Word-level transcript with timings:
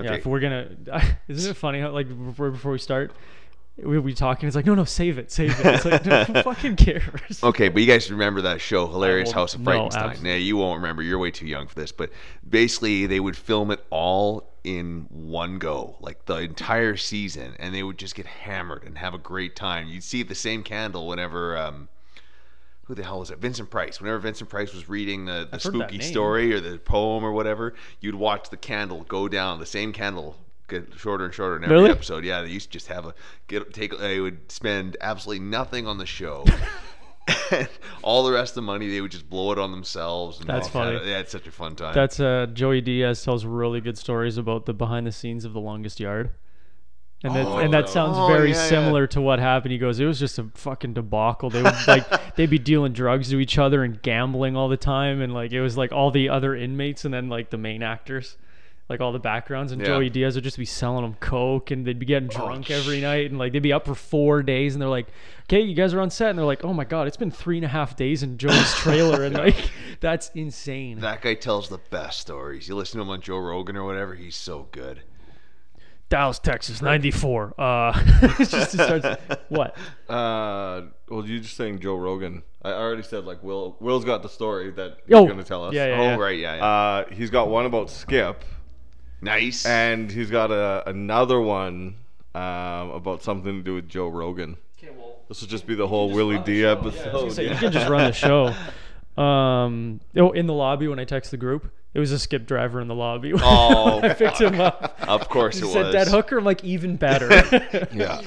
Yeah, 0.00 0.14
if 0.14 0.26
we're 0.26 0.40
gonna, 0.40 0.76
isn't 1.28 1.50
it 1.50 1.54
funny 1.54 1.80
how 1.80 1.90
like 1.90 2.08
before 2.08 2.50
before 2.50 2.72
we 2.72 2.78
start, 2.78 3.12
we 3.76 3.98
we 3.98 4.14
talking. 4.14 4.46
It's 4.46 4.56
like 4.56 4.66
no 4.66 4.74
no 4.74 4.84
save 4.84 5.18
it 5.18 5.30
save 5.30 5.50
it. 5.58 5.66
It's 5.66 5.84
like 5.84 6.04
no, 6.04 6.24
who 6.24 6.42
fucking 6.42 6.76
cares. 6.76 7.42
Okay, 7.42 7.68
but 7.68 7.80
you 7.80 7.86
guys 7.86 8.10
remember 8.10 8.42
that 8.42 8.60
show, 8.60 8.86
Hilarious 8.86 9.32
House 9.32 9.54
of 9.54 9.60
Frightenstein? 9.60 9.94
abs- 9.94 10.22
yeah, 10.22 10.34
you 10.34 10.56
won't 10.56 10.80
remember. 10.80 11.02
You're 11.02 11.18
way 11.18 11.30
too 11.30 11.46
young 11.46 11.66
for 11.66 11.74
this. 11.74 11.92
But 11.92 12.10
basically, 12.48 13.06
they 13.06 13.20
would 13.20 13.36
film 13.36 13.70
it 13.70 13.84
all 13.90 14.50
in 14.64 15.06
one 15.10 15.58
go, 15.58 15.96
like 16.00 16.24
the 16.24 16.36
entire 16.36 16.96
season, 16.96 17.54
and 17.58 17.74
they 17.74 17.82
would 17.82 17.98
just 17.98 18.14
get 18.14 18.26
hammered 18.26 18.84
and 18.84 18.98
have 18.98 19.14
a 19.14 19.18
great 19.18 19.54
time. 19.54 19.88
You'd 19.88 20.04
see 20.04 20.22
the 20.22 20.34
same 20.34 20.62
candle 20.62 21.06
whenever. 21.06 21.56
Um, 21.56 21.88
who 22.84 22.94
the 22.94 23.02
hell 23.02 23.20
was 23.20 23.30
it? 23.30 23.38
Vincent 23.38 23.70
Price. 23.70 24.00
Whenever 24.00 24.18
Vincent 24.18 24.50
Price 24.50 24.74
was 24.74 24.88
reading 24.88 25.24
the, 25.24 25.48
the 25.50 25.56
I've 25.56 25.62
heard 25.62 25.74
that 25.74 25.88
spooky 25.90 26.00
story 26.00 26.52
or 26.52 26.60
the 26.60 26.78
poem 26.78 27.24
or 27.24 27.32
whatever, 27.32 27.74
you'd 28.00 28.14
watch 28.14 28.50
the 28.50 28.56
candle 28.56 29.04
go 29.04 29.28
down, 29.28 29.58
the 29.58 29.66
same 29.66 29.92
candle 29.92 30.36
get 30.68 30.88
shorter 30.96 31.24
and 31.24 31.34
shorter 31.34 31.56
in 31.56 31.64
every 31.64 31.76
Really? 31.76 31.90
episode. 31.90 32.24
Yeah, 32.24 32.42
they 32.42 32.48
used 32.48 32.66
to 32.70 32.72
just 32.72 32.88
have 32.88 33.06
a 33.06 33.14
get 33.48 33.72
take. 33.72 33.98
They 33.98 34.20
would 34.20 34.50
spend 34.50 34.96
absolutely 35.00 35.44
nothing 35.44 35.86
on 35.86 35.98
the 35.98 36.06
show. 36.06 36.44
and 37.50 37.68
all 38.02 38.24
the 38.24 38.32
rest 38.32 38.52
of 38.52 38.56
the 38.56 38.62
money 38.62 38.88
they 38.90 39.00
would 39.00 39.10
just 39.10 39.28
blow 39.28 39.52
it 39.52 39.58
on 39.58 39.70
themselves. 39.70 40.40
And 40.40 40.48
That's 40.48 40.68
funny. 40.68 40.98
They 40.98 41.12
had 41.12 41.28
such 41.28 41.46
a 41.46 41.50
fun 41.50 41.76
time. 41.76 41.94
That's 41.94 42.20
uh 42.20 42.46
Joey 42.52 42.80
Diaz 42.80 43.22
tells 43.22 43.44
really 43.44 43.80
good 43.80 43.96
stories 43.98 44.36
about 44.36 44.66
the 44.66 44.74
behind 44.74 45.06
the 45.06 45.12
scenes 45.12 45.44
of 45.44 45.52
the 45.52 45.60
longest 45.60 46.00
yard. 46.00 46.30
Oh, 47.24 47.28
and 47.28 47.36
that, 47.36 47.46
Oh, 47.46 47.58
and 47.58 47.72
that 47.72 47.88
sounds 47.88 48.16
oh, 48.18 48.26
very 48.26 48.50
yeah, 48.50 48.56
yeah. 48.56 48.68
similar 48.68 49.06
to 49.08 49.20
what 49.20 49.38
happened. 49.38 49.72
He 49.72 49.78
goes, 49.78 49.98
it 49.98 50.04
was 50.04 50.18
just 50.18 50.38
a 50.38 50.44
fucking 50.54 50.92
debacle. 50.94 51.48
They 51.50 51.62
would 51.62 51.74
like 51.86 52.04
they'd 52.36 52.50
be 52.50 52.58
dealing 52.58 52.92
drugs 52.92 53.30
to 53.30 53.40
each 53.40 53.58
other 53.58 53.82
and 53.82 54.00
gambling 54.02 54.56
all 54.56 54.68
the 54.68 54.76
time, 54.76 55.20
and 55.20 55.32
like 55.32 55.52
it 55.52 55.60
was 55.62 55.76
like 55.76 55.92
all 55.92 56.10
the 56.10 56.28
other 56.28 56.54
inmates 56.54 57.04
and 57.04 57.14
then 57.14 57.28
like 57.28 57.50
the 57.50 57.56
main 57.58 57.82
actors, 57.82 58.36
like 58.88 59.00
all 59.00 59.12
the 59.12 59.18
backgrounds. 59.18 59.72
And 59.72 59.80
Yeah. 59.80 59.86
Joey 59.88 60.10
Diaz 60.10 60.34
would 60.34 60.44
just 60.44 60.58
be 60.58 60.64
selling 60.66 61.02
them 61.02 61.14
coke, 61.20 61.70
and 61.70 61.86
they'd 61.86 61.98
be 61.98 62.06
getting 62.06 62.28
Oh, 62.34 62.46
drunk 62.46 62.70
every 62.70 63.00
night, 63.00 63.30
and 63.30 63.38
like 63.38 63.52
they'd 63.52 63.60
be 63.62 63.72
up 63.72 63.86
for 63.86 63.94
four 63.94 64.42
days, 64.42 64.74
and 64.74 64.82
they're 64.82 64.88
like, 64.88 65.06
okay, 65.44 65.60
you 65.60 65.74
guys 65.74 65.94
are 65.94 66.00
on 66.00 66.10
set, 66.10 66.30
and 66.30 66.38
they're 66.38 66.44
like, 66.46 66.64
oh 66.64 66.72
my 66.74 66.84
god, 66.84 67.06
it's 67.06 67.16
been 67.16 67.30
three 67.30 67.56
and 67.56 67.64
a 67.64 67.68
half 67.68 67.96
days 67.96 68.22
in 68.22 68.36
Joey's 68.36 68.74
trailer, 68.74 69.24
and 69.24 69.34
like 69.34 69.70
that's 70.00 70.30
insane. 70.34 71.00
that 71.00 71.22
guy 71.22 71.32
tells 71.34 71.68
the 71.70 71.78
best 71.90 72.20
stories. 72.20 72.68
You 72.68 72.74
listen 72.74 72.98
to 72.98 73.02
him 73.02 73.10
on 73.10 73.22
Joe 73.22 73.38
Rogan 73.38 73.76
or 73.76 73.84
whatever. 73.84 74.14
He's 74.14 74.36
so 74.36 74.68
good. 74.72 75.02
Dallas, 76.14 76.38
Texas, 76.38 76.80
94. 76.80 77.54
Uh, 77.58 77.92
just, 78.38 78.54
it 78.54 78.68
starts, 78.70 79.20
what? 79.48 79.76
Uh, 80.08 80.82
well, 81.08 81.26
you 81.26 81.40
just 81.40 81.56
saying 81.56 81.80
Joe 81.80 81.96
Rogan. 81.96 82.44
I 82.62 82.70
already 82.70 83.02
said 83.02 83.24
like 83.24 83.42
Will. 83.42 83.76
Will's 83.80 84.04
got 84.04 84.22
the 84.22 84.28
story 84.28 84.70
that 84.70 84.98
he's 85.08 85.16
Oh, 85.16 85.26
gonna 85.26 85.42
tell 85.42 85.64
us. 85.64 85.74
yeah, 85.74 85.86
yeah, 85.86 85.92
oh 85.98 86.02
yeah. 86.04 86.14
right, 86.16 86.38
yeah, 86.38 86.54
yeah. 86.56 86.64
Uh, 86.64 87.04
he's 87.12 87.30
got 87.30 87.48
one 87.48 87.66
about 87.66 87.90
Skip, 87.90 88.44
nice. 89.22 89.66
and 89.66 90.08
he's 90.08 90.30
got 90.30 90.52
a, 90.52 90.88
another 90.88 91.40
one 91.40 91.96
um, 92.36 92.90
about 92.90 93.24
something 93.24 93.56
to 93.58 93.62
do 93.64 93.74
with 93.74 93.88
Joe 93.88 94.06
Rogan. 94.06 94.56
This 95.28 95.40
will 95.40 95.48
just 95.48 95.66
be 95.66 95.74
the 95.74 95.88
whole 95.88 96.10
Willie 96.12 96.38
D 96.38 96.64
episode. 96.64 97.32
So 97.32 97.42
you 97.42 97.50
can 97.56 97.72
just 97.72 97.88
run 97.88 98.04
the 98.04 98.12
show. 98.12 98.54
Um, 99.16 100.00
oh, 100.16 100.32
in 100.32 100.46
the 100.46 100.52
lobby 100.54 100.88
when 100.88 100.98
I 100.98 101.04
text 101.04 101.30
the 101.30 101.36
group, 101.36 101.70
it 101.94 102.00
was 102.00 102.10
a 102.10 102.18
skip 102.18 102.46
driver 102.46 102.80
in 102.80 102.88
the 102.88 102.94
lobby. 102.94 103.32
oh, 103.36 104.00
I 104.02 104.14
picked 104.14 104.40
him 104.40 104.60
up. 104.60 104.96
of 105.06 105.28
course 105.28 105.58
He 105.58 105.66
it 105.66 105.72
said 105.72 105.86
was. 105.86 105.94
dead 105.94 106.08
hooker. 106.08 106.38
I'm 106.38 106.44
like 106.44 106.64
even 106.64 106.96
better. 106.96 107.28
yeah. 107.92 108.20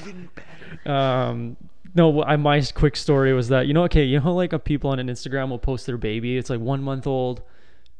um, 0.86 1.56
no, 1.94 2.22
I, 2.22 2.36
my 2.36 2.62
quick 2.74 2.96
story 2.96 3.32
was 3.32 3.48
that 3.48 3.66
you 3.66 3.74
know, 3.74 3.84
okay, 3.84 4.04
you 4.04 4.20
know, 4.20 4.34
like 4.34 4.52
uh, 4.52 4.58
people 4.58 4.90
on 4.90 4.98
an 4.98 5.08
Instagram 5.08 5.50
will 5.50 5.58
post 5.58 5.86
their 5.86 5.96
baby. 5.96 6.36
It's 6.38 6.50
like 6.50 6.60
one 6.60 6.82
month 6.82 7.06
old, 7.06 7.42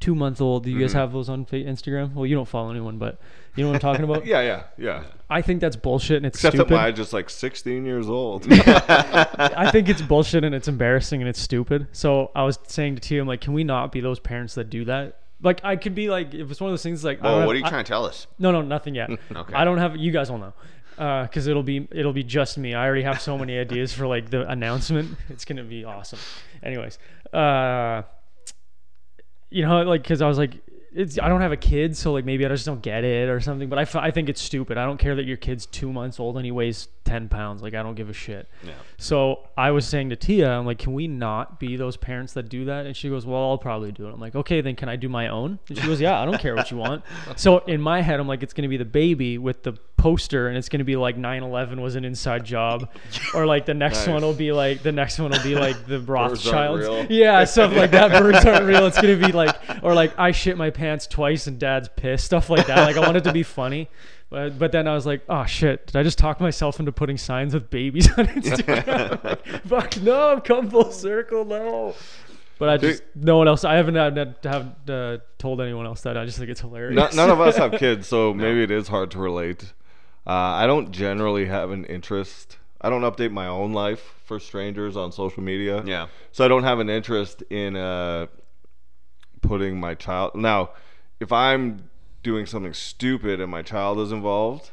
two 0.00 0.14
month 0.14 0.40
old. 0.40 0.64
Do 0.64 0.70
you 0.70 0.76
Mm-hmm. 0.76 0.84
guys 0.84 0.92
have 0.92 1.12
those 1.12 1.28
on 1.28 1.44
Fa- 1.44 1.56
Instagram? 1.56 2.14
Well, 2.14 2.24
you 2.26 2.34
don't 2.36 2.48
follow 2.48 2.70
anyone, 2.70 2.98
but 2.98 3.18
you 3.56 3.64
know 3.64 3.70
what 3.70 3.74
I'm 3.76 3.80
talking 3.80 4.04
about. 4.04 4.24
Yeah, 4.26 4.40
yeah, 4.42 4.62
yeah. 4.78 5.04
I 5.30 5.42
think 5.42 5.60
that's 5.60 5.76
bullshit 5.76 6.18
and 6.18 6.26
it's 6.26 6.38
Except 6.38 6.54
stupid. 6.54 6.72
that 6.72 6.76
mine's 6.76 6.96
just 6.96 7.12
like 7.12 7.28
16 7.30 7.84
years 7.84 8.08
old. 8.08 8.46
I 8.50 9.70
think 9.72 9.88
it's 9.88 10.00
bullshit 10.02 10.44
and 10.44 10.54
it's 10.54 10.68
embarrassing 10.68 11.20
and 11.20 11.28
it's 11.28 11.40
stupid. 11.40 11.88
So 11.92 12.30
I 12.34 12.44
was 12.44 12.58
saying 12.66 12.94
to 12.96 13.00
Tia, 13.00 13.20
I'm 13.20 13.28
like, 13.28 13.40
can 13.40 13.52
we 13.52 13.64
not 13.64 13.92
be 13.92 14.00
those 14.00 14.18
parents 14.20 14.54
that 14.54 14.70
do 14.70 14.84
that? 14.86 15.20
Like, 15.42 15.60
I 15.64 15.76
could 15.76 15.94
be 15.94 16.08
like, 16.10 16.34
if 16.34 16.50
it's 16.50 16.60
one 16.60 16.70
of 16.70 16.72
those 16.72 16.82
things, 16.82 17.04
like, 17.04 17.20
I 17.20 17.24
don't 17.24 17.32
oh, 17.32 17.38
have- 17.38 17.46
what 17.46 17.56
are 17.56 17.58
you 17.58 17.64
I- 17.64 17.68
trying 17.68 17.84
to 17.84 17.88
tell 17.88 18.04
us? 18.06 18.26
No, 18.38 18.50
no, 18.52 18.62
nothing 18.62 18.94
yet. 18.94 19.10
Okay. 19.34 19.54
I 19.54 19.64
don't 19.64 19.78
have. 19.78 19.96
You 19.96 20.10
guys 20.12 20.30
will 20.30 20.38
know, 20.38 20.52
because 21.24 21.46
it'll 21.46 21.62
be 21.62 21.86
it'll 21.92 22.12
be 22.12 22.24
just 22.24 22.58
me. 22.58 22.74
I 22.74 22.84
already 22.86 23.02
have 23.02 23.20
so 23.20 23.38
many 23.38 23.56
ideas 23.56 23.92
for 23.92 24.06
like 24.08 24.30
the 24.30 24.48
announcement. 24.50 25.16
It's 25.28 25.44
gonna 25.44 25.62
be 25.62 25.84
awesome. 25.84 26.18
Anyways, 26.62 26.98
uh, 27.32 28.02
you 29.50 29.66
know, 29.66 29.82
like, 29.82 30.02
because 30.02 30.22
I 30.22 30.28
was 30.28 30.38
like. 30.38 30.54
It's, 30.90 31.18
I 31.18 31.28
don't 31.28 31.42
have 31.42 31.52
a 31.52 31.56
kid, 31.56 31.96
so 31.96 32.14
like 32.14 32.24
maybe 32.24 32.44
I 32.46 32.48
just 32.48 32.64
don't 32.64 32.80
get 32.80 33.04
it 33.04 33.28
or 33.28 33.40
something. 33.40 33.68
But 33.68 33.78
I, 33.78 33.82
f- 33.82 33.94
I 33.94 34.10
think 34.10 34.30
it's 34.30 34.40
stupid. 34.40 34.78
I 34.78 34.86
don't 34.86 34.96
care 34.96 35.14
that 35.14 35.26
your 35.26 35.36
kid's 35.36 35.66
two 35.66 35.92
months 35.92 36.18
old 36.18 36.36
and 36.36 36.46
he 36.46 36.50
weighs 36.50 36.88
ten 37.08 37.28
pounds. 37.28 37.62
Like 37.62 37.74
I 37.74 37.82
don't 37.82 37.94
give 37.94 38.10
a 38.10 38.12
shit. 38.12 38.48
Yeah. 38.64 38.72
So 38.98 39.48
I 39.56 39.70
was 39.70 39.86
saying 39.86 40.10
to 40.10 40.16
Tia, 40.16 40.50
I'm 40.50 40.66
like, 40.66 40.78
can 40.78 40.92
we 40.92 41.08
not 41.08 41.58
be 41.58 41.76
those 41.76 41.96
parents 41.96 42.34
that 42.34 42.48
do 42.48 42.66
that? 42.66 42.86
And 42.86 42.96
she 42.96 43.08
goes, 43.08 43.24
well, 43.24 43.42
I'll 43.50 43.58
probably 43.58 43.92
do 43.92 44.08
it. 44.08 44.12
I'm 44.12 44.20
like, 44.20 44.34
okay, 44.34 44.60
then 44.60 44.76
can 44.76 44.88
I 44.88 44.96
do 44.96 45.08
my 45.08 45.28
own? 45.28 45.58
And 45.68 45.78
she 45.78 45.86
goes, 45.86 46.00
yeah, 46.00 46.20
I 46.20 46.24
don't 46.24 46.38
care 46.38 46.54
what 46.54 46.70
you 46.70 46.76
want. 46.76 47.02
So 47.36 47.58
in 47.58 47.80
my 47.80 48.00
head, 48.02 48.18
I'm 48.20 48.26
like, 48.26 48.42
it's 48.42 48.52
going 48.52 48.62
to 48.62 48.68
be 48.68 48.76
the 48.78 48.84
baby 48.84 49.38
with 49.38 49.62
the 49.62 49.74
poster 49.96 50.48
and 50.48 50.56
it's 50.56 50.68
going 50.68 50.78
to 50.78 50.84
be 50.84 50.96
like 50.96 51.16
9-11 51.16 51.80
was 51.80 51.94
an 51.96 52.04
inside 52.04 52.44
job 52.44 52.88
or 53.34 53.46
like 53.46 53.66
the 53.66 53.74
next 53.74 53.98
Nice. 53.98 54.08
one 54.08 54.22
will 54.22 54.32
be 54.32 54.52
like 54.52 54.82
the 54.84 54.92
next 54.92 55.18
one 55.18 55.32
will 55.32 55.42
be 55.42 55.56
like 55.56 55.86
the 55.86 55.98
rothschilds 56.14 57.10
yeah 57.10 57.42
stuff 57.44 57.74
like 57.74 57.90
that 57.90 58.12
birds 58.12 58.44
aren't 58.46 58.64
real 58.64 58.86
it's 58.86 59.00
going 59.00 59.18
to 59.18 59.26
be 59.26 59.32
like 59.32 59.56
or 59.82 59.94
like 59.94 60.16
i 60.16 60.30
shit 60.30 60.56
my 60.56 60.70
pants 60.70 61.08
twice 61.08 61.48
and 61.48 61.58
dad's 61.58 61.88
pissed 61.96 62.24
stuff 62.24 62.48
like 62.48 62.66
that 62.68 62.78
like 62.78 62.96
i 62.96 63.00
want 63.00 63.16
it 63.16 63.24
to 63.24 63.32
be 63.32 63.42
funny 63.42 63.88
but, 64.30 64.58
but 64.58 64.72
then 64.72 64.86
I 64.86 64.94
was 64.94 65.06
like, 65.06 65.22
oh 65.28 65.46
shit, 65.46 65.86
did 65.86 65.96
I 65.96 66.02
just 66.02 66.18
talk 66.18 66.40
myself 66.40 66.78
into 66.78 66.92
putting 66.92 67.16
signs 67.16 67.54
with 67.54 67.70
babies 67.70 68.10
on 68.18 68.26
Instagram? 68.26 69.24
like, 69.24 69.46
fuck 69.66 70.02
no, 70.02 70.28
I've 70.28 70.44
come 70.44 70.68
full 70.68 70.92
circle, 70.92 71.44
no. 71.44 71.94
But 72.58 72.68
I 72.68 72.76
just, 72.76 73.02
no 73.14 73.38
one 73.38 73.46
else, 73.46 73.64
I 73.64 73.76
haven't 73.76 73.94
had, 73.94 74.36
have 74.42 74.90
uh, 74.90 75.18
told 75.38 75.60
anyone 75.60 75.86
else 75.86 76.00
that. 76.02 76.16
I 76.16 76.24
just 76.24 76.38
think 76.38 76.50
it's 76.50 76.60
hilarious. 76.60 76.96
None, 76.96 77.14
none 77.14 77.30
of 77.30 77.40
us 77.40 77.56
have 77.56 77.72
kids, 77.72 78.08
so 78.08 78.34
maybe 78.34 78.62
it 78.62 78.70
is 78.70 78.88
hard 78.88 79.12
to 79.12 79.18
relate. 79.18 79.72
Uh, 80.26 80.32
I 80.32 80.66
don't 80.66 80.90
generally 80.90 81.46
have 81.46 81.70
an 81.70 81.84
interest. 81.84 82.58
I 82.80 82.90
don't 82.90 83.02
update 83.02 83.30
my 83.30 83.46
own 83.46 83.72
life 83.72 84.14
for 84.24 84.40
strangers 84.40 84.96
on 84.96 85.12
social 85.12 85.42
media. 85.42 85.82
Yeah. 85.86 86.08
So 86.32 86.44
I 86.44 86.48
don't 86.48 86.64
have 86.64 86.80
an 86.80 86.90
interest 86.90 87.42
in 87.48 87.76
uh, 87.76 88.26
putting 89.40 89.78
my 89.78 89.94
child. 89.94 90.34
Now, 90.34 90.70
if 91.20 91.32
I'm 91.32 91.88
doing 92.22 92.46
something 92.46 92.74
stupid 92.74 93.40
and 93.40 93.50
my 93.50 93.62
child 93.62 93.98
is 94.00 94.12
involved, 94.12 94.70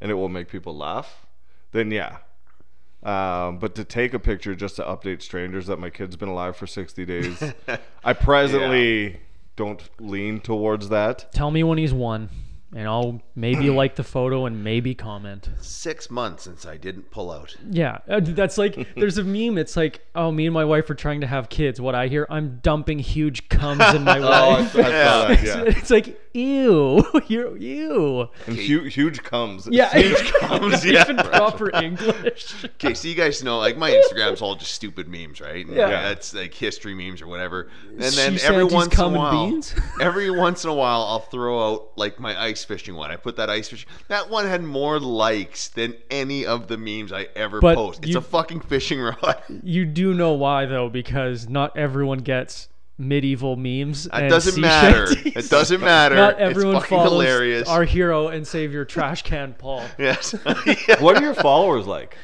and 0.00 0.10
it 0.10 0.14
will 0.14 0.28
make 0.28 0.48
people 0.48 0.76
laugh, 0.76 1.26
then 1.72 1.90
yeah. 1.90 2.18
Um, 3.02 3.58
but 3.58 3.74
to 3.76 3.84
take 3.84 4.12
a 4.12 4.18
picture 4.18 4.54
just 4.56 4.76
to 4.76 4.82
update 4.82 5.22
strangers 5.22 5.66
that 5.68 5.78
my 5.78 5.88
kid's 5.90 6.16
been 6.16 6.28
alive 6.28 6.56
for 6.56 6.66
60 6.66 7.04
days, 7.04 7.42
I 8.04 8.12
presently 8.12 9.20
don't 9.54 9.88
lean 10.00 10.40
towards 10.40 10.88
that. 10.88 11.32
Tell 11.32 11.50
me 11.52 11.62
when 11.62 11.78
he's 11.78 11.92
one, 11.92 12.28
and 12.74 12.88
I'll 12.88 13.22
maybe 13.36 13.70
like 13.82 13.94
the 13.94 14.02
photo 14.02 14.46
and 14.46 14.64
maybe 14.64 14.96
comment. 14.96 15.48
Six 15.60 16.10
months 16.10 16.42
since 16.42 16.66
I 16.66 16.76
didn't 16.76 17.10
pull 17.12 17.30
out. 17.30 17.54
Yeah, 17.70 17.98
uh, 18.08 18.18
that's 18.20 18.58
like 18.58 18.88
there's 18.96 19.16
a 19.18 19.24
meme. 19.24 19.58
It's 19.58 19.76
like, 19.76 20.04
oh, 20.16 20.32
me 20.32 20.46
and 20.46 20.54
my 20.54 20.64
wife 20.64 20.90
are 20.90 20.94
trying 20.96 21.20
to 21.20 21.26
have 21.28 21.48
kids. 21.48 21.80
What 21.80 21.94
I 21.94 22.08
hear, 22.08 22.26
I'm 22.28 22.58
dumping 22.64 22.98
huge 22.98 23.48
cums 23.48 23.94
in 23.94 24.02
my 24.02 24.18
Oh, 24.22 24.26
I, 24.26 24.38
I 24.38 24.60
wife. 24.60 24.72
saw 24.72 24.78
that, 24.82 25.30
It's, 25.38 25.42
yeah. 25.44 25.62
it's 25.66 25.90
like, 25.90 26.20
ew, 26.34 27.04
you're 27.28 27.56
ew. 27.56 28.28
And 28.46 28.56
huge, 28.56 28.94
huge 28.94 29.22
comes. 29.22 29.68
Yeah, 29.70 29.90
huge 29.96 30.32
Comes, 30.34 30.84
yeah. 30.84 31.02
even 31.02 31.16
proper 31.16 31.74
English. 31.76 32.64
Okay, 32.64 32.94
so 32.94 33.08
you 33.08 33.14
guys 33.14 33.42
know, 33.42 33.58
like 33.58 33.76
my 33.76 33.90
Instagram's 33.90 34.40
all 34.42 34.54
just 34.54 34.72
stupid 34.72 35.08
memes, 35.08 35.40
right? 35.40 35.66
And 35.66 35.76
Yeah. 35.76 35.88
that's 35.88 36.34
like 36.34 36.54
history 36.54 36.94
memes 36.94 37.20
or 37.22 37.26
whatever. 37.26 37.68
And 37.90 38.00
then 38.00 38.38
said 38.38 38.40
every 38.40 38.64
once 38.64 38.94
in 38.98 39.00
a 39.04 39.08
while, 39.10 39.50
beans? 39.50 39.74
every 40.00 40.30
once 40.30 40.64
in 40.64 40.70
a 40.70 40.74
while, 40.74 41.02
I'll 41.02 41.18
throw 41.20 41.72
out 41.72 41.90
like 41.96 42.18
my 42.20 42.40
ice 42.40 42.64
fishing 42.64 42.94
one. 42.94 43.10
I 43.10 43.16
put 43.16 43.36
that 43.36 43.50
ice 43.50 43.68
fishing. 43.68 43.88
That 44.08 44.30
one 44.30 44.46
had 44.46 44.62
more 44.62 45.00
likes 45.00 45.68
than 45.68 45.94
any 46.10 46.46
of 46.46 46.68
the 46.68 46.76
memes 46.76 47.12
I 47.12 47.28
ever 47.36 47.60
But 47.60 47.74
post. 47.76 47.98
It's 48.00 48.08
you- 48.08 48.18
a 48.18 48.22
fucking 48.22 48.60
fishing 48.60 49.00
rod. 49.00 49.42
You 49.62 49.84
do 49.84 50.14
know 50.14 50.32
why 50.34 50.66
though, 50.66 50.88
because 50.88 51.48
not 51.48 51.76
everyone 51.76 52.18
gets 52.18 52.68
medieval 52.98 53.56
memes. 53.56 54.06
It 54.06 54.12
and 54.12 54.28
doesn't 54.30 54.60
matter. 54.60 55.06
shanties. 55.06 55.36
It 55.46 55.50
doesn't 55.50 55.80
matter. 55.94 56.16
Not 56.16 56.38
everyone 56.38 56.76
it's 56.76 56.86
follows 56.86 57.12
hilarious. 57.12 57.68
our 57.68 57.84
hero 57.84 58.28
and 58.28 58.46
savior, 58.46 58.84
Trash 58.84 59.22
Can 59.22 59.54
Paul. 59.54 59.84
yes. 59.98 60.34
Yeah. 60.44 60.96
What 61.00 61.16
are 61.16 61.22
your 61.22 61.34
followers 61.34 61.86
like? 61.86 62.16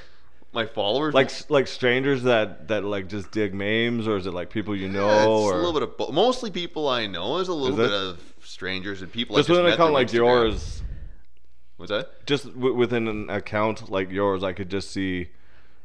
My 0.53 0.67
followers 0.67 1.15
Like 1.15 1.33
like 1.51 1.67
strangers 1.67 2.23
that 2.25 2.69
that 2.69 2.85
like 2.85 3.09
just 3.09 3.31
dig 3.33 3.55
memes, 3.55 4.07
or 4.07 4.17
is 4.17 4.27
it 4.27 4.33
like 4.33 4.51
people 4.51 4.77
you 4.77 4.89
know? 4.89 5.07
Yeah, 5.09 5.19
it's 5.23 5.27
or 5.27 5.53
a 5.55 5.57
little 5.57 5.73
bit 5.73 5.83
of 5.83 5.97
bo- 5.97 6.13
mostly 6.13 6.51
people 6.53 6.89
I 6.89 7.07
know. 7.07 7.37
There's 7.37 7.49
a 7.49 7.53
little 7.55 7.81
Is 7.81 7.89
bit 7.91 7.93
it? 7.93 8.03
of 8.09 8.35
strangers 8.45 9.03
and 9.03 9.11
people. 9.11 9.37
just 9.37 9.49
I 9.51 9.53
just 9.55 9.59
within 9.61 9.67
an 9.67 9.73
account 9.73 9.93
like 9.93 10.09
Instagram. 10.09 10.15
yours, 10.15 10.83
What's 11.77 11.91
that? 11.91 12.25
just 12.27 12.45
w- 12.55 12.75
within 12.75 13.09
an 13.09 13.31
account 13.31 13.91
like 13.91 14.11
yours, 14.11 14.45
I 14.45 14.53
could 14.53 14.69
just 14.71 14.93
see 14.93 15.31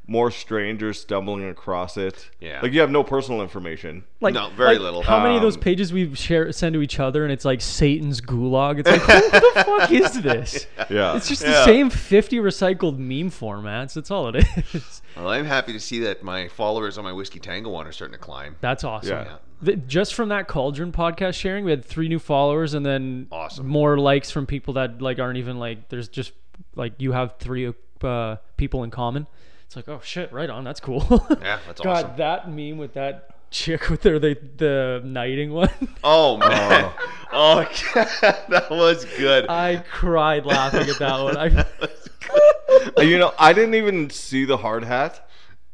more 0.09 0.31
strangers 0.31 0.99
stumbling 0.99 1.47
across 1.47 1.95
it. 1.95 2.29
Yeah. 2.39 2.59
Like 2.61 2.73
you 2.73 2.79
have 2.81 2.89
no 2.89 3.03
personal 3.03 3.41
information. 3.43 4.03
Like 4.19 4.33
No, 4.33 4.49
very 4.49 4.71
like, 4.73 4.79
little. 4.81 5.03
How 5.03 5.21
many 5.21 5.35
of 5.35 5.41
those 5.43 5.55
Um, 5.55 5.61
pages 5.61 5.93
we 5.93 6.15
share 6.15 6.51
send 6.51 6.73
to 6.73 6.81
each 6.81 6.99
other, 6.99 7.23
and 7.23 7.31
it's 7.31 7.45
like 7.45 7.61
Satan's 7.61 8.19
gulag. 8.19 8.79
It's 8.79 8.89
like, 8.89 9.01
who 9.31 9.39
the 9.53 9.63
fuck 9.63 9.91
is 9.91 10.21
this? 10.21 10.67
Yeah. 10.89 11.15
It's 11.15 11.27
just 11.29 11.43
Yeah. 11.43 11.51
the 11.51 11.63
same 11.65 11.89
fifty 11.91 12.37
recycled 12.37 12.97
meme 12.97 13.29
formats. 13.29 13.93
That's 13.93 14.09
all 14.09 14.27
it 14.35 14.45
is. 14.73 15.01
Well, 15.15 15.29
I'm 15.29 15.45
happy 15.45 15.73
to 15.73 15.79
see 15.79 15.99
that 15.99 16.23
my 16.23 16.47
followers 16.47 16.97
on 16.97 17.03
my 17.03 17.13
Whiskey 17.13 17.39
Tango 17.39 17.69
one 17.69 17.85
are 17.85 17.91
starting 17.91 18.13
to 18.13 18.19
climb. 18.19 18.55
That's 18.61 18.83
awesome. 18.83 19.09
Yeah. 19.25 19.35
Th- 19.63 19.77
Just 19.87 20.13
from 20.15 20.29
that 20.29 20.47
Cauldron 20.47 20.91
podcast 20.91 21.35
sharing, 21.35 21.65
we 21.65 21.71
had 21.71 21.85
three 21.85 22.07
new 22.07 22.19
followers, 22.19 22.73
and 22.73 22.85
then 22.85 23.27
Awesome. 23.31 23.67
more 23.67 23.97
likes 23.99 24.31
from 24.31 24.45
people 24.47 24.73
that 24.75 25.01
like 25.01 25.19
aren't 25.19 25.37
even 25.37 25.59
like. 25.59 25.89
There's 25.89 26.07
just 26.07 26.31
like 26.75 26.93
you 26.97 27.11
have 27.11 27.35
three 27.37 27.71
uh, 28.01 28.37
people 28.57 28.83
in 28.83 28.89
common. 28.91 29.27
It's 29.69 29.75
like, 29.75 29.87
oh 29.87 30.01
shit, 30.03 30.33
right 30.33 30.49
on. 30.49 30.63
That's 30.63 30.79
cool. 30.79 31.05
Yeah, 31.41 31.59
that's 31.67 31.79
God, 31.79 32.05
awesome. 32.05 32.17
that 32.17 32.49
meme 32.49 32.79
with 32.79 32.95
that 32.95 33.29
chick 33.51 33.91
with 33.91 34.01
their 34.01 34.17
the 34.17 34.35
the 34.57 34.99
knighting 35.05 35.51
one. 35.51 35.69
Oh 36.03 36.37
man. 36.37 36.91
Oh, 37.31 37.59
that 37.93 38.65
was 38.71 39.05
good. 39.05 39.47
I 39.47 39.83
cried 39.91 40.47
laughing 40.47 40.89
at 40.89 40.97
that 40.97 41.21
one. 41.21 41.37
I 41.37 43.03
you 43.03 43.19
know, 43.19 43.31
I 43.37 43.53
didn't 43.53 43.75
even 43.75 44.09
see 44.09 44.43
the 44.43 44.57
hard 44.57 44.83
hat, 44.85 45.29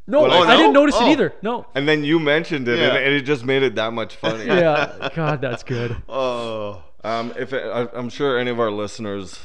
no, 0.06 0.24
Well, 0.24 0.42
I 0.42 0.48
no? 0.52 0.56
didn't 0.58 0.72
notice 0.74 0.96
Oh. 0.98 1.08
it 1.08 1.12
either. 1.12 1.32
No. 1.40 1.64
and 1.74 1.88
then 1.88 2.04
you 2.04 2.20
mentioned 2.20 2.68
it, 2.68 2.78
Yeah. 2.78 2.88
and, 2.88 2.96
and 2.98 3.14
it 3.14 3.22
just 3.22 3.46
made 3.46 3.62
it 3.62 3.76
that 3.76 3.94
much 3.94 4.16
funnier. 4.16 4.56
Yeah. 4.56 5.08
God, 5.14 5.40
that's 5.40 5.62
good. 5.62 5.96
Oh. 6.06 6.82
Um, 7.02 7.32
if 7.38 7.54
it, 7.54 7.62
I, 7.64 7.88
I'm 7.96 8.10
sure 8.10 8.38
any 8.38 8.50
of 8.50 8.60
our 8.60 8.70
listeners 8.70 9.40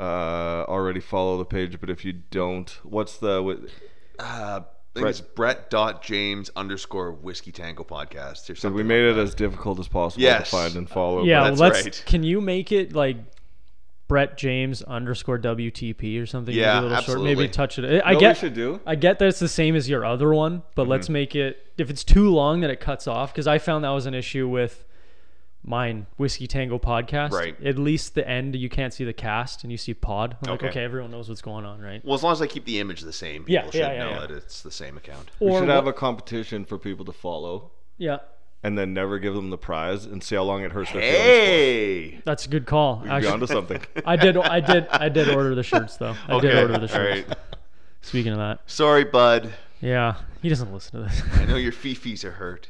uh, 0.00 0.64
already 0.68 1.00
follow 1.00 1.36
the 1.38 1.44
page, 1.44 1.78
but 1.80 1.90
if 1.90 2.04
you 2.04 2.12
don't, 2.12 2.70
what's 2.82 3.18
the 3.18 3.42
what, 3.42 3.58
Uh, 4.18 4.60
I 4.62 4.98
think 4.98 5.06
it's 5.08 5.20
Brett 5.20 5.70
dot 5.70 6.02
James 6.02 6.50
underscore 6.56 7.12
Whiskey 7.12 7.52
Tango 7.52 7.84
podcast 7.84 8.50
or 8.50 8.56
so 8.56 8.70
we 8.70 8.82
made 8.82 9.04
it 9.04 9.16
as 9.16 9.34
difficult 9.34 9.78
as 9.78 9.86
possible 9.88 10.22
Yes. 10.22 10.50
to 10.50 10.56
find 10.56 10.74
and 10.76 10.88
follow. 10.90 11.22
Yeah, 11.24 11.44
that's 11.44 11.60
let's. 11.60 11.84
right. 11.84 12.02
Can 12.06 12.22
you 12.24 12.40
make 12.40 12.72
it 12.72 12.92
like 12.92 13.16
Brett 14.08 14.36
James 14.36 14.82
underscore 14.82 15.38
WTP 15.38 16.20
or 16.20 16.26
something? 16.26 16.52
Maybe 16.52 16.62
Yeah, 16.62 16.80
a 16.80 16.82
little 16.82 16.88
short. 16.96 16.98
absolutely. 17.02 17.34
Maybe 17.36 17.48
touch 17.48 17.78
it. 17.78 18.02
I 18.04 18.12
You 18.12 18.18
get. 18.20 18.36
should 18.38 18.54
do. 18.54 18.80
I 18.84 18.96
get 18.96 19.20
that 19.20 19.28
it's 19.28 19.38
the 19.38 19.46
same 19.48 19.76
as 19.76 19.88
your 19.88 20.04
other 20.04 20.34
one, 20.34 20.62
but 20.74 20.88
let's 20.88 21.06
Mm-hmm. 21.06 21.12
make 21.12 21.36
it. 21.36 21.64
If 21.78 21.88
it's 21.90 22.02
too 22.02 22.28
long, 22.28 22.60
that 22.62 22.70
it 22.70 22.80
cuts 22.80 23.06
off. 23.06 23.32
Because 23.32 23.46
I 23.46 23.58
found 23.58 23.84
that 23.84 23.90
was 23.90 24.06
an 24.06 24.14
issue 24.14 24.48
with 24.48 24.84
mine 25.62 26.06
whiskey 26.16 26.46
tango 26.46 26.78
podcast. 26.78 27.32
Right. 27.32 27.54
At 27.64 27.78
least 27.78 28.14
the 28.14 28.26
end, 28.26 28.56
you 28.56 28.68
can't 28.68 28.92
see 28.94 29.04
the 29.04 29.12
cast 29.12 29.62
and 29.62 29.70
you 29.70 29.76
see 29.78 29.92
pod. 29.94 30.36
I'm 30.42 30.50
like, 30.52 30.60
Okay. 30.62 30.68
okay, 30.70 30.84
everyone 30.84 31.10
knows 31.10 31.28
what's 31.28 31.42
going 31.42 31.64
on, 31.64 31.80
right? 31.80 32.04
Well, 32.04 32.14
as 32.14 32.22
long 32.22 32.32
as 32.32 32.40
I 32.42 32.46
keep 32.46 32.64
the 32.64 32.78
image 32.80 33.02
the 33.02 33.12
same, 33.12 33.44
people 33.44 33.52
Yeah, 33.54 33.64
should 33.66 33.74
yeah, 33.74 33.92
yeah, 33.92 34.04
know 34.04 34.10
yeah. 34.10 34.20
that 34.20 34.30
it's 34.30 34.62
the 34.62 34.70
same 34.70 34.96
account. 34.96 35.30
We 35.38 35.48
Or 35.50 35.60
should 35.60 35.68
have 35.68 35.86
a 35.86 35.92
competition 35.92 36.64
for 36.64 36.78
people 36.78 37.04
to 37.04 37.12
follow, 37.12 37.72
yeah. 37.98 38.18
and 38.62 38.78
then 38.78 38.94
never 38.94 39.18
give 39.18 39.34
them 39.34 39.50
the 39.50 39.58
prize, 39.58 40.06
and 40.06 40.22
see 40.24 40.34
how 40.34 40.44
long 40.44 40.62
it 40.64 40.72
hurts 40.72 40.92
their 40.92 41.02
feelings. 41.02 41.18
Hey. 41.26 42.20
That's 42.24 42.46
a 42.46 42.48
good 42.48 42.64
call. 42.66 43.00
For. 43.00 43.04
You're 43.06 43.14
Actually, 43.14 43.32
onto 43.32 43.46
something. 43.46 43.80
I 44.06 44.16
did. 44.16 44.36
I 44.38 44.60
did. 44.60 44.88
I 44.88 45.08
did 45.10 45.28
order 45.28 45.54
the 45.54 45.62
shirts 45.62 45.96
though. 45.98 46.16
I 46.26 46.40
did 46.40 46.50
Okay, 46.52 46.62
order 46.62 46.78
the 46.78 46.88
shirts. 46.88 47.28
right. 47.28 47.38
Speaking 48.02 48.32
of 48.32 48.38
that, 48.38 48.60
Sorry, 48.64 49.04
bud. 49.04 49.52
yeah, 49.82 50.14
he 50.40 50.48
doesn't 50.48 50.72
listen 50.72 51.02
to 51.02 51.06
this. 51.08 51.22
I 51.34 51.44
know 51.44 51.56
your 51.56 51.72
fifis 51.72 52.24
are 52.24 52.30
hurt. 52.32 52.68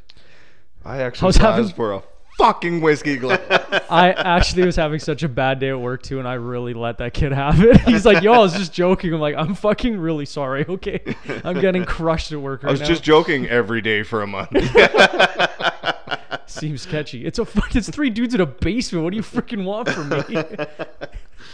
I 0.85 0.99
actually 0.99 1.03
I 1.03 1.07
actually 1.07 1.27
was 1.27 1.37
asked 1.37 1.45
having- 1.57 1.73
for 1.75 1.93
a 1.93 2.03
fucking 2.41 2.81
whiskey 2.81 3.17
glass. 3.17 3.41
I 3.91 4.13
actually 4.13 4.65
was 4.65 4.77
having 4.77 4.99
such 4.99 5.23
a 5.23 5.29
bad 5.29 5.61
day 5.61 5.71
at 5.71 5.81
work 5.81 6.03
too, 6.03 6.19
and 6.19 6.27
I 6.27 6.35
really 6.35 6.75
let 6.75 6.99
that 6.99 7.15
kid 7.15 7.33
have 7.33 7.63
it. 7.63 7.81
He's 7.87 8.05
like, 8.07 8.23
"Yo, 8.23 8.33
I 8.33 8.39
was 8.39 8.55
just 8.55 8.73
joking." 8.73 9.13
I'm 9.13 9.21
like, 9.21 9.35
"I'm 9.37 9.55
fucking 9.55 9.99
really 9.99 10.27
sorry." 10.27 10.65
Okay, 10.69 11.01
I'm 11.45 11.61
getting 11.61 11.85
crushed 11.85 12.33
at 12.33 12.41
work 12.41 12.63
right 12.63 12.71
I 12.71 12.73
was 12.73 12.81
now. 12.81 12.87
just 12.87 13.03
joking 13.03 13.49
every 13.49 13.81
day 13.81 14.03
for 14.03 14.23
a 14.23 14.27
month. 14.27 14.51
Seems 16.47 16.83
sketchy. 16.83 17.27
It's 17.27 17.39
a. 17.39 17.47
It's 17.73 17.91
three 17.91 18.11
dudes 18.11 18.35
in 18.35 18.41
a 18.41 18.47
basement. 18.47 19.05
What 19.05 19.11
do 19.11 19.17
you 19.17 19.23
freaking 19.23 19.65
want 19.65 19.89
from 19.89 20.09
me? 20.09 20.43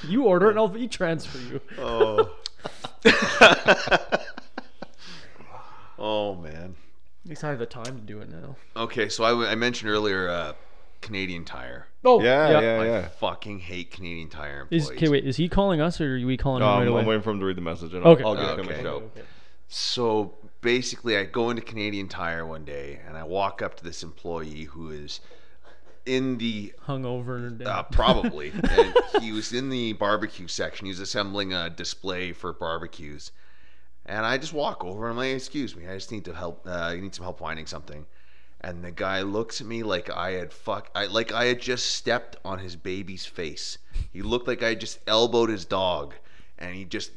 you 0.09 0.25
order 0.25 0.47
it, 0.47 0.51
and 0.51 0.59
I'll 0.59 0.77
e-transfer 0.77 1.39
you. 1.39 1.61
Oh. 1.79 2.31
oh 5.99 6.35
man. 6.37 6.77
At 7.25 7.31
least 7.31 7.43
I 7.45 7.49
have 7.49 7.59
the 7.59 7.67
time 7.67 7.97
to 7.97 8.03
do 8.03 8.21
it 8.21 8.31
now. 8.31 8.57
Okay, 8.77 9.09
so 9.09 9.25
I 9.25 9.55
mentioned 9.57 9.91
earlier 9.91 10.29
uh, 10.29 10.53
Canadian 11.01 11.45
Tire. 11.45 11.87
Oh, 12.05 12.23
yeah, 12.23 12.51
yeah, 12.51 12.61
yeah. 12.61 12.81
I 12.81 12.85
yeah. 12.87 13.09
fucking 13.09 13.59
hate 13.61 13.91
Canadian 13.91 14.29
Tire 14.29 14.67
Is 14.71 14.85
employees. 14.85 14.99
okay? 15.03 15.09
Wait, 15.11 15.25
is 15.27 15.37
he 15.37 15.49
calling 15.49 15.81
us, 15.81 16.01
or 16.01 16.17
are 16.17 16.27
we 16.27 16.37
calling 16.37 16.61
No, 16.61 16.67
him 16.67 16.79
right 16.79 16.83
I'm, 16.83 16.89
away? 16.89 17.01
I'm 17.01 17.07
waiting 17.07 17.23
for 17.23 17.31
him 17.31 17.41
to 17.41 17.47
read 17.47 17.57
the 17.57 17.61
message, 17.63 17.95
and 17.95 18.05
Okay. 18.05 18.23
I'll, 18.23 18.37
I'll 18.37 18.57
give 18.57 18.65
him 18.65 18.71
Okay. 18.71 18.81
a 18.81 18.83
shout. 18.83 19.03
Okay. 19.03 19.23
So 19.69 20.35
basically, 20.61 21.17
I 21.17 21.25
go 21.25 21.51
into 21.51 21.63
Canadian 21.63 22.09
Tire 22.09 22.47
one 22.47 22.65
day 22.65 23.01
and 23.07 23.17
I 23.17 23.25
walk 23.25 23.63
up 23.63 23.77
to 23.79 23.85
this 23.85 24.03
employee 24.03 24.65
who 24.65 24.91
is 24.91 25.21
in 26.05 26.39
the 26.39 26.73
Hungover 26.87 27.49
and 27.49 27.67
uh, 27.67 27.83
probably, 27.85 28.53
and 28.71 28.95
he 29.21 29.33
was 29.33 29.53
in 29.53 29.69
the 29.69 29.93
barbecue 29.95 30.47
section. 30.47 30.87
He 30.87 30.91
was 30.93 31.01
assembling 31.01 31.53
a 31.53 31.69
display 31.69 32.33
for 32.33 32.53
barbecues, 32.53 33.33
and 34.05 34.25
I 34.25 34.39
just 34.39 34.53
walk 34.53 34.85
over 34.85 35.09
and 35.09 35.13
I'm 35.13 35.17
like, 35.17 35.35
"Excuse 35.35 35.75
me, 35.75 35.89
I 35.89 35.95
just 35.95 36.13
need 36.13 36.25
to 36.27 36.33
help. 36.33 36.65
Uh, 36.65 36.71
I 36.71 37.01
need 37.01 37.13
some 37.15 37.25
help 37.25 37.41
finding 37.41 37.67
something." 37.67 38.07
And 38.67 38.83
the 38.83 38.91
guy 38.91 39.23
looks 39.23 39.61
at 39.61 39.67
me 39.69 39.85
like 39.85 40.11
I 40.11 40.33
had 40.33 40.53
fuck, 40.53 40.91
I 40.93 41.07
like 41.07 41.31
I 41.31 41.45
had 41.45 41.61
just 41.61 41.87
stepped 41.95 42.35
on 42.45 42.59
his 42.59 42.75
baby's 42.75 43.25
face. 43.25 43.79
He 44.13 44.23
looked 44.23 44.49
like 44.49 44.61
I 44.61 44.71
had 44.71 44.81
just 44.81 44.99
elbowed 45.07 45.51
his 45.51 45.65
dog, 45.65 46.15
and 46.59 46.75
he 46.75 46.85
just 46.85 47.13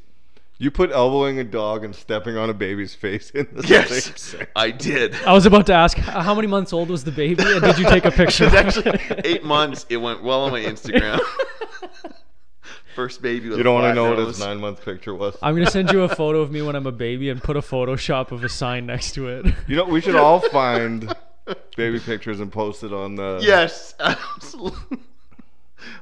You 0.60 0.69
put 0.69 0.92
elbowing 0.92 1.40
a 1.40 1.44
dog 1.44 1.84
and 1.84 1.96
stepping 1.96 2.38
on 2.38 2.51
a 2.51 2.54
baby's 2.54 2.94
face 2.94 3.31
in 3.31 3.48
the 3.51 3.63
same 3.63 3.72
yes, 3.72 3.90
sentence. 3.90 4.36
I 4.56 4.69
did. 4.69 5.16
I 5.25 5.34
was 5.34 5.48
about 5.48 5.66
to 5.68 5.74
ask, 5.74 5.98
h- 5.98 6.04
how 6.04 6.36
many 6.36 6.46
months 6.48 6.72
old 6.72 6.90
was 6.90 7.04
the 7.04 7.12
baby, 7.12 7.42
and 7.44 7.63
did 7.63 7.80
you 7.80 7.86
take 7.86 8.06
a 8.06 8.12
picture? 8.12 8.45
It's 8.45 8.54
actually 8.54 9.00
eight 9.25 9.44
months. 9.44 9.88
It 9.90 9.98
went 9.98 10.22
well 10.22 10.42
on 10.42 10.52
my 10.52 10.62
Instagram. 10.62 11.19
First 12.95 13.24
baby. 13.24 13.50
With 13.50 13.57
You 13.57 13.63
don't 13.63 13.75
want 13.81 13.90
to 13.90 13.95
know 13.95 14.10
what 14.10 14.19
his 14.19 14.40
nine 14.40 14.60
month 14.60 14.86
picture 14.86 15.16
was. 15.16 15.36
I'm 15.42 15.56
gonna 15.56 15.72
send 15.72 15.92
you 15.92 16.04
a 16.04 16.10
photo 16.16 16.42
of 16.42 16.52
me 16.52 16.62
when 16.62 16.75
I'm 16.75 16.86
a 16.86 16.92
baby 16.92 17.30
and 17.30 17.42
put 17.42 17.56
a 17.57 17.62
Photoshop 17.62 18.31
of 18.31 18.44
a 18.44 18.50
sign 18.50 18.86
next 18.86 19.13
to 19.13 19.30
it. 19.30 19.45
You 19.68 19.78
know, 19.78 19.86
we 19.86 20.02
should 20.02 20.16
all 20.16 20.42
find 20.42 21.12
baby 21.78 22.00
pictures 22.00 22.40
and 22.40 22.51
post 22.51 22.84
it 22.84 22.94
on 22.94 23.16
the. 23.16 23.40
Yes, 23.42 23.96
absolutely. 24.00 25.00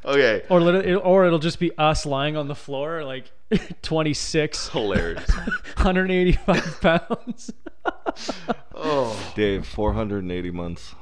Okay, 0.03 0.43
Or 0.49 0.59
lit- 0.59 0.85
it, 0.87 0.95
or 0.95 1.25
it'll 1.25 1.37
just 1.39 1.59
be 1.59 1.71
us 1.77 2.05
lying 2.05 2.35
on 2.35 2.47
the 2.47 2.55
floor, 2.55 3.03
like 3.03 3.31
26, 3.83 4.69
hilarious. 4.69 5.29
185 5.75 6.81
pounds. 6.81 7.51
Oh, 8.73 9.17
Dave, 9.35 9.67
480 9.67 10.51
months. 10.51 10.95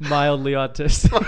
Mildly 0.00 0.52
autistic. 0.52 1.26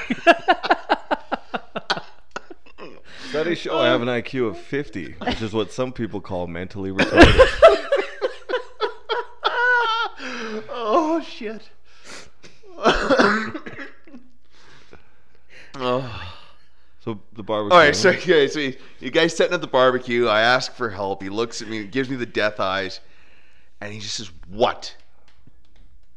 Studies 3.30 3.58
show 3.58 3.78
I 3.78 3.86
have 3.86 4.02
an 4.02 4.08
IQ 4.08 4.48
of 4.48 4.58
50, 4.58 5.14
which 5.24 5.40
is 5.40 5.52
what 5.52 5.72
some 5.72 5.92
people 5.92 6.20
call 6.20 6.46
mentally 6.48 6.90
retarded. 6.90 7.48
Oh 10.22 11.24
shit. 11.26 11.62
oh. 15.76 16.34
So 17.00 17.20
the 17.32 17.42
barbecue. 17.42 17.74
All 17.74 17.80
right, 17.82 17.96
so 17.96 18.10
okay, 18.10 18.46
so 18.48 18.60
you, 18.60 18.76
you 19.00 19.10
guys 19.10 19.34
setting 19.34 19.54
up 19.54 19.62
the 19.62 19.66
barbecue. 19.66 20.26
I 20.26 20.42
ask 20.42 20.74
for 20.74 20.90
help. 20.90 21.22
He 21.22 21.30
looks 21.30 21.62
at 21.62 21.68
me, 21.68 21.84
gives 21.86 22.10
me 22.10 22.16
the 22.16 22.26
death 22.26 22.60
eyes, 22.60 23.00
and 23.80 23.90
he 23.92 24.00
just 24.00 24.16
says, 24.16 24.30
"What?" 24.48 24.94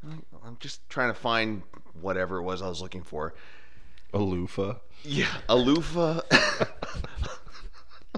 I'm- 0.05 0.25
I'm 0.45 0.57
just 0.59 0.87
trying 0.89 1.07
to 1.07 1.13
find 1.17 1.63
whatever 2.01 2.35
it 2.37 2.43
was 2.43 2.61
I 2.61 2.67
was 2.67 2.81
looking 2.81 3.03
for. 3.03 3.33
a 4.13 4.17
loofah. 4.19 4.75
Yeah, 5.05 5.33
a 5.47 5.55
loofah, 5.55 6.19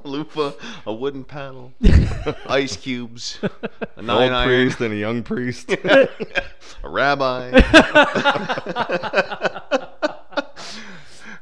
a 0.04 0.08
loofah, 0.08 0.52
a 0.86 0.94
wooden 0.94 1.24
paddle, 1.24 1.74
ice 2.48 2.76
cubes, 2.78 3.40
a 3.42 3.50
An 3.98 4.06
nine 4.08 4.24
old 4.24 4.32
iron, 4.32 4.48
priest 4.48 4.82
and 4.82 4.94
a 4.94 4.98
young 4.98 5.24
priest. 5.24 5.72
a 5.84 6.10
rabbi. 6.84 7.50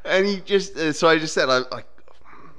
and 0.05 0.25
he 0.25 0.39
just, 0.41 0.77
uh, 0.77 0.93
so 0.93 1.07
I 1.07 1.17
just 1.17 1.33
said, 1.33 1.50
I'm 1.50 1.65
like, 1.72 1.88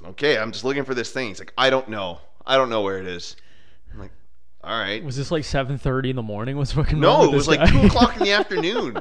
okay, 0.07 0.37
I'm 0.37 0.51
just 0.51 0.63
looking 0.63 0.83
for 0.83 0.93
this 0.93 1.11
thing. 1.11 1.29
He's 1.29 1.39
like, 1.39 1.53
I 1.57 1.69
don't 1.69 1.89
know. 1.89 2.19
I 2.45 2.57
don't 2.57 2.69
know 2.69 2.81
where 2.81 2.99
it 2.99 3.07
is. 3.07 3.35
I'm 3.93 3.99
like, 3.99 4.11
all 4.65 4.79
right. 4.79 5.03
Was 5.03 5.15
this 5.15 5.31
like 5.31 5.43
7:30 5.43 6.09
in 6.11 6.15
the 6.15 6.21
morning? 6.23 6.57
Was 6.57 6.71
fucking 6.71 6.99
No, 6.99 7.23
it 7.25 7.31
was 7.31 7.45
this 7.47 7.57
like 7.57 7.59
guy? 7.59 7.71
two 7.79 7.87
o'clock 7.87 8.17
in 8.17 8.23
the 8.23 8.31
afternoon. 8.39 8.97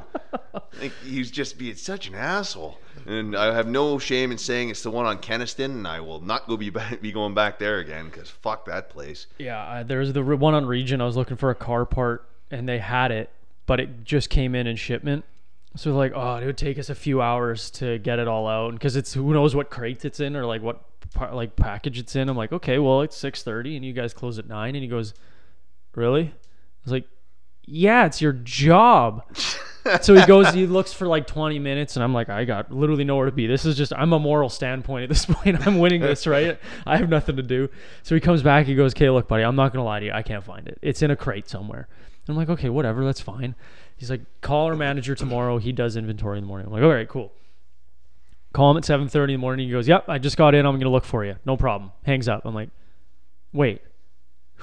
Like 0.80 0.92
he's 1.04 1.30
just 1.30 1.56
being 1.58 1.74
such 1.76 2.08
an 2.08 2.14
asshole, 2.14 2.78
and 3.06 3.36
I 3.36 3.54
have 3.54 3.66
no 3.66 3.98
shame 3.98 4.30
in 4.32 4.38
saying 4.38 4.68
it's 4.70 4.82
the 4.82 4.90
one 4.90 5.06
on 5.06 5.18
Kenaston, 5.18 5.64
and 5.70 5.88
I 5.88 6.00
will 6.00 6.20
not 6.20 6.46
go 6.46 6.56
be 6.56 6.70
back, 6.70 7.00
be 7.00 7.12
going 7.12 7.34
back 7.34 7.58
there 7.58 7.78
again 7.78 8.06
because 8.06 8.28
fuck 8.28 8.66
that 8.66 8.90
place. 8.90 9.26
Yeah, 9.38 9.60
uh, 9.62 9.82
there 9.84 10.00
was 10.00 10.12
the 10.12 10.22
one 10.22 10.54
on 10.54 10.66
Regent. 10.66 11.00
I 11.00 11.04
was 11.06 11.16
looking 11.16 11.36
for 11.36 11.50
a 11.50 11.54
car 11.54 11.84
part, 11.86 12.28
and 12.50 12.68
they 12.68 12.78
had 12.78 13.10
it, 13.10 13.30
but 13.66 13.80
it 13.80 14.04
just 14.04 14.30
came 14.30 14.54
in 14.54 14.66
in 14.66 14.76
shipment. 14.76 15.24
So 15.76 15.92
like, 15.96 16.12
oh, 16.14 16.36
it 16.36 16.46
would 16.46 16.56
take 16.58 16.78
us 16.78 16.88
a 16.90 16.94
few 16.94 17.20
hours 17.22 17.70
to 17.72 17.98
get 17.98 18.18
it 18.18 18.28
all 18.28 18.46
out, 18.46 18.72
because 18.74 18.96
it's 18.96 19.14
who 19.14 19.32
knows 19.32 19.54
what 19.56 19.70
crate 19.70 20.04
it's 20.04 20.20
in 20.20 20.36
or 20.36 20.44
like 20.46 20.62
what 20.62 20.82
par- 21.14 21.34
like 21.34 21.56
package 21.56 21.98
it's 21.98 22.14
in. 22.16 22.28
I'm 22.28 22.36
like, 22.36 22.52
okay, 22.52 22.78
well 22.78 23.00
it's 23.02 23.16
six 23.16 23.42
thirty, 23.42 23.76
and 23.76 23.84
you 23.84 23.92
guys 23.92 24.12
close 24.12 24.38
at 24.38 24.46
nine, 24.48 24.74
and 24.74 24.82
he 24.82 24.88
goes, 24.88 25.14
really? 25.96 26.24
I 26.24 26.84
was 26.84 26.92
like, 26.92 27.06
yeah, 27.66 28.06
it's 28.06 28.20
your 28.20 28.32
job. 28.32 29.24
so 30.02 30.14
he 30.14 30.24
goes, 30.26 30.52
he 30.52 30.66
looks 30.66 30.92
for 30.92 31.06
like 31.06 31.26
20 31.26 31.58
minutes, 31.58 31.96
and 31.96 32.02
I'm 32.02 32.12
like, 32.12 32.28
I 32.28 32.44
got 32.44 32.70
literally 32.70 33.04
nowhere 33.04 33.26
to 33.26 33.32
be. 33.32 33.46
This 33.46 33.64
is 33.64 33.76
just, 33.76 33.92
I'm 33.94 34.12
a 34.12 34.18
moral 34.18 34.48
standpoint 34.48 35.04
at 35.04 35.08
this 35.08 35.26
point. 35.28 35.66
I'm 35.66 35.78
winning 35.78 36.00
this, 36.00 36.26
right? 36.26 36.58
I 36.86 36.96
have 36.96 37.08
nothing 37.08 37.36
to 37.36 37.42
do. 37.42 37.68
So 38.02 38.14
he 38.14 38.20
comes 38.20 38.42
back, 38.42 38.66
he 38.66 38.74
goes, 38.74 38.92
okay, 38.94 39.10
look, 39.10 39.28
buddy, 39.28 39.42
I'm 39.42 39.56
not 39.56 39.72
gonna 39.72 39.84
lie 39.84 40.00
to 40.00 40.06
you, 40.06 40.12
I 40.12 40.22
can't 40.22 40.44
find 40.44 40.68
it. 40.68 40.78
It's 40.82 41.02
in 41.02 41.10
a 41.10 41.16
crate 41.16 41.48
somewhere. 41.48 41.88
And 42.26 42.34
I'm 42.34 42.36
like, 42.36 42.48
okay, 42.48 42.70
whatever, 42.70 43.04
that's 43.04 43.20
fine. 43.20 43.54
He's 43.96 44.10
like, 44.10 44.22
call 44.40 44.66
our 44.66 44.76
manager 44.76 45.14
tomorrow. 45.14 45.58
He 45.58 45.72
does 45.72 45.96
inventory 45.96 46.38
in 46.38 46.44
the 46.44 46.48
morning. 46.48 46.66
I'm 46.66 46.72
like, 46.72 46.82
all 46.82 46.88
right, 46.88 47.08
cool. 47.08 47.32
Call 48.52 48.70
him 48.70 48.76
at 48.76 48.84
7:30 48.84 49.22
in 49.24 49.26
the 49.28 49.36
morning. 49.38 49.66
He 49.66 49.72
goes, 49.72 49.88
yep, 49.88 50.08
I 50.08 50.18
just 50.18 50.36
got 50.36 50.54
in. 50.54 50.64
I'm 50.66 50.78
gonna 50.78 50.90
look 50.90 51.04
for 51.04 51.24
you. 51.24 51.36
No 51.44 51.56
problem. 51.56 51.92
Hangs 52.04 52.28
up. 52.28 52.42
I'm 52.44 52.54
like, 52.54 52.70
wait 53.52 53.80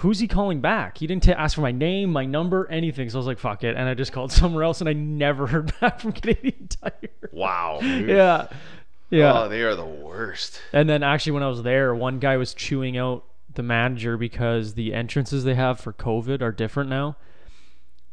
who's 0.02 0.20
he 0.20 0.28
calling 0.28 0.62
back? 0.62 0.98
He 0.98 1.08
didn't 1.08 1.24
t- 1.24 1.32
ask 1.32 1.56
for 1.56 1.62
my 1.62 1.72
name, 1.72 2.12
my 2.12 2.26
number, 2.26 2.68
anything. 2.70 3.10
So 3.10 3.18
I 3.18 3.20
was 3.20 3.28
like, 3.28 3.40
fuck 3.40 3.64
it. 3.64 3.76
And 3.76 3.88
I 3.88 3.94
just 3.94 4.12
called 4.12 4.32
somewhere 4.42 4.64
else 4.64 4.80
and 4.82 4.90
I 4.90 4.94
never 4.94 5.48
heard 5.48 5.74
back 5.82 6.00
from 6.00 6.12
Canadian 6.12 6.68
Tire. 6.68 7.10
Wow. 7.32 7.80
yeah. 7.84 8.48
Yeah. 9.10 9.42
Oh, 9.44 9.50
they 9.50 9.62
are 9.62 9.76
the 9.76 9.86
worst. 9.86 10.62
and 10.72 10.88
then 10.90 11.04
actually, 11.04 11.34
when 11.34 11.44
I 11.44 11.48
was 11.50 11.64
there, 11.64 11.94
one 11.94 12.20
guy 12.20 12.38
was 12.38 12.54
chewing 12.54 12.98
out 12.98 13.26
the 13.54 13.64
manager 13.64 14.16
because 14.18 14.76
the 14.76 14.94
entrances 14.94 15.44
they 15.44 15.56
have 15.56 15.80
for 15.82 15.92
COVID 15.92 16.42
are 16.42 16.52
different 16.54 16.90
now. 16.90 17.18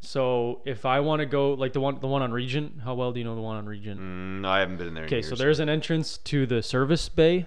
So 0.01 0.61
if 0.65 0.85
I 0.87 1.01
want 1.01 1.21
to 1.21 1.27
go, 1.27 1.55
like 1.55 1.73
the 1.73 1.81
one, 1.81 2.01
the 2.01 2.07
one 2.07 2.23
on 2.23 2.33
Regent, 2.33 2.81
how 2.85 2.95
well 2.95 3.13
do 3.13 3.19
you 3.21 3.25
know 3.25 3.35
the 3.35 3.41
one 3.41 3.57
on 3.57 3.67
Regent? 3.67 4.01
Mm, 4.01 4.41
no, 4.41 4.49
I 4.49 4.61
haven't 4.61 4.77
been 4.77 4.89
in 4.89 4.95
there. 4.95 5.05
in 5.05 5.09
Okay, 5.09 5.23
so 5.23 5.31
years. 5.31 5.39
there's 5.39 5.61
an 5.61 5.69
entrance 5.69 6.19
to 6.19 6.47
the 6.47 6.63
service 6.63 7.09
bay 7.09 7.47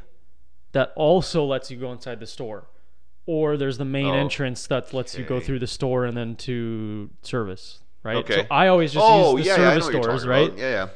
that 0.73 0.91
also 0.95 1.45
lets 1.45 1.69
you 1.71 1.77
go 1.77 1.91
inside 1.91 2.19
the 2.19 2.27
store. 2.27 2.65
Or 3.27 3.55
there's 3.55 3.77
the 3.77 3.85
main 3.85 4.07
Oh, 4.07 4.13
entrance 4.13 4.67
that 4.67 4.93
lets 4.93 5.17
you 5.17 5.23
go 5.23 5.39
through 5.39 5.59
the 5.59 5.67
store 5.67 6.05
and 6.05 6.17
then 6.17 6.35
to 6.37 7.09
service, 7.21 7.79
right? 8.03 8.17
Okay. 8.17 8.41
So 8.41 8.47
I 8.49 8.67
always 8.67 8.93
just 8.93 9.05
oh 9.07 9.37
use 9.37 9.45
the 9.45 9.51
yeah, 9.51 9.57
yeah, 9.57 9.69
service 9.73 9.93
you're 9.93 10.01
doors, 10.01 10.27
right? 10.27 10.47
about. 10.47 10.57
Yeah, 10.57 10.69
yeah. 10.69 10.87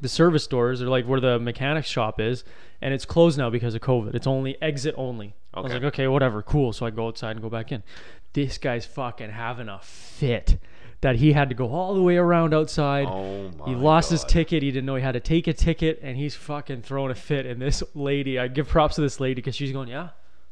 The 0.00 0.08
service 0.08 0.46
doors 0.48 0.82
are 0.82 0.88
like 0.88 1.06
where 1.06 1.20
the 1.20 1.38
mechanic 1.38 1.84
shop 1.84 2.20
is, 2.20 2.44
and 2.82 2.92
it's 2.92 3.04
closed 3.06 3.38
now 3.38 3.50
because 3.50 3.74
of 3.74 3.80
COVID. 3.82 4.14
It's 4.14 4.26
only 4.26 4.60
exit 4.60 4.94
only. 4.98 5.28
Okay. 5.28 5.34
I 5.54 5.60
was 5.60 5.72
like, 5.72 5.84
okay, 5.84 6.08
whatever, 6.08 6.42
cool. 6.42 6.72
So 6.72 6.84
I 6.84 6.90
go 6.90 7.06
outside 7.06 7.30
and 7.32 7.40
go 7.40 7.48
back 7.48 7.70
in. 7.70 7.84
This 8.32 8.58
guy's 8.58 8.84
fucking 8.84 9.30
having 9.30 9.68
a 9.68 9.78
fit 9.80 10.58
that 11.00 11.16
he 11.16 11.32
had 11.34 11.48
to 11.50 11.54
go 11.54 11.70
all 11.70 11.94
the 11.94 12.02
way 12.02 12.16
around 12.16 12.52
outside. 12.52 13.06
Oh 13.08 13.50
my. 13.58 13.66
He 13.66 13.74
lost 13.76 14.10
his 14.10 14.24
ticket. 14.24 14.62
He 14.62 14.70
didn't 14.72 14.86
know 14.86 14.96
he 14.96 15.02
had 15.02 15.12
to 15.12 15.20
take 15.20 15.46
a 15.46 15.52
ticket, 15.52 16.00
and 16.02 16.16
he's 16.16 16.34
fucking 16.34 16.82
throwing 16.82 17.12
a 17.12 17.14
fit. 17.14 17.46
And 17.46 17.62
this 17.62 17.82
lady, 17.94 18.38
I 18.38 18.48
give 18.48 18.66
props 18.66 18.96
to 18.96 19.02
this 19.02 19.20
lady 19.20 19.36
because 19.36 19.54
she's 19.54 19.70
going, 19.70 19.88
yeah, 19.88 20.08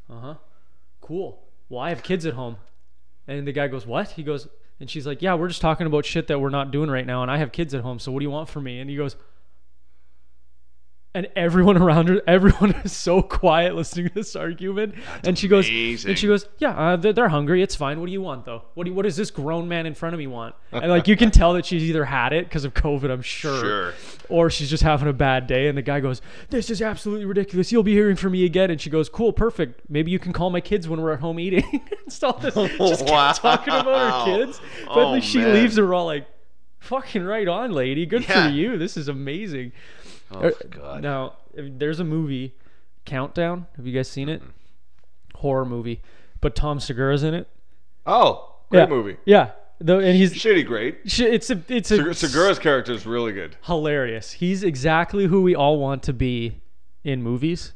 uh 0.09 0.19
huh, 0.19 0.35
cool. 1.03 1.43
Well, 1.69 1.81
I 1.81 1.89
have 1.89 2.01
kids 2.01 2.25
at 2.25 2.33
home, 2.33 2.57
and 3.27 3.47
the 3.47 3.51
guy 3.51 3.67
goes, 3.67 3.85
what? 3.85 4.09
He 4.11 4.23
goes, 4.23 4.47
and 4.79 4.89
she's 4.89 5.05
like, 5.05 5.21
yeah, 5.21 5.35
we're 5.35 5.47
just 5.47 5.61
talking 5.61 5.85
about 5.85 6.05
shit 6.05 6.27
that 6.27 6.39
we're 6.39 6.49
not 6.49 6.71
doing 6.71 6.89
right 6.89 7.05
now, 7.05 7.21
and 7.21 7.29
I 7.29 7.37
have 7.37 7.51
kids 7.51 7.73
at 7.73 7.81
home. 7.81 7.99
So 7.99 8.11
what 8.11 8.19
do 8.19 8.23
you 8.23 8.31
want 8.31 8.49
from 8.49 8.63
me? 8.63 8.79
And 8.79 8.89
he 8.89 8.95
goes. 8.95 9.15
And 11.15 11.27
everyone 11.35 11.77
around 11.77 12.09
her, 12.09 12.21
everyone 12.25 12.71
is 12.83 12.91
so 12.91 13.21
quiet 13.21 13.75
listening 13.75 14.07
to 14.07 14.13
this 14.15 14.35
argument. 14.35 14.95
and 15.23 15.37
she 15.37 15.47
goes, 15.47 15.67
and 15.69 16.17
she 16.17 16.25
goes, 16.25 16.47
yeah, 16.57 16.71
uh, 16.71 16.95
they're, 16.95 17.13
they're 17.13 17.29
hungry. 17.29 17.61
It's 17.61 17.75
fine. 17.75 17.99
What 17.99 18.07
do 18.07 18.11
you 18.11 18.21
want 18.21 18.45
though? 18.45 18.63
What 18.73 18.85
do 18.85 18.89
you, 18.89 18.95
what 18.95 19.03
does 19.03 19.15
this 19.15 19.29
grown 19.29 19.67
man 19.67 19.85
in 19.85 19.93
front 19.93 20.15
of 20.15 20.19
me 20.19 20.25
want? 20.25 20.55
And 20.71 20.89
like 20.89 21.07
you 21.07 21.15
can 21.15 21.29
tell 21.29 21.53
that 21.53 21.67
she's 21.67 21.83
either 21.83 22.03
had 22.05 22.33
it 22.33 22.45
because 22.45 22.65
of 22.65 22.73
COVID, 22.73 23.11
I'm 23.11 23.21
sure, 23.21 23.59
Sure. 23.59 23.93
or 24.27 24.49
she's 24.49 24.71
just 24.71 24.81
having 24.81 25.07
a 25.07 25.13
bad 25.13 25.45
day. 25.45 25.67
And 25.67 25.77
the 25.77 25.83
guy 25.83 25.99
goes, 25.99 26.19
"This 26.49 26.71
is 26.71 26.81
absolutely 26.81 27.25
ridiculous. 27.25 27.71
You'll 27.71 27.83
be 27.83 27.93
hearing 27.93 28.15
from 28.15 28.31
me 28.31 28.43
again." 28.43 28.71
And 28.71 28.81
she 28.81 28.89
goes, 28.89 29.07
"Cool, 29.07 29.33
perfect. 29.33 29.81
Maybe 29.89 30.09
you 30.09 30.17
can 30.17 30.33
call 30.33 30.49
my 30.49 30.61
kids 30.61 30.87
when 30.89 30.99
we're 30.99 31.13
at 31.13 31.19
home 31.19 31.39
eating." 31.39 31.81
Just 32.05 32.23
all 32.23 32.33
this, 32.39 32.55
just 32.55 33.05
Wow. 33.05 33.31
talking 33.33 33.73
about 33.73 34.25
her 34.27 34.37
kids. 34.45 34.59
But 34.87 34.97
Oh, 34.97 35.19
she 35.19 35.37
man. 35.39 35.53
leaves, 35.53 35.77
and 35.77 35.87
we're 35.87 35.93
all 35.93 36.05
like, 36.07 36.25
"Fucking 36.83 37.23
right 37.23 37.47
on, 37.47 37.71
lady. 37.71 38.05
Good 38.05 38.27
Yeah. 38.27 38.47
for 38.49 38.53
you. 38.53 38.77
This 38.77 38.97
is 38.97 39.07
amazing." 39.07 39.71
Oh 40.31 40.39
Uh, 40.47 40.51
god. 40.69 41.01
Now, 41.03 41.33
there's 41.55 41.99
a 41.99 42.03
movie, 42.03 42.53
Countdown. 43.05 43.67
Have 43.77 43.85
you 43.87 43.93
guys 43.93 44.07
seen 44.09 44.29
it? 44.29 44.41
Horror 45.35 45.65
movie, 45.65 46.01
but 46.41 46.55
Tom 46.55 46.79
Segura's 46.79 47.23
in 47.23 47.33
it. 47.33 47.47
Oh, 48.05 48.55
great 48.69 48.81
yeah. 48.81 48.85
movie. 48.87 49.17
Yeah, 49.25 49.51
the, 49.79 49.97
and 49.99 50.15
he's 50.15 50.33
Shitty 50.33 50.65
great. 50.65 50.99
sh- 51.05 51.21
it's 51.21 51.49
a 51.49 51.61
it's 51.69 51.91
a 51.91 52.13
Segura's 52.13 52.59
character 52.59 52.91
is 52.93 53.05
really 53.05 53.31
good. 53.33 53.55
hilarious. 53.63 54.33
He's 54.33 54.63
exactly 54.63 55.27
who 55.27 55.41
we 55.41 55.55
all 55.55 55.77
want 55.79 56.03
to 56.03 56.13
be 56.13 56.61
in 57.03 57.21
movies. 57.23 57.73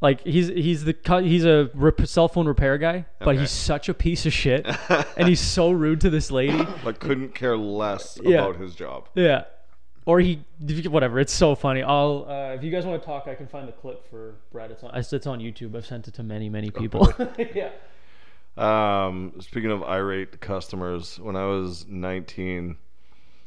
Like 0.00 0.22
he's 0.22 0.46
he's 0.48 0.84
the 0.84 0.94
cu- 0.94 1.18
he's 1.24 1.44
a 1.44 1.70
rep- 1.74 2.06
cell 2.06 2.28
phone 2.28 2.46
repair 2.46 2.78
guy, 2.78 3.04
but 3.18 3.30
Okay. 3.30 3.40
he's 3.40 3.50
such 3.50 3.88
a 3.88 3.94
piece 3.94 4.26
of 4.26 4.32
shit, 4.32 4.64
and 5.16 5.26
he's 5.28 5.40
so 5.40 5.70
rude 5.72 6.00
to 6.02 6.10
this 6.10 6.30
lady. 6.30 6.64
Like 6.84 7.00
couldn't 7.00 7.34
care 7.34 7.56
less 7.56 8.16
Yeah. 8.22 8.42
about 8.44 8.56
his 8.60 8.76
job. 8.76 9.08
Yeah, 9.16 9.44
or 10.06 10.20
he 10.20 10.44
whatever. 10.86 11.18
It's 11.18 11.32
so 11.32 11.56
funny. 11.56 11.82
I'll 11.82 12.26
uh, 12.28 12.54
if 12.54 12.62
you 12.62 12.70
guys 12.70 12.86
want 12.86 13.02
to 13.02 13.06
talk, 13.06 13.26
I 13.26 13.34
can 13.34 13.48
find 13.48 13.66
the 13.66 13.72
clip 13.72 14.08
for 14.08 14.36
Brad. 14.52 14.70
It's 14.70 14.84
on 14.84 14.92
I 14.92 14.98
it's 15.00 15.26
on 15.26 15.40
YouTube. 15.40 15.74
I've 15.74 15.84
sent 15.86 16.06
it 16.06 16.14
to 16.14 16.22
many 16.22 16.48
many 16.48 16.70
people. 16.70 17.12
yeah. 17.54 17.70
Um, 18.56 19.34
speaking 19.40 19.70
of 19.70 19.82
irate 19.82 20.40
customers, 20.40 21.18
when 21.20 21.36
I 21.36 21.44
was 21.46 21.86
19, 21.88 22.76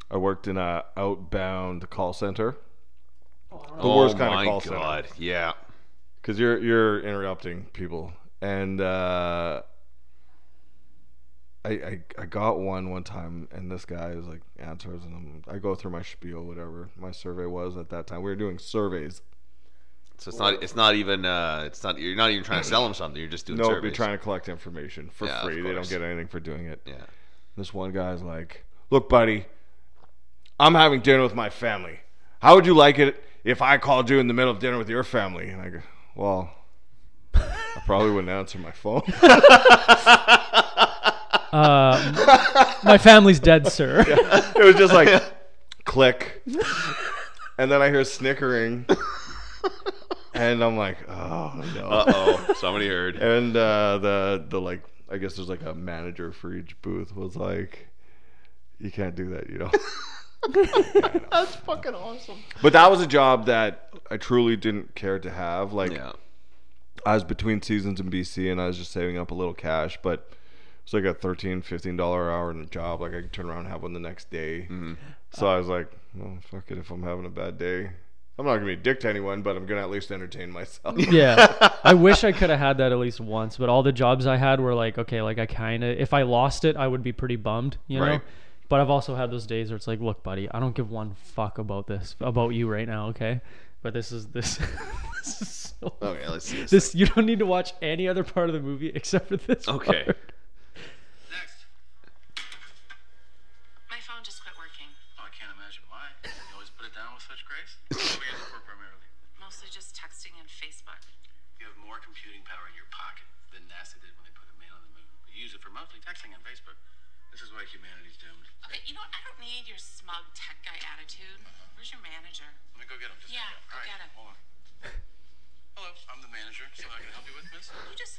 I 0.10 0.18
worked 0.18 0.48
in 0.48 0.58
a 0.58 0.84
outbound 0.96 1.90
call 1.90 2.14
center. 2.14 2.58
The 3.52 3.58
oh 3.80 3.98
worst 3.98 4.18
kind 4.18 4.34
my 4.34 4.42
of 4.44 4.48
call 4.48 4.62
center. 4.62 4.76
god. 4.78 5.08
Yeah. 5.18 5.54
Because 6.22 6.40
you're 6.40 6.58
you're 6.60 7.00
interrupting 7.02 7.66
people 7.74 8.14
and 8.42 8.80
uh 8.82 9.62
I, 11.64 11.70
I 11.70 12.00
I 12.18 12.26
got 12.26 12.60
one 12.60 12.90
one 12.90 13.04
time 13.04 13.48
and 13.52 13.72
this 13.72 13.86
guy 13.86 14.10
is 14.12 14.26
like 14.26 14.42
answers 14.58 15.04
and 15.04 15.14
I'm, 15.48 15.54
I 15.56 15.60
go 15.60 15.76
through 15.76 15.92
my 15.92 16.02
spiel 16.02 16.44
whatever 16.44 16.90
my 16.98 17.12
survey 17.12 17.46
was 17.46 17.78
at 17.78 17.90
that 17.90 18.08
time 18.08 18.24
we 18.24 18.32
were 18.32 18.36
doing 18.36 18.58
surveys 18.58 19.22
So 20.18 20.30
it's 20.30 20.40
not. 20.40 20.64
It's 20.64 20.76
not 20.76 20.96
even. 20.96 21.26
Uh, 21.26 21.64
it's 21.66 21.84
not. 21.84 21.98
You're 22.00 22.16
not 22.16 22.30
even 22.32 22.44
trying 22.44 22.62
to 22.62 22.68
sell 22.68 22.84
them 22.84 22.94
something. 22.94 23.20
You're 23.20 23.30
just 23.30 23.48
doing 23.48 23.58
no 23.58 23.66
surveys. 23.70 23.84
you're 23.84 23.92
trying 23.96 24.12
to 24.18 24.24
collect 24.24 24.50
information 24.50 25.10
for 25.10 25.26
Yeah, 25.26 25.42
free 25.44 25.62
they 25.62 25.74
don't 25.74 25.90
get 25.90 26.02
anything 26.04 26.28
for 26.28 26.40
doing 26.40 26.66
it 26.66 26.82
Yeah. 26.86 27.06
this 27.58 27.74
one 27.74 27.92
guy's 27.92 28.22
like 28.22 28.64
look 28.90 29.08
buddy 29.10 29.46
I'm 30.60 30.76
having 30.76 31.02
dinner 31.02 31.24
with 31.24 31.36
my 31.36 31.50
family 31.50 32.00
how 32.40 32.56
would 32.56 32.66
you 32.66 32.76
like 32.76 32.98
it 33.00 33.24
if 33.44 33.62
I 33.62 33.78
called 33.78 34.10
you 34.10 34.20
in 34.20 34.28
the 34.28 34.34
middle 34.34 34.52
of 34.52 34.60
dinner 34.60 34.78
with 34.78 34.90
your 34.90 35.04
family 35.04 35.50
and 35.50 35.62
I 35.62 35.70
go 35.70 35.80
well 36.16 36.50
I 37.34 37.82
probably 37.86 38.12
wouldn't 38.12 38.30
answer 38.30 38.58
my 38.60 38.72
phone 38.72 39.02
Uh, 41.54 42.76
my 42.84 42.98
family's 42.98 43.40
dead, 43.40 43.68
sir. 43.68 44.06
it 44.08 44.64
was 44.64 44.76
just 44.76 44.94
like 44.94 45.22
click 45.84 46.44
and 47.58 47.70
then 47.72 47.82
i 47.82 47.90
hear 47.90 48.04
snickering 48.06 48.86
and 50.34 50.64
i'm 50.64 50.78
like 50.78 50.98
oh 51.10 51.62
no 51.76 51.88
Uh 51.88 52.06
oh. 52.08 52.54
Somebody 52.60 52.88
heard. 52.88 53.16
and 53.18 53.58
uh 53.58 53.98
the 53.98 54.46
the 54.48 54.62
like 54.62 54.84
i 55.12 55.18
guess 55.18 55.36
there's 55.36 55.50
like 55.50 55.64
a 55.64 55.74
manager 55.74 56.32
for 56.32 56.54
each 56.54 56.80
booth 56.84 57.14
was 57.16 57.36
like 57.36 57.88
you 58.80 58.92
can't 58.92 59.16
do 59.16 59.32
that 59.32 59.50
you 59.50 59.58
know 59.58 59.72
That's 60.50 61.56
fucking 61.56 61.94
awesome. 61.94 62.38
but 62.62 62.74
that 62.74 62.90
was 62.90 63.02
a 63.02 63.08
job 63.08 63.46
that 63.46 63.90
i 64.10 64.18
truly 64.18 64.56
didn't 64.58 64.96
care 64.96 65.20
to 65.20 65.30
have 65.30 65.72
like 65.74 65.92
Yeah. 65.92 66.14
i 67.06 67.14
was 67.14 67.24
between 67.24 67.62
seasons 67.62 68.00
in 68.00 68.10
bc 68.10 68.52
and 68.52 68.60
i 68.62 68.68
was 68.68 68.78
just 68.78 68.92
saving 68.92 69.18
up 69.18 69.32
a 69.32 69.34
little 69.36 69.54
cash 69.54 70.00
but 70.02 70.30
it's 70.84 70.94
like 70.94 71.04
a 71.04 71.14
13 71.14 71.62
15 71.62 71.96
dollar 71.96 72.32
hour 72.32 72.50
in 72.52 72.60
a 72.62 72.66
job 72.66 73.02
like 73.02 73.14
i 73.14 73.22
could 73.22 73.32
turn 73.34 73.50
around 73.50 73.60
and 73.60 73.68
have 73.70 73.84
one 73.84 73.94
the 73.94 74.00
next 74.00 74.30
day 74.32 74.62
Mm-hmm. 74.62 74.94
so 75.32 75.48
i 75.48 75.58
was 75.58 75.68
like 75.68 75.92
well 76.16 76.38
fuck 76.50 76.70
it 76.72 76.78
if 76.78 76.90
i'm 76.92 77.04
having 77.04 77.26
a 77.26 77.30
bad 77.30 77.58
day 77.58 77.92
i'm 78.40 78.46
not 78.46 78.56
gonna 78.56 78.66
be 78.66 78.74
a 78.74 78.78
dick 78.78 79.00
to 79.02 79.10
anyone 79.10 79.44
but 79.44 79.56
i'm 79.56 79.66
gonna 79.68 79.82
at 79.82 79.90
least 79.92 80.12
entertain 80.12 80.50
myself 80.52 80.98
yeah 81.12 81.70
i 81.84 81.94
wish 81.94 82.24
i 82.24 82.32
could 82.32 82.50
have 82.50 82.60
had 82.60 82.78
that 82.80 82.92
at 82.92 82.98
least 82.98 83.20
once 83.22 83.58
but 83.58 83.70
all 83.70 83.84
the 83.84 83.92
jobs 83.92 84.26
i 84.26 84.38
had 84.38 84.60
were 84.60 84.74
like 84.74 84.98
okay 84.98 85.22
like 85.22 85.38
i 85.38 85.46
kind 85.46 85.84
of 85.84 85.98
if 86.00 86.14
i 86.14 86.24
lost 86.24 86.66
it 86.66 86.76
i 86.78 86.88
would 86.88 87.04
be 87.04 87.12
pretty 87.12 87.36
bummed 87.36 87.78
you 87.88 88.00
know 88.00 88.06
Right. 88.08 88.22
But 88.72 88.80
i've 88.80 88.90
also 88.90 89.14
had 89.16 89.30
those 89.30 89.46
days 89.46 89.70
where 89.70 89.76
it's 89.76 89.86
like 89.88 90.00
look 90.00 90.24
buddy 90.24 90.50
i 90.52 90.60
don't 90.60 90.74
give 90.76 90.90
one 90.90 91.14
fuck 91.14 91.58
about 91.60 91.86
this 91.88 92.16
about 92.22 92.50
you 92.50 92.68
right 92.68 92.88
now 92.88 93.08
okay 93.10 93.40
but 93.84 93.94
this 93.94 94.12
is 94.12 94.28
this 94.30 94.58
this 95.24 95.42
is 95.42 95.48
so 95.50 95.94
Okay. 96.02 96.28
Let's 96.28 96.46
see 96.46 96.62
this. 96.62 96.72
this 96.72 96.96
you 96.96 97.06
don't 97.08 97.26
need 97.26 97.40
to 97.40 97.46
watch 97.46 97.74
any 97.82 98.08
other 98.08 98.24
part 98.24 98.50
of 98.50 98.54
the 98.54 98.60
movie 98.62 98.92
except 98.96 99.28
for 99.30 99.38
this 99.38 99.68
Okay. 99.68 100.04
part. 100.06 100.18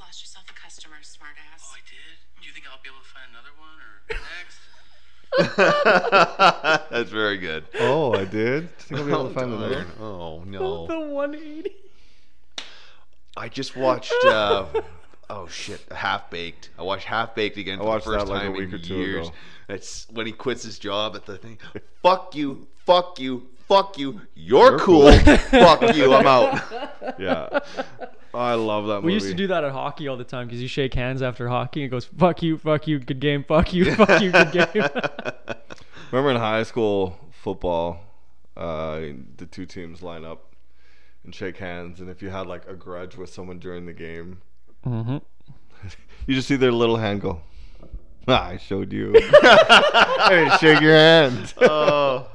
Lost 0.02 0.23
yourself 0.23 0.44
a 0.50 0.54
customer, 0.54 0.97
smartass. 1.02 1.62
Oh, 1.64 1.75
I 1.75 1.80
did. 1.88 2.18
Do 2.40 2.47
you 2.47 2.52
think 2.52 2.66
I'll 2.71 2.82
be 2.82 2.90
able 2.90 3.00
to 3.00 3.09
find 3.14 3.30
another 3.30 3.54
one 3.59 3.78
or 3.80 4.02
next? 4.42 4.59
That's 6.90 7.11
very 7.11 7.38
good. 7.38 7.64
Oh, 7.80 8.12
I 8.14 8.25
did. 8.25 8.68
Do 8.88 8.97
you 8.97 8.97
Think 8.97 9.00
I'll 9.00 9.04
be 9.06 9.12
able 9.12 9.28
to 9.28 9.35
find 9.35 9.50
darn. 9.50 9.62
another. 9.62 9.87
Oh 10.00 10.42
no. 10.44 10.87
the 10.88 11.00
180. 11.00 11.71
I 13.37 13.49
just 13.49 13.76
watched. 13.76 14.12
Uh, 14.26 14.66
oh 15.30 15.47
shit, 15.49 15.80
Half 15.90 16.30
Baked. 16.30 16.71
I 16.78 16.82
watched 16.82 17.04
Half 17.04 17.35
Baked 17.35 17.56
again 17.56 17.78
for 17.78 17.85
watched 17.85 18.04
the 18.04 18.12
first 18.12 18.26
that 18.26 18.32
like 18.32 18.42
a 18.42 18.47
time 18.49 18.56
week 18.56 18.68
in 18.68 18.75
or 18.75 18.78
two 18.78 18.94
years. 18.97 19.28
ago. 19.28 19.37
It's 19.71 20.06
when 20.11 20.26
he 20.26 20.32
quits 20.32 20.62
his 20.64 20.78
job 20.78 21.16
at 21.16 21.25
the 21.25 21.38
thing. 21.38 21.59
fuck 22.02 22.35
you, 22.35 22.66
fuck 22.85 23.18
you, 23.18 23.49
fuck 23.72 23.98
you. 23.98 24.20
You're, 24.34 24.78
cool. 24.78 25.12
fuck 25.12 25.94
you. 25.94 26.12
I'm 26.12 26.26
out. 26.26 26.62
Yeah. 27.18 27.58
I 28.32 28.54
love 28.54 28.86
that 28.86 28.96
movie. 28.96 29.06
We 29.06 29.14
used 29.14 29.26
to 29.26 29.34
do 29.34 29.48
that 29.48 29.64
at 29.64 29.72
hockey 29.72 30.08
all 30.08 30.16
the 30.16 30.24
time 30.24 30.46
because 30.46 30.62
you 30.62 30.68
shake 30.68 30.94
hands 30.94 31.20
after 31.20 31.48
hockey 31.48 31.82
and 31.82 31.88
it 31.88 31.90
goes, 31.90 32.04
fuck 32.04 32.42
you, 32.42 32.56
fuck 32.56 32.86
you, 32.86 33.00
good 33.00 33.20
game, 33.20 33.44
fuck 33.44 33.74
you, 33.74 33.92
fuck 33.94 34.22
you, 34.22 34.30
good 34.30 34.52
game. 34.52 34.68
Remember 36.10 36.30
in 36.30 36.36
high 36.36 36.62
school 36.62 37.18
football, 37.30 38.00
uh, 38.56 39.00
the 39.36 39.46
two 39.50 39.66
teams 39.66 40.00
line 40.00 40.24
up 40.24 40.54
and 41.24 41.34
shake 41.34 41.58
hands, 41.58 42.00
and 42.00 42.08
if 42.08 42.22
you 42.22 42.30
had 42.30 42.46
like 42.46 42.66
a 42.68 42.74
grudge 42.74 43.16
with 43.16 43.28
someone 43.28 43.58
during 43.58 43.84
the 43.84 43.92
game, 43.92 44.40
mm-hmm. 44.86 45.18
you 46.26 46.34
just 46.34 46.48
see 46.48 46.56
their 46.56 46.72
little 46.72 46.96
hand 46.96 47.20
go. 47.20 47.42
Ah, 48.28 48.46
I 48.46 48.56
showed 48.56 48.92
you. 48.92 49.12
I 49.16 50.28
didn't 50.30 50.60
shake 50.60 50.80
your 50.80 50.94
hand. 50.94 51.52
Oh. 51.60 52.31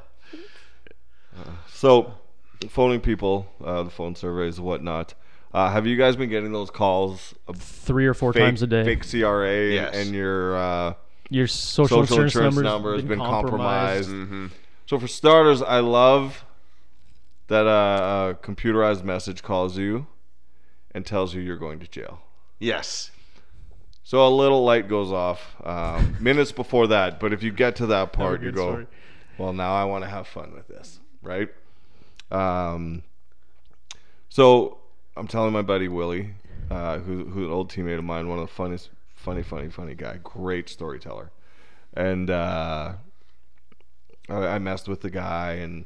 So, 1.78 2.12
phoning 2.70 3.02
people, 3.02 3.48
uh, 3.64 3.84
the 3.84 3.92
phone 3.92 4.16
surveys, 4.16 4.60
whatnot. 4.60 5.14
Uh, 5.54 5.70
have 5.70 5.86
you 5.86 5.96
guys 5.96 6.16
been 6.16 6.28
getting 6.32 6.52
those 6.52 6.72
calls? 6.72 7.36
Of 7.48 7.58
Three 7.58 8.08
or 8.08 8.16
four 8.16 8.34
fake, 8.34 8.42
times 8.42 8.64
a 8.64 8.68
day. 8.68 8.84
Fake 8.84 9.08
CRA 9.08 9.74
Yes. 9.74 9.94
and 9.96 10.10
your 10.16 10.58
uh, 10.58 10.94
Your 11.30 11.46
social, 11.46 12.00
social 12.00 12.24
insurance, 12.24 12.34
insurance 12.34 12.56
numbers 12.56 12.64
number 12.64 12.94
has 12.96 13.04
been 13.04 13.20
compromised. 13.20 14.10
compromised. 14.10 14.30
hmm 14.32 14.48
So 14.88 14.98
for 14.98 15.08
starters, 15.08 15.62
I 15.62 15.82
love 15.82 16.46
that 17.46 17.68
uh, 17.68 18.34
a 18.34 18.44
computerized 18.44 19.04
message 19.04 19.44
calls 19.44 19.78
you 19.78 20.08
and 20.96 21.06
tells 21.06 21.36
you 21.36 21.42
you're 21.42 21.58
going 21.58 21.80
to 21.82 21.88
jail. 21.88 22.22
Yes. 22.60 23.12
So 24.04 24.28
a 24.28 24.30
little 24.30 24.64
light 24.64 24.88
goes 24.90 25.12
off 25.12 25.56
um, 25.64 26.18
minutes 26.20 26.52
before 26.52 26.88
that, 26.88 27.20
but 27.20 27.34
if 27.34 27.44
you 27.44 27.52
get 27.52 27.76
to 27.76 27.86
that 27.86 28.14
part, 28.14 28.42
you 28.42 28.52
go, 28.52 28.72
story. 28.72 28.88
"Well, 29.38 29.54
now 29.54 29.76
I 29.76 29.84
want 29.84 30.04
to 30.06 30.10
have 30.10 30.26
fun 30.26 30.56
with 30.56 30.68
this, 30.68 31.00
right?" 31.22 31.50
Um, 32.32 33.04
so 34.30 34.78
I'm 35.16 35.28
telling 35.28 35.54
my 35.54 35.62
buddy 35.62 35.88
Willie, 35.88 36.34
uh, 36.70 37.00
who 37.00 37.26
who's 37.26 37.48
an 37.48 37.52
old 37.54 37.72
teammate 37.72 37.98
of 37.98 38.04
mine, 38.04 38.28
one 38.28 38.40
of 38.40 38.48
the 38.48 38.54
funniest, 38.54 38.90
funny, 39.16 39.44
funny, 39.44 39.70
funny 39.70 39.96
guy, 39.96 40.20
great 40.24 40.70
storyteller, 40.70 41.32
and 41.94 42.30
uh, 42.30 42.94
I, 44.30 44.36
I 44.36 44.60
messed 44.60 44.88
with 44.88 45.02
the 45.02 45.10
guy 45.10 45.54
and 45.54 45.86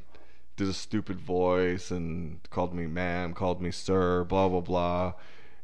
did 0.56 0.68
a 0.68 0.72
stupid 0.74 1.18
voice 1.20 1.90
and 1.90 2.40
called 2.50 2.74
me 2.74 2.86
ma'am, 2.86 3.32
called 3.34 3.62
me 3.62 3.70
sir, 3.70 4.24
blah 4.24 4.48
blah 4.48 4.60
blah, 4.60 5.12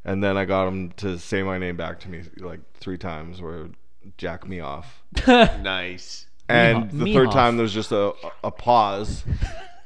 and 0.04 0.22
then 0.22 0.36
I 0.38 0.44
got 0.44 0.68
him 0.68 0.92
to 0.92 1.18
say 1.18 1.42
my 1.42 1.58
name 1.58 1.76
back 1.76 2.00
to 2.00 2.08
me 2.08 2.22
like 2.38 2.60
three 2.74 2.98
times, 2.98 3.42
where 3.42 3.56
it 3.56 3.62
would 3.62 3.76
jack 4.16 4.46
me 4.48 4.60
off. 4.60 5.02
Nice. 5.26 6.26
And 6.50 6.84
Mehoff- 6.84 6.98
the 6.98 7.12
third 7.12 7.28
Mehoff. 7.28 7.32
time 7.32 7.56
there's 7.58 7.74
just 7.74 7.92
a, 7.92 8.14
a 8.42 8.50
pause 8.50 9.22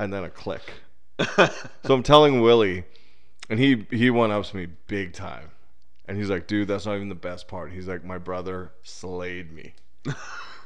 and 0.00 0.12
then 0.12 0.24
a 0.24 0.30
click. 0.30 0.62
So 1.36 1.94
I'm 1.94 2.02
telling 2.02 2.40
Willie, 2.40 2.84
and 3.50 3.60
he 3.60 3.86
he 3.90 4.08
went 4.08 4.32
up 4.32 4.46
to 4.46 4.56
me 4.56 4.68
big 4.86 5.12
time, 5.12 5.50
and 6.06 6.16
he's 6.16 6.30
like, 6.30 6.46
"Dude, 6.46 6.68
that's 6.68 6.86
not 6.86 6.96
even 6.96 7.10
the 7.10 7.14
best 7.14 7.46
part." 7.46 7.72
He's 7.72 7.86
like, 7.86 8.04
"My 8.04 8.16
brother 8.16 8.72
slayed 8.82 9.52
me." 9.52 9.74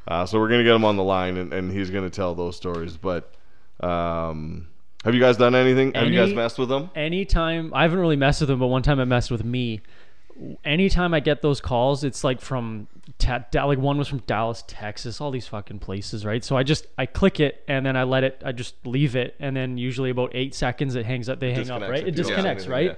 uh, 0.09 0.27
so 0.27 0.39
we're 0.39 0.49
gonna 0.49 0.63
get 0.63 0.75
him 0.75 0.85
on 0.85 0.97
the 0.97 1.03
line, 1.03 1.37
and, 1.37 1.53
and 1.53 1.73
he's 1.73 1.91
gonna 1.91 2.11
tell 2.11 2.37
those 2.37 2.57
stories. 2.57 2.97
But 2.97 3.35
um, 3.81 4.69
have 5.05 5.15
you 5.15 5.21
guys 5.21 5.37
done 5.37 5.57
anything? 5.57 5.95
have 5.95 6.07
you 6.07 6.19
guys 6.19 6.33
messed 6.33 6.59
with 6.59 6.69
them? 6.69 6.91
anytime 6.95 7.75
I 7.75 7.83
haven't 7.83 7.99
really 7.99 8.17
messed 8.17 8.41
with 8.41 8.49
them, 8.49 8.61
but 8.61 8.69
one 8.69 8.83
time 8.83 9.01
I 9.01 9.05
messed 9.05 9.33
with 9.33 9.45
me. 9.45 9.81
Anytime 10.65 11.15
I 11.15 11.21
get 11.21 11.43
those 11.43 11.61
calls, 11.61 12.05
it's 12.05 12.25
like 12.25 12.41
from 12.41 12.89
ta- 13.19 13.45
da- 13.51 13.65
like 13.65 13.79
one 13.79 13.99
was 13.99 14.09
from 14.09 14.19
Dallas, 14.21 14.65
Texas, 14.67 15.21
all 15.21 15.31
these 15.31 15.47
fucking 15.47 15.79
places, 15.79 16.25
right? 16.25 16.45
So 16.45 16.57
I 16.57 16.63
just 16.63 16.87
I 16.99 17.07
click 17.07 17.41
it 17.41 17.63
and 17.69 17.85
then 17.85 17.97
I 17.97 18.05
let 18.05 18.25
it, 18.25 18.43
I 18.45 18.53
just 18.53 18.75
leave 18.87 19.17
it, 19.17 19.35
and 19.39 19.57
then 19.57 19.79
usually 19.79 20.11
about 20.11 20.33
eight 20.35 20.55
seconds 20.55 20.95
it 20.95 21.07
hangs 21.07 21.29
up, 21.29 21.41
they 21.41 21.53
hang 21.53 21.71
up, 21.71 21.83
right? 21.83 22.07
It 22.07 22.15
disconnects, 22.15 22.67
right? 22.67 22.87
yeah. 22.91 22.95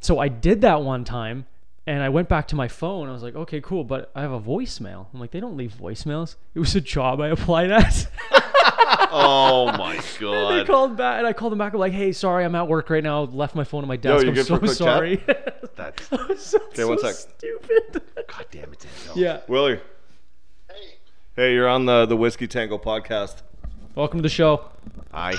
So 0.00 0.18
I 0.18 0.28
did 0.28 0.62
that 0.62 0.82
one 0.82 1.04
time, 1.04 1.46
and 1.86 2.02
I 2.02 2.08
went 2.08 2.28
back 2.28 2.48
to 2.48 2.56
my 2.56 2.68
phone. 2.68 3.08
I 3.08 3.12
was 3.12 3.22
like, 3.22 3.36
okay, 3.36 3.60
cool, 3.60 3.84
but 3.84 4.10
I 4.14 4.22
have 4.22 4.32
a 4.32 4.40
voicemail. 4.40 5.06
I'm 5.12 5.20
like, 5.20 5.30
they 5.30 5.40
don't 5.40 5.56
leave 5.56 5.74
voicemails. 5.74 6.36
It 6.54 6.58
was 6.60 6.74
a 6.74 6.80
job 6.80 7.20
I 7.20 7.28
applied 7.28 7.70
at. 7.70 8.08
Oh 9.12 9.66
my 9.78 9.94
And 9.94 10.02
they 10.02 10.18
god. 10.20 10.66
called 10.66 10.96
back, 10.96 11.18
and 11.18 11.26
I 11.26 11.32
called 11.32 11.52
them 11.52 11.58
back. 11.58 11.74
I'm 11.74 11.80
like, 11.80 11.92
"Hey, 11.92 12.12
sorry, 12.12 12.44
I'm 12.44 12.54
at 12.54 12.66
work 12.68 12.88
right 12.90 13.02
now. 13.02 13.22
Left 13.22 13.54
my 13.54 13.64
phone 13.64 13.82
at 13.82 13.88
my 13.88 13.96
desk. 13.96 14.24
you 14.24 14.30
I'm 14.30 14.36
so 14.42 14.54
a 14.54 14.58
quick 14.58 14.70
chat? 14.70 14.76
sorry." 14.78 15.24
That's 15.76 16.08
so, 16.42 16.58
Okay, 16.68 16.84
one 16.84 16.98
so 16.98 17.10
sec. 17.12 17.14
stupid. 17.36 18.02
god 18.26 18.46
damn 18.50 18.72
it. 18.72 18.78
Denzel. 18.80 19.16
yeah. 19.16 19.40
Willie, 19.48 19.80
Hey, 20.70 20.74
hey, 21.36 21.54
you're 21.54 21.68
on 21.68 21.86
the 21.86 22.06
the 22.06 22.16
Whiskey 22.16 22.46
Tango 22.46 22.78
podcast. 22.78 23.42
Welcome 23.94 24.18
to 24.18 24.22
the 24.22 24.28
show. 24.28 24.66
Hi. 25.12 25.32
hey, 25.32 25.38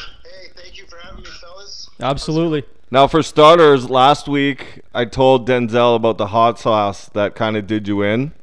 thank 0.56 0.78
you 0.78 0.86
for 0.88 0.98
having 0.98 1.24
me, 1.24 1.30
fellas. 1.42 1.90
Absolutely. 2.00 2.64
Now, 2.92 3.08
for 3.08 3.24
starters, 3.24 3.90
last 3.90 4.28
week 4.28 4.82
I 4.94 5.06
told 5.06 5.48
Denzel 5.48 5.96
about 5.96 6.20
the 6.20 6.28
hot 6.28 6.60
sauce 6.60 7.10
that 7.10 7.34
kind 7.34 7.58
of 7.58 7.66
did 7.66 7.88
you 7.88 8.04
in. 8.04 8.34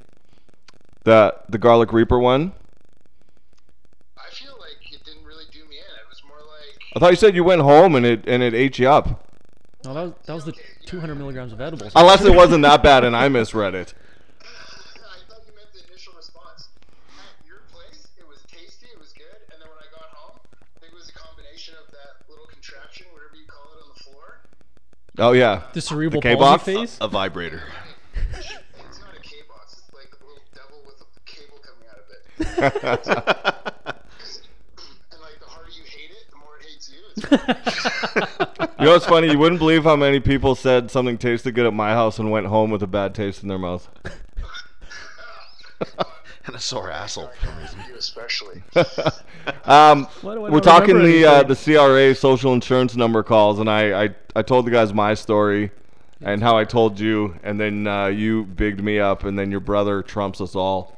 The 1.05 1.35
the 1.49 1.59
garlic 1.59 1.93
reaper 1.93 2.19
one. 2.19 2.53
I 4.19 4.29
feel 4.33 4.53
like 4.59 4.93
it 4.93 5.05
didn't 5.05 5.25
really 5.25 5.45
do 5.53 5.61
me 5.69 5.77
in. 5.77 5.83
It 5.83 6.09
was 6.09 6.23
more 6.27 6.37
like 6.38 6.80
I 6.94 6.98
thought 6.98 7.11
you 7.11 7.16
said 7.16 7.35
you 7.35 7.44
went 7.44 7.62
home 7.62 7.94
and 7.94 8.05
it 8.05 8.24
and 8.26 8.42
it 8.42 8.55
ate 8.55 8.79
you 8.79 8.88
up. 8.88 9.26
No, 9.85 9.94
that 9.94 10.03
was 10.03 10.12
that 10.26 10.35
was 10.35 10.44
the 10.44 10.55
200 10.87 11.14
milligrams 11.14 11.53
of 11.53 11.61
edibles. 11.61 11.92
Unless 11.94 12.24
it 12.24 12.35
wasn't 12.35 12.62
that 12.62 12.83
bad 12.83 13.05
and 13.05 13.16
I 13.16 13.29
misread 13.37 13.74
it. 13.74 13.94
I 14.40 14.44
thought 14.44 15.40
you 15.46 15.53
meant 15.55 15.72
the 15.72 15.81
initial 15.88 16.12
response. 16.16 16.68
At 17.16 17.46
your 17.46 17.59
place, 17.72 18.09
it 18.18 18.26
was 18.29 18.38
tasty, 18.50 18.87
it 18.92 18.98
was 18.98 19.12
good, 19.12 19.24
and 19.53 19.61
then 19.62 19.68
when 19.68 19.79
I 19.79 19.88
got 19.94 20.11
home, 20.11 20.38
I 20.76 20.81
think 20.81 20.92
it 20.92 20.96
was 20.96 21.09
a 21.09 21.12
combination 21.12 21.74
of 21.85 21.90
that 21.92 22.29
little 22.29 22.46
contraption, 22.46 23.07
whatever 23.12 23.37
you 23.37 23.46
call 23.46 23.62
it, 23.79 23.83
on 23.85 23.88
the 23.96 24.03
floor. 24.05 24.40
Oh 25.18 25.33
yeah. 25.33 25.62
The 25.72 25.81
cerebral 25.81 26.20
The 26.20 26.29
K-box? 26.31 26.64
phase. 26.64 26.98
A 27.00 27.09
vibrator. 27.09 27.62
It's 28.35 28.50
not 29.00 29.14
a 29.16 29.20
K 29.22 29.37
box. 29.48 29.79
It's 29.79 29.94
like 29.94 30.11
a 30.12 30.24
little 30.26 30.42
devil 30.53 30.83
with 30.85 31.00
a 31.00 31.07
cable 31.24 31.61
coming 31.62 31.87
out 31.88 32.03
of 32.03 32.11
it. 32.11 32.26
and 35.12 35.20
like 35.22 35.38
the 35.40 35.46
harder 35.46 35.70
you 35.70 35.85
hate 35.87 36.11
it, 36.11 36.26
the 36.31 36.37
more 36.37 36.59
it 36.61 36.66
hates 36.68 36.90
you. 37.16 38.85
Know 38.85 38.92
what's 38.92 39.07
funny? 39.07 39.31
You 39.31 39.38
wouldn't 39.38 39.59
believe 39.59 39.85
how 39.85 39.96
many 39.96 40.20
people 40.20 40.55
said 40.55 40.90
something 40.90 41.18
tasted 41.18 41.53
good 41.53 41.66
at 41.66 41.75
my 41.75 41.90
house 41.90 42.18
and 42.18 42.31
went 42.31 42.46
home 42.46 42.70
with 42.70 42.83
a 42.83 42.87
bad 42.87 43.14
taste 43.14 43.42
in 43.42 43.49
their 43.49 43.59
mouth. 43.59 43.88
And 46.46 46.57
a 46.57 46.59
sore 46.59 46.90
asshole 46.90 47.29
for 47.38 47.46
some 47.46 47.59
reason. 47.59 47.81
you 47.88 47.96
especially. 47.96 48.62
Um, 49.64 50.07
Why 50.23 50.35
do 50.35 50.46
I 50.46 50.51
we're 50.51 50.61
talking 50.61 50.99
the 51.03 51.25
uh, 51.25 51.42
the 51.42 51.55
CRA 51.55 52.14
social 52.14 52.53
insurance 52.53 52.94
number 52.96 53.23
calls, 53.23 53.59
and 53.59 53.70
I, 53.70 54.05
I 54.05 54.14
I 54.37 54.42
told 54.42 54.66
the 54.66 54.70
guys 54.70 54.92
my 54.92 55.14
story 55.14 55.70
and 56.23 56.42
how 56.42 56.57
I 56.59 56.64
told 56.64 56.99
you, 57.01 57.35
and 57.42 57.59
then 57.59 57.87
uh, 57.87 58.07
you 58.07 58.44
bigged 58.44 58.83
me 58.83 58.99
up, 58.99 59.25
and 59.25 59.38
then 59.38 59.51
your 59.51 59.61
brother 59.61 60.03
trumps 60.03 60.40
us 60.40 60.55
all. 60.55 60.96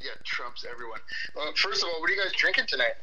Yeah, 0.00 0.10
trumps 0.24 0.64
everyone. 0.70 1.00
Uh, 1.36 1.50
first 1.56 1.82
of 1.82 1.88
all, 1.92 2.00
what 2.00 2.10
are 2.10 2.14
you 2.14 2.22
guys 2.22 2.32
drinking 2.32 2.64
tonight? 2.68 2.94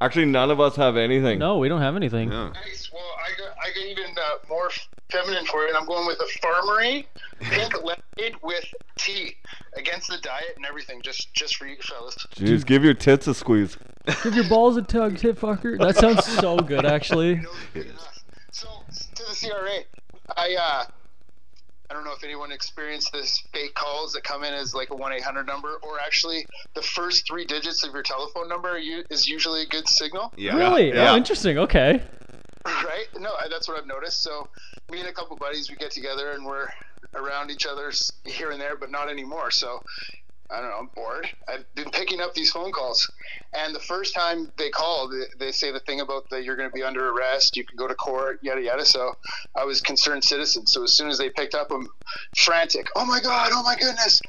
Actually, 0.00 0.26
none 0.26 0.50
of 0.50 0.60
us 0.60 0.76
have 0.76 0.96
anything. 0.96 1.38
No, 1.38 1.56
we 1.58 1.68
don't 1.68 1.80
have 1.80 1.96
anything. 1.96 2.30
Yeah. 2.30 2.50
Nice. 2.50 2.90
Well, 2.92 3.02
I 3.02 3.38
got 3.38 3.56
I 3.58 3.68
got 3.68 3.86
even 3.86 4.14
uh, 4.16 4.46
more 4.48 4.70
feminine 5.10 5.46
for 5.46 5.62
you, 5.62 5.68
and 5.68 5.76
I'm 5.76 5.86
going 5.86 6.06
with 6.06 6.18
a 6.20 6.46
Farmery 6.46 7.06
pink 7.40 7.74
lemonade 7.82 8.36
with 8.42 8.64
tea 8.96 9.36
against 9.76 10.08
the 10.08 10.18
diet 10.18 10.52
and 10.56 10.66
everything, 10.66 11.00
just 11.02 11.32
just 11.32 11.56
for 11.56 11.66
you 11.66 11.76
fellas. 11.80 12.14
Jeez, 12.34 12.64
give 12.66 12.84
your 12.84 12.94
tits 12.94 13.26
a 13.26 13.34
squeeze. 13.34 13.78
Give 14.22 14.34
your 14.34 14.48
balls 14.48 14.76
a 14.76 14.82
tug, 14.82 15.16
tit 15.18 15.36
fucker. 15.40 15.78
That 15.78 15.96
sounds 15.96 16.24
so 16.24 16.58
good, 16.58 16.84
actually. 16.84 17.42
No. 17.74 17.82
So 18.52 18.68
to 19.16 19.22
the 19.22 19.48
CRA, 19.48 19.80
I 20.34 20.56
uh, 20.58 20.84
I 21.88 21.94
don't 21.94 22.04
know 22.04 22.12
if 22.12 22.24
anyone 22.24 22.52
experienced 22.52 23.12
this 23.12 23.38
fake 23.52 23.74
calls 23.74 24.12
that 24.14 24.24
come 24.24 24.42
in 24.44 24.52
as 24.52 24.74
like 24.74 24.90
a 24.90 24.96
one 24.96 25.12
eight 25.12 25.22
hundred 25.22 25.46
number, 25.46 25.76
or 25.82 26.00
actually 26.04 26.46
the 26.74 26.82
first 26.82 27.26
three 27.26 27.44
digits 27.44 27.84
of 27.84 27.92
your 27.92 28.02
telephone 28.02 28.48
number 28.48 28.76
is 28.76 29.28
usually 29.28 29.62
a 29.62 29.66
good 29.66 29.88
signal. 29.88 30.32
Yeah. 30.36 30.56
Really? 30.56 30.88
Yeah. 30.88 31.12
Oh, 31.12 31.16
interesting. 31.16 31.58
Okay. 31.58 32.02
right? 32.64 33.06
No, 33.18 33.30
that's 33.50 33.68
what 33.68 33.78
I've 33.78 33.86
noticed. 33.86 34.22
So, 34.22 34.48
me 34.90 35.00
and 35.00 35.08
a 35.08 35.12
couple 35.12 35.36
buddies, 35.36 35.70
we 35.70 35.76
get 35.76 35.92
together 35.92 36.32
and 36.32 36.44
we're 36.44 36.68
around 37.14 37.50
each 37.50 37.66
other's 37.66 38.12
here 38.24 38.50
and 38.50 38.60
there, 38.60 38.76
but 38.76 38.90
not 38.90 39.08
anymore. 39.08 39.50
So, 39.50 39.82
I 40.50 40.60
don't 40.60 40.70
know, 40.70 40.78
I'm 40.78 40.90
bored. 40.94 41.28
I've 41.48 41.64
been 41.74 41.90
picking 41.90 42.20
up 42.20 42.34
these 42.34 42.50
phone 42.50 42.72
calls. 42.72 43.10
And 43.54 43.74
the 43.74 43.80
first 43.80 44.14
time 44.14 44.52
they 44.56 44.70
call, 44.70 45.08
they, 45.08 45.46
they 45.46 45.52
say 45.52 45.72
the 45.72 45.80
thing 45.80 46.00
about 46.00 46.28
that 46.30 46.44
you're 46.44 46.56
going 46.56 46.68
to 46.68 46.74
be 46.74 46.82
under 46.82 47.10
arrest, 47.10 47.56
you 47.56 47.64
can 47.64 47.76
go 47.76 47.88
to 47.88 47.94
court, 47.94 48.38
yada, 48.42 48.62
yada. 48.62 48.84
So 48.84 49.14
I 49.56 49.64
was 49.64 49.80
concerned 49.80 50.22
citizen. 50.24 50.66
So 50.66 50.84
as 50.84 50.92
soon 50.92 51.08
as 51.08 51.18
they 51.18 51.30
picked 51.30 51.54
up, 51.54 51.68
I'm 51.70 51.88
frantic. 52.36 52.86
Oh 52.94 53.04
my 53.04 53.20
God, 53.20 53.50
oh 53.52 53.62
my 53.62 53.76
goodness. 53.76 54.20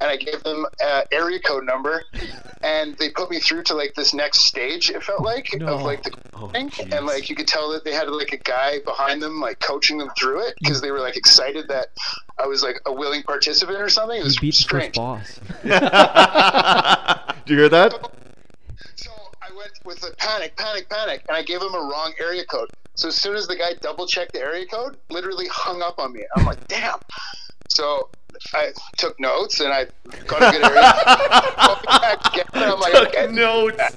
And 0.00 0.10
I 0.10 0.16
gave 0.16 0.42
them 0.42 0.66
an 0.82 1.04
area 1.12 1.38
code 1.40 1.64
number, 1.64 2.02
and 2.62 2.96
they 2.98 3.10
put 3.10 3.30
me 3.30 3.38
through 3.38 3.62
to 3.64 3.74
like 3.74 3.94
this 3.94 4.12
next 4.12 4.40
stage. 4.40 4.90
It 4.90 5.02
felt 5.02 5.22
like 5.22 5.48
No. 5.54 5.74
of 5.74 5.82
like 5.82 6.02
the 6.02 6.12
oh, 6.34 6.48
thing, 6.48 6.70
and 6.92 7.06
like 7.06 7.30
you 7.30 7.36
could 7.36 7.46
tell 7.46 7.70
that 7.72 7.84
they 7.84 7.92
had 7.92 8.08
like 8.08 8.32
a 8.32 8.36
guy 8.36 8.80
behind 8.84 9.22
them, 9.22 9.40
like 9.40 9.60
coaching 9.60 9.96
them 9.98 10.10
through 10.18 10.40
it 10.48 10.54
because 10.60 10.80
they 10.82 10.90
were 10.90 10.98
like 11.00 11.16
excited 11.16 11.68
that 11.68 11.88
I 12.38 12.46
was 12.46 12.62
like 12.62 12.80
a 12.86 12.92
willing 12.92 13.22
participant 13.22 13.80
or 13.80 13.88
something. 13.88 14.16
It 14.16 14.22
He 14.22 14.24
was 14.24 14.36
beat 14.38 14.54
the 14.54 14.62
strange. 14.62 14.94
boss. 14.96 15.40
Do 17.46 17.54
you 17.54 17.60
hear 17.60 17.68
that? 17.68 17.92
So 18.96 19.10
I 19.42 19.54
went 19.56 19.72
with 19.84 20.02
a 20.04 20.14
panic, 20.16 20.56
panic, 20.56 20.88
panic, 20.90 21.24
and 21.28 21.36
I 21.36 21.42
gave 21.42 21.60
him 21.62 21.72
a 21.74 21.78
wrong 21.78 22.12
area 22.20 22.44
code. 22.44 22.70
So 22.96 23.08
as 23.08 23.14
soon 23.16 23.36
as 23.36 23.46
the 23.46 23.56
guy 23.56 23.74
double 23.80 24.06
checked 24.06 24.32
the 24.32 24.40
area 24.40 24.66
code, 24.66 24.96
literally 25.10 25.46
hung 25.50 25.82
up 25.82 25.98
on 25.98 26.12
me. 26.12 26.24
I'm 26.36 26.44
like, 26.44 26.66
damn. 26.68 26.98
So 27.68 28.08
I 28.52 28.72
took 28.96 29.18
notes 29.20 29.60
and 29.60 29.72
I 29.72 29.86
got 30.26 30.42
a 30.42 30.58
good 30.58 30.64
area. 30.64 30.92
I'm 32.54 32.80
like, 32.80 32.94
okay. 33.08 33.26
Notes. 33.30 33.96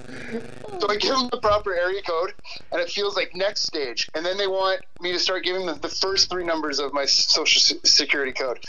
So 0.80 0.90
I 0.90 0.98
give 0.98 1.16
them 1.16 1.30
the 1.32 1.40
proper 1.42 1.74
area 1.74 2.02
code, 2.04 2.34
and 2.72 2.80
it 2.80 2.90
feels 2.90 3.16
like 3.16 3.36
next 3.36 3.64
stage. 3.64 4.10
And 4.14 4.26
then 4.26 4.38
they 4.38 4.48
want 4.48 4.82
me 5.02 5.12
to 5.12 5.20
start 5.20 5.44
giving 5.44 5.66
them 5.66 5.80
the 5.80 5.90
first 5.90 6.30
three 6.30 6.46
numbers 6.46 6.80
of 6.80 6.94
my 6.94 7.06
social 7.06 7.80
security 7.84 8.32
code, 8.32 8.64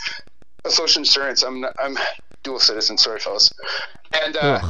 a 0.65 0.71
social 0.71 1.01
insurance. 1.01 1.43
I'm 1.43 1.65
I'm 1.79 1.99
dual 2.43 2.61
citizen. 2.61 2.97
Sorry, 2.99 3.21
fellas. 3.21 3.53
And 4.13 4.37
uh. 4.37 4.61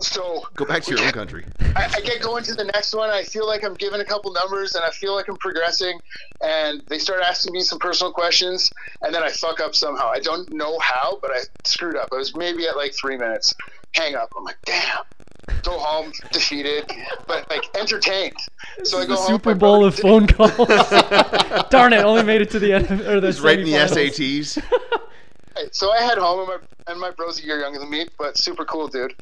So 0.00 0.42
Go 0.54 0.64
back 0.64 0.82
to 0.84 0.94
your 0.94 1.04
own 1.04 1.12
country. 1.20 1.44
I, 1.76 1.90
I 1.96 2.00
get 2.00 2.20
going 2.22 2.42
to 2.44 2.54
the 2.54 2.64
next 2.64 2.94
one. 2.94 3.10
I 3.10 3.22
feel 3.22 3.46
like 3.46 3.64
I'm 3.64 3.74
giving 3.74 4.00
a 4.00 4.04
couple 4.04 4.32
numbers, 4.32 4.74
and 4.74 4.84
I 4.84 4.90
feel 4.90 5.14
like 5.14 5.28
I'm 5.28 5.36
progressing. 5.36 5.98
And 6.42 6.82
they 6.88 6.98
start 6.98 7.20
asking 7.22 7.52
me 7.52 7.60
some 7.60 7.78
personal 7.78 8.12
questions, 8.12 8.70
and 9.02 9.14
then 9.14 9.22
I 9.22 9.30
fuck 9.30 9.60
up 9.60 9.74
somehow. 9.74 10.08
I 10.08 10.20
don't 10.20 10.52
know 10.52 10.78
how, 10.78 11.18
but 11.20 11.30
I 11.30 11.40
screwed 11.64 11.96
up. 11.96 12.08
I 12.12 12.16
was 12.16 12.34
maybe 12.36 12.66
at 12.66 12.76
like 12.76 12.94
three 12.94 13.16
minutes. 13.16 13.54
Hang 13.94 14.14
up. 14.14 14.32
I'm 14.36 14.44
like, 14.44 14.58
damn. 14.64 14.98
Go 15.64 15.78
home 15.78 16.12
defeated, 16.32 16.90
but 17.26 17.48
like 17.50 17.64
entertained. 17.76 18.36
So 18.84 18.98
I 18.98 19.02
go 19.02 19.14
The 19.14 19.16
home. 19.16 19.26
Super 19.26 19.54
Bowl 19.54 19.84
of 19.84 19.96
phone 19.96 20.26
calls. 20.26 20.68
Darn 21.70 21.92
it! 21.92 22.04
Only 22.04 22.22
made 22.22 22.40
it 22.40 22.50
to 22.50 22.58
the 22.58 22.72
end 22.74 22.88
or 23.02 23.20
the 23.20 23.26
He's 23.28 23.40
writing 23.40 23.64
the. 23.66 23.72
SATs. 23.72 24.62
So 25.72 25.92
I 25.92 25.98
head 26.02 26.18
home, 26.18 26.40
and 26.40 26.48
my, 26.48 26.92
and 26.92 27.00
my 27.00 27.10
bro's 27.10 27.40
a 27.40 27.44
year 27.44 27.60
younger 27.60 27.78
than 27.78 27.90
me, 27.90 28.06
but 28.18 28.36
super 28.36 28.64
cool 28.64 28.88
dude. 28.88 29.14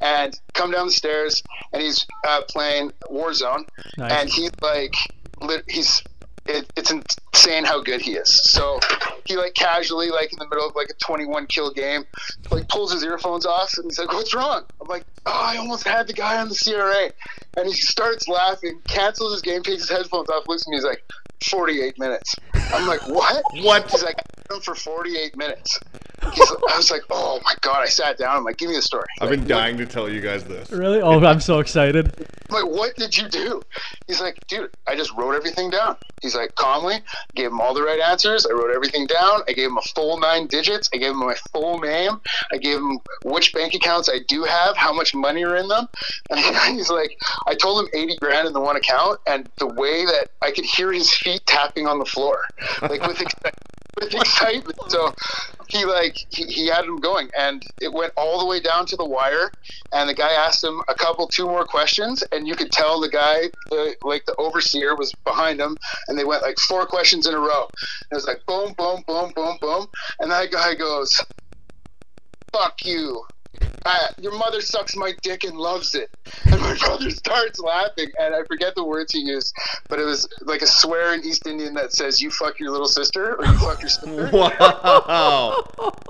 And 0.00 0.38
come 0.54 0.70
down 0.70 0.86
the 0.86 0.92
stairs, 0.92 1.42
and 1.72 1.82
he's 1.82 2.06
uh, 2.26 2.42
playing 2.48 2.92
Warzone, 3.10 3.64
Nice. 3.98 4.12
and 4.12 4.28
he's 4.30 4.50
like, 4.62 4.94
he's 5.68 6.02
it, 6.46 6.70
it's 6.76 6.90
insane 6.90 7.64
how 7.64 7.80
good 7.82 8.02
he 8.02 8.12
is. 8.12 8.28
So 8.28 8.78
he 9.24 9.36
like 9.36 9.54
casually, 9.54 10.10
like 10.10 10.30
in 10.32 10.38
the 10.38 10.46
middle 10.48 10.68
of 10.68 10.74
like 10.76 10.90
a 10.90 10.94
21 10.94 11.46
kill 11.46 11.72
game, 11.72 12.04
like 12.50 12.68
pulls 12.68 12.92
his 12.92 13.02
earphones 13.02 13.46
off, 13.46 13.72
and 13.78 13.86
he's 13.86 13.98
like, 13.98 14.12
"What's 14.12 14.34
wrong?" 14.34 14.64
I'm 14.80 14.86
like, 14.88 15.06
"Oh, 15.24 15.32
I 15.32 15.56
almost 15.56 15.86
had 15.88 16.06
the 16.06 16.12
guy 16.12 16.38
on 16.38 16.50
the 16.50 16.54
CRA," 16.54 17.10
and 17.56 17.66
he 17.66 17.72
starts 17.80 18.28
laughing, 18.28 18.78
cancels 18.88 19.32
his 19.32 19.40
game, 19.42 19.62
takes 19.62 19.80
his 19.88 19.90
headphones 19.90 20.28
off, 20.28 20.44
looks 20.46 20.66
at 20.66 20.70
me, 20.70 20.76
he's 20.76 20.84
like. 20.84 21.02
48 21.42 21.98
minutes. 21.98 22.36
I'm 22.54 22.86
like, 22.86 23.06
what? 23.08 23.42
What? 23.62 23.90
He's 23.90 24.02
like, 24.02 24.20
for 24.62 24.74
48 24.74 25.36
minutes. 25.36 25.80
He's, 26.32 26.50
I 26.50 26.76
was 26.76 26.90
like, 26.90 27.02
oh 27.10 27.40
my 27.44 27.54
god. 27.60 27.82
I 27.82 27.86
sat 27.86 28.18
down. 28.18 28.36
I'm 28.36 28.44
like, 28.44 28.56
give 28.56 28.68
me 28.70 28.76
the 28.76 28.82
story. 28.82 29.04
I've 29.20 29.30
Like, 29.30 29.40
been 29.40 29.48
dying 29.48 29.76
to 29.78 29.86
tell 29.86 30.08
you 30.08 30.20
guys 30.20 30.44
this. 30.44 30.70
Really? 30.70 31.00
Oh, 31.00 31.20
I'm 31.24 31.40
so 31.40 31.58
excited. 31.58 32.12
I'm 32.50 32.62
like, 32.64 32.66
what 32.76 32.94
did 32.96 33.16
you 33.16 33.28
do? 33.28 33.60
He's 34.06 34.20
like, 34.20 34.38
dude, 34.46 34.70
I 34.86 34.96
just 34.96 35.12
wrote 35.16 35.34
everything 35.34 35.70
down. 35.70 35.96
He's 36.22 36.34
like, 36.34 36.54
calmly, 36.54 36.96
gave 37.34 37.46
him 37.50 37.60
all 37.60 37.74
the 37.74 37.82
right 37.82 38.00
answers. 38.00 38.46
I 38.46 38.52
wrote 38.52 38.74
everything 38.74 39.06
down. 39.06 39.42
I 39.48 39.52
gave 39.52 39.68
him 39.68 39.76
a 39.76 39.82
full 39.94 40.18
nine 40.18 40.46
digits. 40.46 40.88
I 40.94 40.96
gave 40.98 41.10
him 41.10 41.18
my 41.18 41.34
full 41.52 41.78
name. 41.80 42.20
I 42.52 42.56
gave 42.56 42.78
him 42.78 42.98
which 43.24 43.52
bank 43.52 43.74
accounts 43.74 44.08
I 44.08 44.20
do 44.28 44.44
have, 44.44 44.76
how 44.76 44.92
much 44.92 45.14
money 45.14 45.44
are 45.44 45.56
in 45.56 45.68
them. 45.68 45.88
And 46.30 46.40
he's 46.76 46.88
like, 46.90 47.18
I 47.46 47.54
told 47.54 47.84
him 47.84 47.88
80 47.92 48.16
grand 48.16 48.46
in 48.46 48.52
the 48.54 48.60
one 48.60 48.76
account, 48.76 49.20
and 49.26 49.48
the 49.58 49.66
way 49.66 50.04
that 50.06 50.28
I 50.40 50.50
could 50.52 50.64
hear 50.64 50.92
his 50.92 51.12
feet 51.12 51.42
tapping 51.46 51.86
on 51.86 51.98
the 51.98 52.06
floor, 52.06 52.40
like 52.82 53.06
with, 53.06 53.20
ex- 53.20 53.34
with 54.00 54.14
excitement. 54.14 54.76
So 54.88 55.14
he 55.68 55.84
like 55.84 56.16
he, 56.30 56.44
he 56.44 56.66
had 56.68 56.84
him 56.84 57.00
going 57.00 57.28
and 57.36 57.62
it 57.80 57.92
went 57.92 58.12
all 58.16 58.38
the 58.38 58.46
way 58.46 58.60
down 58.60 58.86
to 58.86 58.96
the 58.96 59.06
wire 59.06 59.52
and 59.92 60.08
the 60.08 60.14
guy 60.14 60.32
asked 60.32 60.62
him 60.62 60.80
a 60.88 60.94
couple 60.94 61.26
two 61.28 61.46
more 61.46 61.64
questions 61.64 62.22
and 62.32 62.46
you 62.46 62.54
could 62.54 62.70
tell 62.70 63.00
the 63.00 63.08
guy 63.08 63.50
the 63.70 63.94
like 64.02 64.24
the 64.26 64.34
overseer 64.36 64.96
was 64.96 65.14
behind 65.24 65.60
him 65.60 65.76
and 66.08 66.18
they 66.18 66.24
went 66.24 66.42
like 66.42 66.56
four 66.68 66.86
questions 66.86 67.26
in 67.26 67.34
a 67.34 67.38
row 67.38 67.66
And 68.10 68.12
it 68.12 68.14
was 68.14 68.26
like 68.26 68.40
boom 68.46 68.74
boom 68.76 69.02
boom 69.06 69.32
boom 69.34 69.58
boom 69.60 69.86
and 70.20 70.30
that 70.30 70.50
guy 70.50 70.74
goes 70.74 71.24
fuck 72.52 72.74
you 72.84 73.24
uh, 73.84 74.08
your 74.20 74.36
mother 74.36 74.60
sucks 74.60 74.96
my 74.96 75.12
dick 75.22 75.44
and 75.44 75.56
loves 75.56 75.94
it. 75.94 76.10
And 76.50 76.60
my 76.60 76.76
brother 76.76 77.10
starts 77.10 77.58
laughing, 77.58 78.10
and 78.18 78.34
I 78.34 78.44
forget 78.44 78.74
the 78.74 78.84
words 78.84 79.12
he 79.12 79.20
used, 79.20 79.54
but 79.88 79.98
it 79.98 80.04
was 80.04 80.28
like 80.42 80.62
a 80.62 80.66
swear 80.66 81.14
in 81.14 81.24
East 81.24 81.46
Indian 81.46 81.74
that 81.74 81.92
says, 81.92 82.22
You 82.22 82.30
fuck 82.30 82.60
your 82.60 82.70
little 82.70 82.86
sister, 82.86 83.34
or 83.36 83.44
you 83.44 83.58
fuck 83.58 83.80
your 83.80 83.88
sister. 83.88 84.30
Wow. 84.32 85.64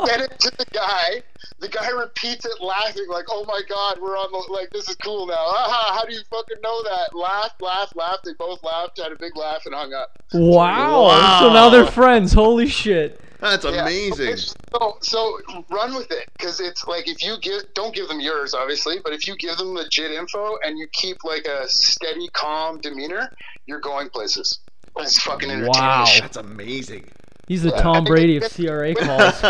Get 0.04 0.20
it 0.20 0.38
to 0.40 0.50
the 0.59 0.66
guy. 0.72 1.22
The 1.61 1.68
guy 1.68 1.88
repeats 1.90 2.44
it 2.44 2.61
laughing, 2.61 3.07
like, 3.09 3.26
oh 3.30 3.44
my 3.46 3.62
god, 3.68 3.98
we're 4.02 4.16
on 4.16 4.33
the, 4.33 4.52
like, 4.52 4.70
this 4.70 4.88
is 4.88 4.96
cool 4.96 5.26
now. 5.26 5.35
Haha, 5.37 5.94
how 5.98 6.04
do 6.04 6.12
you 6.12 6.20
fucking 6.28 6.59
know 6.62 6.83
that? 6.83 7.14
Laugh, 7.14 7.52
laugh, 7.61 7.94
laugh. 7.94 8.18
They 8.24 8.35
both 8.35 8.62
laughed, 8.62 8.98
had 8.98 9.12
a 9.12 9.16
big 9.16 9.37
laugh, 9.37 9.62
and 9.64 9.74
hung 9.74 9.94
up. 9.94 10.18
Wow. 10.35 11.40
So 11.40 11.52
now 11.52 11.70
they're 11.70 11.87
friends. 11.87 12.33
Holy 12.33 12.66
shit. 12.66 13.20
That's 13.44 13.64
Yeah. 13.66 13.83
amazing. 13.83 14.37
So, 14.38 14.96
so 15.00 15.38
run 15.70 15.94
with 15.94 16.11
it, 16.11 16.28
because 16.33 16.61
it's 16.61 16.87
like 16.87 17.07
if 17.07 17.22
you 17.22 17.37
give, 17.42 17.62
don't 17.74 17.94
give 17.94 18.09
them 18.09 18.18
yours, 18.20 18.54
obviously, 18.54 18.96
but 19.04 19.12
if 19.12 19.26
you 19.26 19.37
give 19.37 19.59
them 19.59 19.74
legit 19.74 20.11
info 20.12 20.57
and 20.64 20.78
you 20.78 20.87
keep 20.92 21.18
like 21.24 21.44
a 21.46 21.68
steady, 21.68 22.28
calm 22.33 22.80
demeanor, 22.80 23.30
you're 23.66 23.80
going 23.80 24.09
places. 24.09 24.61
It's 24.96 25.20
fucking 25.20 25.50
entertaining. 25.50 25.72
Wow. 25.78 26.07
That's 26.20 26.38
amazing. 26.38 27.11
He's 27.46 27.62
the 27.62 27.72
Tom 27.72 28.04
Brady 28.04 28.38
of 28.38 28.44
CRA 28.50 28.94
calls. 28.94 29.42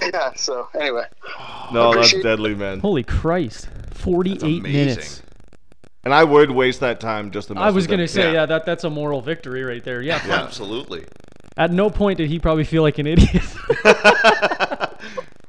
Yeah. 0.00 0.32
So 0.34 0.68
anyway, 0.74 1.04
No, 1.72 1.94
that's 1.94 2.12
deadly, 2.22 2.54
man. 2.54 2.80
Holy 2.80 3.02
Christ. 3.04 3.68
48 3.94 4.42
amazing. 4.42 4.62
minutes. 4.62 5.22
And 6.04 6.12
I 6.12 6.24
would 6.24 6.50
waste 6.50 6.80
that 6.80 6.98
time 6.98 7.30
just 7.30 7.48
to. 7.48 7.54
Mess 7.54 7.62
I 7.62 7.70
was 7.70 7.86
going 7.86 8.00
to 8.00 8.08
say, 8.08 8.24
Yeah. 8.28 8.40
yeah, 8.40 8.46
that 8.46 8.66
that's 8.66 8.82
a 8.84 8.90
moral 8.90 9.20
victory 9.20 9.62
right 9.62 9.84
there. 9.84 10.00
Yeah. 10.02 10.20
Yeah, 10.26 10.42
absolutely. 10.42 11.04
At 11.56 11.70
no 11.70 11.90
point 11.90 12.18
did 12.18 12.28
he 12.28 12.38
probably 12.38 12.64
feel 12.64 12.82
like 12.82 12.98
an 12.98 13.06
idiot. 13.06 13.42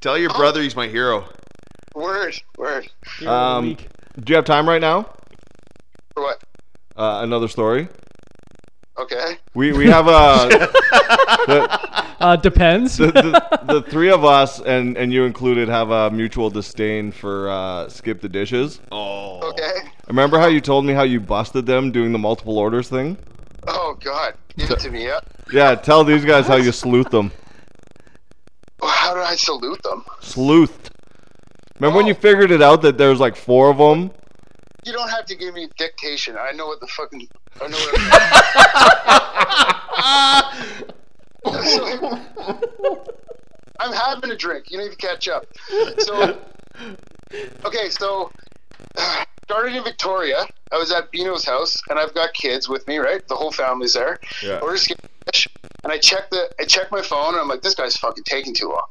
Tell 0.02 0.18
your 0.18 0.32
brother 0.32 0.62
he's 0.62 0.76
my 0.76 0.88
hero. 0.88 1.26
word, 1.96 2.36
word. 2.58 2.90
Um, 3.26 3.66
Week. 3.68 3.88
Do 4.20 4.32
you 4.32 4.36
have 4.36 4.46
time 4.46 4.68
right 4.68 4.82
now? 4.82 5.04
For 6.14 6.24
what? 6.24 6.44
Uh, 6.98 7.22
another 7.24 7.48
story. 7.48 7.88
Okay. 8.98 9.38
We 9.56 9.72
we 9.72 9.88
have 9.88 10.08
uh, 10.08 10.48
the, 11.48 12.04
Uh, 12.20 12.36
depends. 12.36 12.98
the, 12.98 13.08
the, 13.08 13.60
the 13.74 13.82
three 13.90 14.12
of 14.12 14.24
us 14.24 14.60
and 14.62 14.98
and 14.98 15.12
you 15.12 15.24
included 15.24 15.68
have 15.70 15.90
a 15.90 16.12
mutual 16.12 16.50
disdain 16.50 17.12
for 17.12 17.50
uh, 17.50 17.90
skip 17.90 18.22
the 18.22 18.30
dishes. 18.30 18.82
Oh. 18.92 19.40
Okay. 19.50 19.90
Remember 20.08 20.38
how 20.38 20.48
you 20.48 20.62
told 20.62 20.86
me 20.86 20.94
how 20.94 21.04
you 21.04 21.20
busted 21.20 21.66
them 21.66 21.92
doing 21.92 22.12
the 22.12 22.20
multiple 22.20 22.60
orders 22.60 22.90
thing? 22.90 23.18
Oh 23.68 23.98
God, 24.00 24.36
give 24.58 24.72
it 24.72 24.80
to 24.80 24.92
me. 24.92 25.06
Yeah. 25.06 25.20
Yeah, 25.52 25.76
tell 25.76 26.04
these 26.04 26.26
guys 26.26 26.48
how 26.48 26.56
you 26.56 26.72
salute 26.72 27.10
them. 27.12 27.32
How 28.82 29.14
did 29.14 29.24
I 29.24 29.36
salute 29.36 29.82
them? 29.84 30.04
Sleuthed. 30.22 30.90
Remember 31.80 31.98
when 31.98 32.08
you 32.08 32.14
oh. 32.14 32.22
figured 32.22 32.52
it 32.52 32.62
out 32.62 32.82
that 32.82 32.98
there's 32.98 33.20
like 33.20 33.36
four 33.36 33.70
of 33.70 33.78
them? 33.78 34.12
You 34.86 34.94
don't 34.94 35.10
have 35.10 35.26
to 35.26 35.36
give 35.36 35.54
me 35.54 35.70
dictation. 35.78 36.36
I 36.38 36.52
know 36.52 36.68
what 36.68 36.80
the 36.80 36.88
fucking. 36.88 37.28
I 37.62 37.68
know 37.68 37.78
what. 37.78 38.00
I'm 43.80 43.94
having 43.94 44.32
a 44.32 44.36
drink. 44.36 44.72
You 44.72 44.78
need 44.78 44.92
to 44.92 44.98
catch 44.98 45.28
up. 45.28 45.46
So, 46.00 46.38
okay, 47.66 47.90
so 47.90 48.32
started 49.44 49.76
in 49.76 49.84
Victoria. 49.84 50.46
I 50.72 50.78
was 50.78 50.92
at 50.92 51.12
Bino's 51.12 51.46
house, 51.46 51.82
and 51.90 52.00
I've 52.00 52.14
got 52.14 52.34
kids 52.34 52.68
with 52.68 52.88
me. 52.88 52.98
Right, 52.98 53.26
the 53.28 53.36
whole 53.36 53.52
family's 53.52 53.94
there. 53.94 54.20
Yeah. 54.42 54.60
We're 54.62 54.76
just 54.76 54.88
getting 54.88 55.10
fish, 55.32 55.48
and 55.84 55.92
I 55.92 55.98
check 55.98 56.30
the 56.30 56.50
I 56.60 56.66
check 56.66 56.92
my 56.92 57.02
phone, 57.02 57.30
and 57.34 57.38
I'm 57.38 57.48
like, 57.48 57.62
this 57.62 57.76
guy's 57.76 57.98
fucking 57.98 58.24
taking 58.26 58.54
too 58.54 58.70
long. 58.70 58.88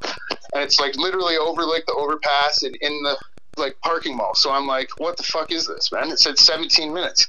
And 0.53 0.63
it's 0.63 0.79
like 0.79 0.95
literally 0.95 1.37
over 1.37 1.63
like 1.63 1.85
the 1.85 1.93
overpass 1.93 2.63
and 2.63 2.75
in 2.75 3.01
the 3.03 3.17
like 3.57 3.79
parking 3.81 4.15
mall. 4.15 4.35
So 4.35 4.51
I'm 4.51 4.67
like, 4.67 4.89
what 4.99 5.17
the 5.17 5.23
fuck 5.23 5.51
is 5.51 5.67
this, 5.67 5.91
man? 5.91 6.09
It 6.09 6.19
said 6.19 6.37
17 6.37 6.93
minutes, 6.93 7.27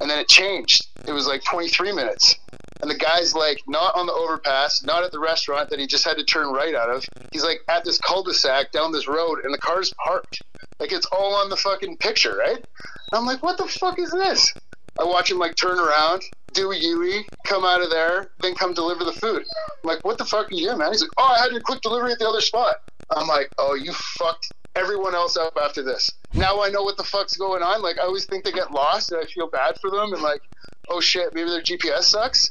and 0.00 0.10
then 0.10 0.18
it 0.18 0.28
changed. 0.28 0.86
It 1.06 1.12
was 1.12 1.26
like 1.26 1.42
23 1.44 1.92
minutes. 1.92 2.36
and 2.80 2.90
the 2.90 2.94
guy's 2.94 3.34
like 3.34 3.60
not 3.66 3.94
on 3.96 4.06
the 4.06 4.12
overpass, 4.12 4.82
not 4.84 5.02
at 5.04 5.12
the 5.12 5.18
restaurant 5.18 5.70
that 5.70 5.78
he 5.78 5.86
just 5.86 6.04
had 6.04 6.16
to 6.16 6.24
turn 6.24 6.52
right 6.52 6.74
out 6.74 6.90
of. 6.90 7.04
He's 7.32 7.44
like 7.44 7.60
at 7.68 7.84
this 7.84 7.98
cul-de-sac 7.98 8.70
down 8.72 8.92
this 8.92 9.08
road, 9.08 9.40
and 9.44 9.52
the 9.52 9.58
car's 9.58 9.92
parked. 10.04 10.42
Like 10.78 10.92
it's 10.92 11.06
all 11.06 11.34
on 11.34 11.48
the 11.50 11.56
fucking 11.56 11.96
picture, 11.98 12.36
right? 12.36 12.64
I'm 13.12 13.26
like, 13.26 13.42
what 13.42 13.58
the 13.58 13.66
fuck 13.66 13.98
is 13.98 14.10
this? 14.10 14.54
I 15.00 15.04
watch 15.04 15.30
him 15.30 15.38
like 15.38 15.54
turn 15.54 15.78
around, 15.78 16.22
do 16.52 16.72
a 16.72 16.76
Yui, 16.76 17.24
come 17.44 17.64
out 17.64 17.82
of 17.82 17.90
there, 17.90 18.30
then 18.40 18.54
come 18.54 18.74
deliver 18.74 19.04
the 19.04 19.12
food. 19.12 19.44
I'm 19.82 19.88
like, 19.88 20.04
what 20.04 20.18
the 20.18 20.24
fuck 20.24 20.50
are 20.50 20.54
you 20.54 20.66
doing, 20.66 20.78
man? 20.78 20.92
He's 20.92 21.02
like, 21.02 21.10
oh, 21.16 21.36
I 21.38 21.42
had 21.42 21.52
a 21.52 21.60
quick 21.60 21.80
delivery 21.82 22.12
at 22.12 22.18
the 22.18 22.28
other 22.28 22.40
spot. 22.40 22.76
I'm 23.10 23.26
like, 23.28 23.48
oh, 23.58 23.74
you 23.74 23.92
fucked 23.92 24.52
everyone 24.78 25.14
else 25.14 25.36
up 25.36 25.56
after 25.62 25.82
this. 25.82 26.12
Now 26.34 26.62
I 26.62 26.68
know 26.70 26.82
what 26.82 26.96
the 26.96 27.04
fuck's 27.04 27.36
going 27.36 27.62
on. 27.62 27.82
Like, 27.82 27.98
I 27.98 28.02
always 28.04 28.24
think 28.26 28.44
they 28.44 28.52
get 28.52 28.70
lost, 28.70 29.10
and 29.12 29.20
I 29.20 29.26
feel 29.26 29.48
bad 29.48 29.78
for 29.80 29.90
them, 29.90 30.12
and 30.12 30.22
like, 30.22 30.40
oh 30.88 31.00
shit, 31.00 31.34
maybe 31.34 31.50
their 31.50 31.62
GPS 31.62 32.02
sucks. 32.04 32.50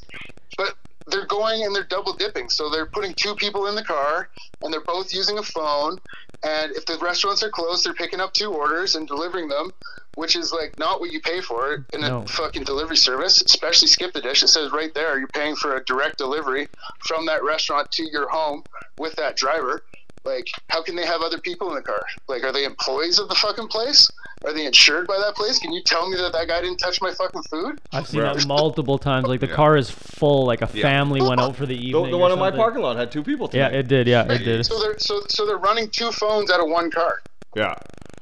But 0.58 0.76
they're 1.08 1.26
going 1.26 1.64
and 1.64 1.74
they're 1.74 1.84
double 1.84 2.14
dipping. 2.14 2.50
So 2.50 2.70
they're 2.70 2.86
putting 2.88 3.14
two 3.14 3.36
people 3.36 3.68
in 3.68 3.76
the 3.76 3.84
car, 3.84 4.30
and 4.62 4.74
they're 4.74 4.82
both 4.84 5.14
using 5.14 5.38
a 5.38 5.44
phone. 5.44 5.98
And 6.44 6.72
if 6.74 6.86
the 6.86 6.98
restaurants 7.02 7.42
are 7.44 7.50
closed, 7.50 7.86
they're 7.86 7.94
picking 7.94 8.20
up 8.20 8.34
two 8.34 8.52
orders 8.52 8.96
and 8.96 9.08
delivering 9.08 9.48
them, 9.48 9.72
which 10.16 10.36
is 10.36 10.52
like 10.52 10.78
not 10.78 11.00
what 11.00 11.12
you 11.12 11.20
pay 11.22 11.42
for 11.42 11.86
in 11.94 12.04
a 12.04 12.10
No. 12.10 12.26
fucking 12.28 12.64
delivery 12.64 12.98
service, 12.98 13.42
especially 13.42 13.88
Skip 13.88 14.14
the 14.14 14.22
Dish. 14.22 14.44
It 14.44 14.50
says 14.50 14.72
right 14.72 14.94
there 14.94 15.18
you're 15.18 15.28
paying 15.30 15.56
for 15.56 15.78
a 15.78 15.84
direct 15.86 16.18
delivery 16.18 16.68
from 17.08 17.26
that 17.26 17.44
restaurant 17.44 17.92
to 17.94 18.04
your 18.12 18.30
home 18.30 18.64
with 19.00 19.16
that 19.16 19.36
driver. 19.36 19.84
Like, 20.28 20.48
how 20.70 20.84
can 20.84 20.96
they 20.96 21.06
have 21.06 21.22
other 21.22 21.40
people 21.40 21.70
in 21.70 21.76
the 21.76 21.82
car? 21.82 22.04
Like, 22.28 22.44
are 22.44 22.52
they 22.52 22.66
employees 22.66 23.18
of 23.18 23.30
the 23.30 23.36
fucking 23.36 23.68
place? 23.70 24.10
Are 24.46 24.54
they 24.54 24.66
insured 24.66 25.08
by 25.08 25.18
that 25.18 25.36
place? 25.36 25.58
Can 25.58 25.72
you 25.72 25.82
tell 25.82 26.10
me 26.10 26.18
that 26.18 26.34
that 26.34 26.48
guy 26.48 26.62
didn't 26.62 26.78
touch 26.78 27.02
my 27.02 27.12
fucking 27.14 27.44
food? 27.44 27.80
I've 27.94 28.08
seen 28.08 28.22
Right. 28.22 28.36
that 28.36 28.46
multiple 28.46 28.98
times. 28.98 29.28
Like 29.28 29.40
the 29.40 29.48
Yeah. 29.48 29.56
car 29.56 29.78
is 29.78 29.90
full. 29.90 30.46
Like 30.46 30.62
a 30.62 30.70
Yeah. 30.74 30.82
family 30.84 31.22
went 31.22 31.40
out 31.40 31.56
for 31.56 31.66
the 31.66 31.76
The, 31.76 31.88
evening. 31.88 32.12
the 32.12 32.18
or 32.18 32.22
one 32.22 32.32
in 32.34 32.40
my 32.40 32.52
parking 32.52 32.82
lot 32.82 32.98
had 32.98 33.12
two 33.12 33.24
people. 33.24 33.50
Yeah, 33.54 33.70
it 33.70 33.88
did. 33.88 34.06
Yeah, 34.08 34.32
it 34.32 34.40
did. 34.40 34.66
So 34.66 34.80
they're 34.80 35.00
so 35.00 35.22
so 35.30 35.46
they're 35.46 35.58
running 35.58 35.90
two 35.90 36.12
phones 36.12 36.52
out 36.52 36.60
of 36.60 36.68
one 36.68 36.92
car. 36.92 37.22
yeah, 37.56 37.74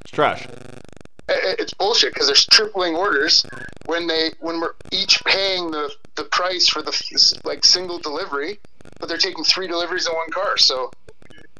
it's 0.02 0.12
trash. 0.12 0.46
I- 1.28 1.32
I- 1.32 1.56
It's 1.58 1.74
bullshit 1.74 2.14
because 2.14 2.28
there's 2.28 2.46
tripling 2.46 2.94
orders 2.94 3.44
when 3.86 4.06
they 4.06 4.30
when 4.40 4.60
we're 4.60 4.74
each 4.92 5.22
paying 5.24 5.70
the 5.72 5.90
the 6.14 6.24
price 6.24 6.68
for 6.68 6.80
the 6.82 6.92
like 7.44 7.64
single 7.64 7.98
delivery, 7.98 8.58
but 9.00 9.08
they're 9.08 9.18
taking 9.18 9.44
three 9.44 9.66
deliveries 9.66 10.06
in 10.06 10.14
one 10.14 10.30
car. 10.30 10.56
So 10.56 10.90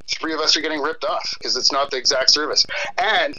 three 0.08 0.32
of 0.34 0.40
us 0.40 0.56
are 0.56 0.60
getting 0.60 0.80
ripped 0.80 1.04
off 1.04 1.28
because 1.38 1.56
it's 1.56 1.72
not 1.72 1.90
the 1.90 1.96
exact 1.96 2.30
service. 2.30 2.64
And 2.98 3.34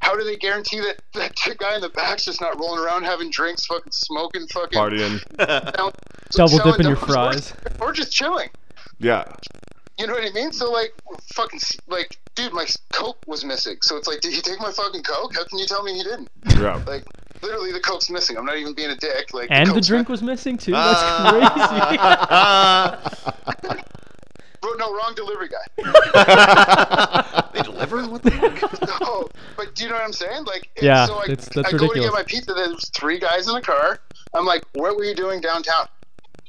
how 0.00 0.16
do 0.16 0.24
they 0.24 0.36
guarantee 0.36 0.80
that 0.80 1.00
that 1.14 1.34
guy 1.58 1.74
in 1.76 1.80
the 1.80 1.88
back's 1.90 2.24
just 2.24 2.40
not 2.40 2.58
rolling 2.58 2.80
around 2.84 3.04
having 3.04 3.30
drinks, 3.30 3.66
fucking 3.66 3.92
smoking, 3.92 4.46
fucking 4.48 4.78
Partying. 4.78 5.18
sell- 5.76 5.92
Double 6.48 6.58
dipping 6.72 6.86
your 6.86 6.96
donuts, 6.96 7.52
or- 7.52 7.54
fries. 7.54 7.80
or 7.80 7.92
just 7.92 8.10
chilling? 8.12 8.48
Yeah. 8.98 9.24
You 9.98 10.06
know 10.06 10.14
what 10.14 10.24
I 10.24 10.32
mean? 10.32 10.52
So 10.52 10.70
like, 10.70 10.94
fucking, 11.34 11.60
like, 11.86 12.18
dude, 12.34 12.52
my 12.52 12.66
Coke 12.92 13.18
was 13.26 13.44
missing. 13.44 13.76
So 13.82 13.96
it's 13.96 14.08
like, 14.08 14.20
did 14.20 14.32
he 14.32 14.40
take 14.40 14.58
my 14.58 14.72
fucking 14.72 15.02
Coke? 15.02 15.34
How 15.34 15.44
can 15.44 15.58
you 15.58 15.66
tell 15.66 15.82
me 15.82 15.94
he 15.94 16.02
didn't? 16.02 16.28
Yeah. 16.58 16.82
Like, 16.86 17.04
literally, 17.42 17.72
the 17.72 17.80
Coke's 17.80 18.08
missing. 18.10 18.36
I'm 18.38 18.46
not 18.46 18.56
even 18.56 18.74
being 18.74 18.90
a 18.90 18.96
dick. 18.96 19.34
Like, 19.34 19.48
And 19.50 19.68
the 19.68 19.74
Coke's 19.74 19.86
drink 19.86 20.08
mi- 20.08 20.12
was 20.14 20.22
missing 20.22 20.56
too. 20.56 20.72
That's 20.72 20.98
Ah. 21.02 22.98
crazy. 23.60 23.82
Bro, 24.62 24.74
no, 24.74 24.94
wrong 24.94 25.12
delivery 25.14 25.48
guy. 25.48 25.66
they 27.52 27.62
deliver? 27.62 28.06
What 28.08 28.22
the 28.22 28.30
fuck? 28.30 29.00
no, 29.00 29.28
but 29.56 29.74
do 29.74 29.84
you 29.84 29.90
know 29.90 29.96
what 29.96 30.04
I'm 30.04 30.12
saying? 30.12 30.44
Like, 30.44 30.68
Yeah, 30.80 31.04
so 31.06 31.16
I, 31.16 31.24
it's- 31.24 31.48
that's 31.54 31.74
I 31.74 31.76
go 31.76 31.92
to 31.92 32.00
get 32.00 32.12
my 32.12 32.22
pizza. 32.22 32.54
There's 32.54 32.88
three 32.90 33.18
guys 33.18 33.48
in 33.48 33.54
the 33.54 33.60
car. 33.60 33.98
I'm 34.34 34.46
like, 34.46 34.62
what 34.74 34.96
were 34.96 35.04
you 35.04 35.14
doing 35.14 35.40
downtown? 35.40 35.86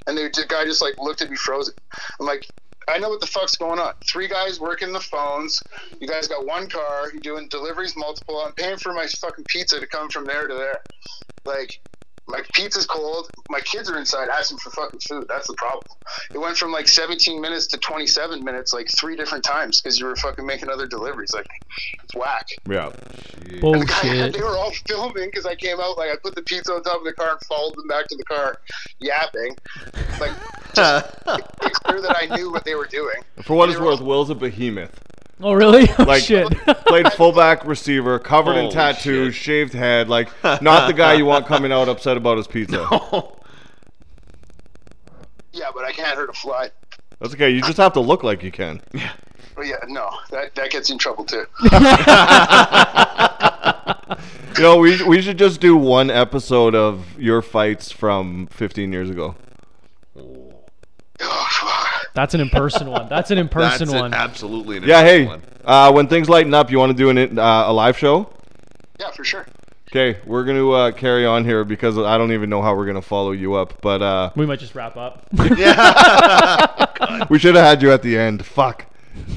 And 0.07 0.17
the 0.17 0.29
the 0.33 0.45
guy 0.47 0.63
just 0.65 0.81
like 0.81 0.97
looked 0.99 1.21
at 1.21 1.29
me 1.29 1.35
frozen. 1.37 1.73
I'm 2.19 2.25
like, 2.25 2.45
I 2.87 2.97
know 2.99 3.09
what 3.09 3.19
the 3.21 3.27
fuck's 3.27 3.55
going 3.55 3.79
on. 3.79 3.93
Three 4.07 4.27
guys 4.27 4.59
working 4.59 4.91
the 4.91 4.99
phones. 4.99 5.61
You 5.99 6.07
guys 6.07 6.27
got 6.27 6.45
one 6.45 6.69
car. 6.69 7.09
You're 7.13 7.21
doing 7.21 7.47
deliveries 7.49 7.95
multiple. 7.95 8.43
I'm 8.45 8.53
paying 8.53 8.77
for 8.77 8.93
my 8.93 9.07
fucking 9.07 9.45
pizza 9.47 9.79
to 9.79 9.87
come 9.87 10.09
from 10.09 10.25
there 10.25 10.47
to 10.47 10.53
there. 10.53 10.81
Like, 11.45 11.79
my 12.27 12.41
pizza's 12.53 12.85
cold. 12.85 13.29
My 13.49 13.59
kids 13.61 13.89
are 13.89 13.97
inside 13.97 14.29
asking 14.29 14.57
for 14.59 14.69
fucking 14.69 14.99
food. 15.01 15.25
That's 15.27 15.47
the 15.47 15.53
problem. 15.55 15.83
It 16.33 16.37
went 16.37 16.57
from 16.57 16.71
like 16.71 16.87
17 16.87 17.39
minutes 17.41 17.67
to 17.67 17.77
27 17.77 18.43
minutes, 18.43 18.73
like 18.73 18.87
three 18.97 19.15
different 19.15 19.43
times 19.43 19.81
because 19.81 19.99
you 19.99 20.05
were 20.05 20.15
fucking 20.15 20.45
making 20.45 20.69
other 20.69 20.87
deliveries. 20.87 21.33
Like, 21.33 21.47
it's 22.03 22.15
whack. 22.15 22.47
Yeah. 22.69 22.87
And 22.87 23.51
the 23.51 23.59
guy, 23.59 23.59
Bullshit. 23.59 24.33
they 24.33 24.41
were 24.41 24.57
all 24.57 24.71
filming 24.87 25.25
because 25.29 25.45
I 25.45 25.55
came 25.55 25.79
out 25.79 25.97
like 25.97 26.09
I 26.11 26.15
put 26.23 26.35
the 26.35 26.43
pizza 26.43 26.73
on 26.73 26.83
top 26.83 26.99
of 26.99 27.03
the 27.05 27.13
car 27.13 27.31
and 27.31 27.39
followed 27.41 27.75
them 27.75 27.87
back 27.87 28.07
to 28.07 28.15
the 28.15 28.23
car, 28.25 28.57
yapping. 28.99 29.55
Like, 30.19 30.31
just 30.73 31.05
it's 31.61 31.79
clear 31.79 32.01
that 32.01 32.15
I 32.19 32.35
knew 32.35 32.51
what 32.51 32.63
they 32.65 32.75
were 32.75 32.87
doing. 32.87 33.17
For 33.43 33.55
what 33.55 33.69
it's 33.69 33.77
were 33.77 33.85
all- 33.85 33.91
worth, 33.91 34.01
Will's 34.01 34.29
a 34.29 34.35
behemoth. 34.35 34.97
Oh 35.41 35.53
really? 35.53 35.89
Oh, 35.99 36.03
Like 36.03 36.23
shit. 36.23 36.47
played 36.85 37.11
fullback 37.13 37.65
receiver, 37.65 38.19
covered 38.19 38.55
in 38.55 38.71
tattoos, 38.71 39.33
shit. 39.35 39.43
shaved 39.43 39.73
head, 39.73 40.07
like 40.09 40.29
not 40.61 40.87
the 40.87 40.93
guy 40.93 41.13
you 41.13 41.25
want 41.25 41.45
coming 41.47 41.71
out 41.71 41.89
upset 41.89 42.17
about 42.17 42.37
his 42.37 42.47
pizza. 42.47 42.87
Yeah, 45.55 45.69
but 45.71 45.83
I 45.85 45.91
can't 45.91 46.17
hurt 46.17 46.31
a 46.31 46.33
fly. 46.33 46.71
That's 47.19 47.35
okay. 47.35 47.51
You 47.51 47.61
just 47.61 47.77
have 47.77 47.93
to 47.93 47.99
look 47.99 48.23
like 48.23 48.41
you 48.41 48.51
can. 48.51 48.81
But 49.55 49.67
yeah, 49.67 49.75
no, 49.87 50.09
that 50.31 50.55
that 50.55 50.71
gets 50.71 50.89
in 50.89 50.97
trouble 50.97 51.25
too. 51.25 51.45
You 54.57 54.63
know, 54.63 54.77
we 54.77 55.03
we 55.03 55.21
should 55.21 55.37
just 55.37 55.61
do 55.61 55.75
one 55.77 56.09
episode 56.09 56.73
of 56.75 57.19
your 57.19 57.41
fights 57.43 57.91
from 57.91 58.47
15 58.47 58.91
years 58.91 59.09
ago. 59.11 59.35
Fuck. 62.13 62.21
That's 62.21 62.33
an 62.33 62.41
in-person 62.41 62.89
one. 62.89 63.09
That's 63.09 63.31
an 63.31 63.37
in-person 63.39 63.87
That's 63.87 63.99
one. 64.01 64.13
An, 64.13 64.19
absolutely. 64.19 64.77
An 64.77 64.83
Yeah, 64.83 65.01
hey, 65.03 65.25
one. 65.25 65.41
uh, 65.65 65.91
when 65.91 66.07
things 66.07 66.29
lighten 66.29 66.53
up, 66.53 66.69
you 66.71 66.77
want 66.79 66.91
to 66.91 66.97
do 66.97 67.09
an, 67.09 67.39
uh, 67.39 67.63
a 67.67 67.73
live 67.73 67.97
show? 67.97 68.29
yeah, 68.99 69.11
for 69.11 69.23
sure. 69.23 69.45
Okay, 69.91 70.19
we're 70.25 70.43
going 70.43 70.57
to 70.57 70.71
uh, 70.71 70.91
carry 70.91 71.23
on 71.25 71.45
here 71.45 71.63
because 71.63 71.97
I 71.99 72.17
don't 72.17 72.31
even 72.31 72.49
know 72.49 72.61
how 72.63 72.75
we're 72.75 72.85
going 72.85 72.95
to 72.95 73.01
follow 73.01 73.31
you 73.31 73.53
up. 73.53 73.79
But 73.81 74.01
uh, 74.01 74.31
we 74.35 74.45
might 74.47 74.59
just 74.59 74.73
wrap 74.73 74.97
up. 74.97 75.27
yeah, 75.55 77.25
we 77.29 77.37
should 77.37 77.53
have 77.55 77.63
had 77.63 77.81
you 77.83 77.91
at 77.91 78.01
the 78.01 78.17
end. 78.17 78.43
Fuck. 78.43 78.87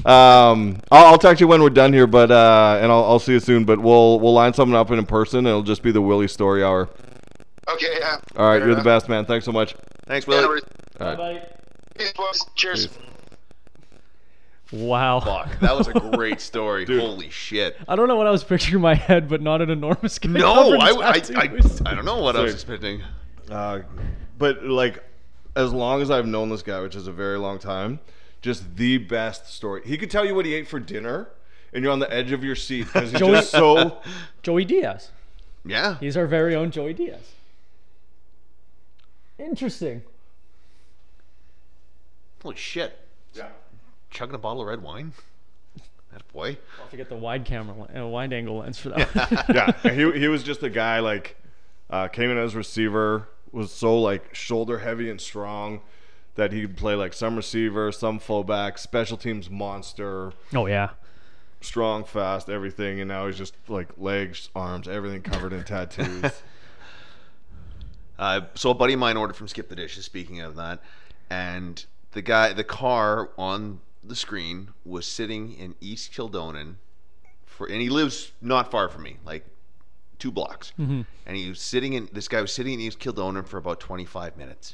Um, 0.03 0.79
I'll, 0.91 1.05
I'll 1.13 1.17
text 1.19 1.41
you 1.41 1.47
when 1.47 1.61
we're 1.61 1.69
done 1.69 1.93
here, 1.93 2.07
but 2.07 2.31
uh, 2.31 2.79
and 2.81 2.91
I'll, 2.91 3.03
I'll 3.03 3.19
see 3.19 3.33
you 3.33 3.39
soon. 3.39 3.65
But 3.65 3.79
we'll 3.79 4.19
we'll 4.19 4.33
line 4.33 4.51
something 4.53 4.75
up 4.75 4.89
in 4.89 5.05
person, 5.05 5.39
and 5.39 5.47
it'll 5.47 5.61
just 5.61 5.83
be 5.83 5.91
the 5.91 6.01
Willie 6.01 6.27
story 6.27 6.63
hour. 6.63 6.89
Okay, 7.69 7.97
yeah. 7.99 8.17
All 8.35 8.47
right, 8.49 8.57
Fair 8.59 8.67
you're 8.67 8.75
the 8.75 8.83
best, 8.83 9.09
man. 9.09 9.25
Thanks 9.25 9.45
so 9.45 9.51
much. 9.51 9.75
Thanks, 10.07 10.25
Yeah, 10.27 10.41
no 10.41 10.47
Willie. 10.47 10.47
worries. 10.49 10.63
All 10.99 11.07
right. 11.07 11.17
Bye. 11.17 11.47
Peace, 11.97 12.13
boys. 12.13 12.45
Cheers. 12.55 12.87
Peace. 12.87 12.97
Wow. 14.71 15.21
Fuck, 15.21 15.59
that 15.61 15.77
was 15.77 15.87
a 15.87 15.93
great 16.13 16.41
story. 16.41 16.85
Holy 16.85 17.29
shit. 17.29 17.77
I 17.87 17.95
don't 17.95 18.07
know 18.07 18.17
what 18.17 18.27
I 18.27 18.31
was 18.31 18.43
picturing 18.43 18.75
in 18.75 18.81
my 18.81 18.95
head, 18.95 19.29
but 19.29 19.41
not 19.41 19.61
an 19.61 19.69
enormous 19.69 20.19
guy. 20.19 20.29
No, 20.29 20.53
covered 20.53 20.75
in 20.75 20.81
I, 20.81 20.89
I, 20.89 21.09
I, 21.09 21.19
tattoos. 21.19 21.81
I 21.85 21.95
don't 21.95 22.05
know 22.05 22.21
what 22.21 22.35
I 22.35 22.41
was 22.41 22.53
expecting. 22.53 23.01
Uh, 23.49 23.81
but 24.37 24.63
like, 24.65 25.03
as 25.55 25.71
long 25.71 26.01
as 26.01 26.11
I've 26.11 26.27
known 26.27 26.49
this 26.49 26.61
guy, 26.63 26.81
which 26.81 26.95
is 26.95 27.07
a 27.07 27.13
very 27.13 27.37
long 27.37 27.59
time, 27.59 27.99
just 28.41 28.75
the 28.75 28.97
best 28.97 29.53
story. 29.53 29.81
He 29.85 29.97
could 29.97 30.11
tell 30.11 30.25
you 30.25 30.35
what 30.35 30.45
he 30.45 30.53
ate 30.53 30.67
for 30.67 30.79
dinner, 30.79 31.29
and 31.73 31.81
you're 31.83 31.93
on 31.93 31.99
the 31.99 32.13
edge 32.13 32.31
of 32.33 32.43
your 32.43 32.55
seat 32.55 32.87
because 32.87 33.11
he's 33.11 33.19
Joey- 33.19 33.31
just 33.31 33.51
so. 33.51 34.01
Joey 34.43 34.65
Diaz. 34.65 35.11
Yeah. 35.65 35.97
He's 35.99 36.17
our 36.17 36.27
very 36.27 36.55
own 36.55 36.71
Joey 36.71 36.93
Diaz. 36.93 37.31
Interesting. 39.39 40.01
Holy 42.47 42.55
shit. 42.55 42.97
Yeah. 43.33 43.49
Chugging 44.09 44.33
a 44.33 44.37
bottle 44.37 44.61
of 44.61 44.69
red 44.69 44.81
wine? 44.81 45.11
That 46.13 46.25
boy. 46.31 46.57
I'll 46.77 46.83
have 46.83 46.91
to 46.91 46.95
get 46.95 47.09
the 47.09 47.17
wide 47.17 47.43
camera, 47.43 47.75
le- 47.77 48.05
uh, 48.05 48.07
wide 48.07 48.31
angle 48.31 48.59
lens 48.59 48.77
for 48.77 48.87
that. 48.87 49.45
yeah, 49.83 49.91
he 49.91 50.17
he 50.17 50.29
was 50.29 50.43
just 50.43 50.63
a 50.63 50.69
guy 50.69 51.01
like 51.01 51.35
uh, 51.89 52.07
came 52.07 52.29
in 52.29 52.37
as 52.37 52.55
receiver, 52.55 53.27
was 53.51 53.73
so 53.73 53.99
like 53.99 54.33
shoulder 54.33 54.79
heavy 54.79 55.09
and 55.09 55.19
strong 55.19 55.81
that 56.35 56.53
he 56.53 56.61
could 56.61 56.77
play 56.77 56.95
like 56.95 57.11
some 57.11 57.35
receiver, 57.35 57.91
some 57.91 58.17
fullback, 58.17 58.77
special 58.77 59.17
teams 59.17 59.49
monster, 59.49 60.31
oh 60.55 60.67
yeah. 60.67 60.91
strong, 61.59 62.05
fast, 62.05 62.49
everything, 62.49 63.01
and 63.01 63.09
now 63.09 63.27
he's 63.27 63.37
just 63.37 63.55
like 63.67 63.89
legs, 63.97 64.47
arms, 64.55 64.87
everything 64.87 65.21
covered 65.21 65.51
in 65.51 65.65
tattoos. 65.65 66.31
Uh, 68.19 68.41
so 68.55 68.71
a 68.71 68.73
buddy 68.73 68.93
of 68.93 68.99
mine 68.99 69.15
ordered 69.15 69.35
from 69.35 69.47
Skip 69.47 69.69
the 69.69 69.75
Dishes. 69.75 70.03
Speaking 70.03 70.41
of 70.41 70.55
that, 70.55 70.81
and 71.29 71.85
the 72.17 72.23
guy, 72.23 72.51
the 72.51 72.63
car 72.63 73.29
on 73.37 73.79
the 74.03 74.15
screen 74.15 74.69
was 74.83 75.05
sitting 75.05 75.53
in 75.53 75.75
East 75.79 76.11
Kildonan, 76.11 76.77
for, 77.45 77.67
and 77.67 77.79
he 77.79 77.89
lives 77.89 78.31
not 78.41 78.71
far 78.71 78.89
from 78.89 79.03
me, 79.03 79.17
like 79.23 79.45
two 80.17 80.31
blocks. 80.31 80.73
Mm-hmm. 80.79 81.01
And 81.27 81.37
he 81.37 81.49
was 81.49 81.61
sitting 81.61 81.93
in. 81.93 82.09
This 82.11 82.27
guy 82.27 82.41
was 82.41 82.51
sitting 82.51 82.73
in 82.73 82.79
East 82.79 82.97
Kildonan 82.97 83.43
for 83.43 83.59
about 83.59 83.79
twenty 83.79 84.03
five 84.03 84.35
minutes, 84.35 84.73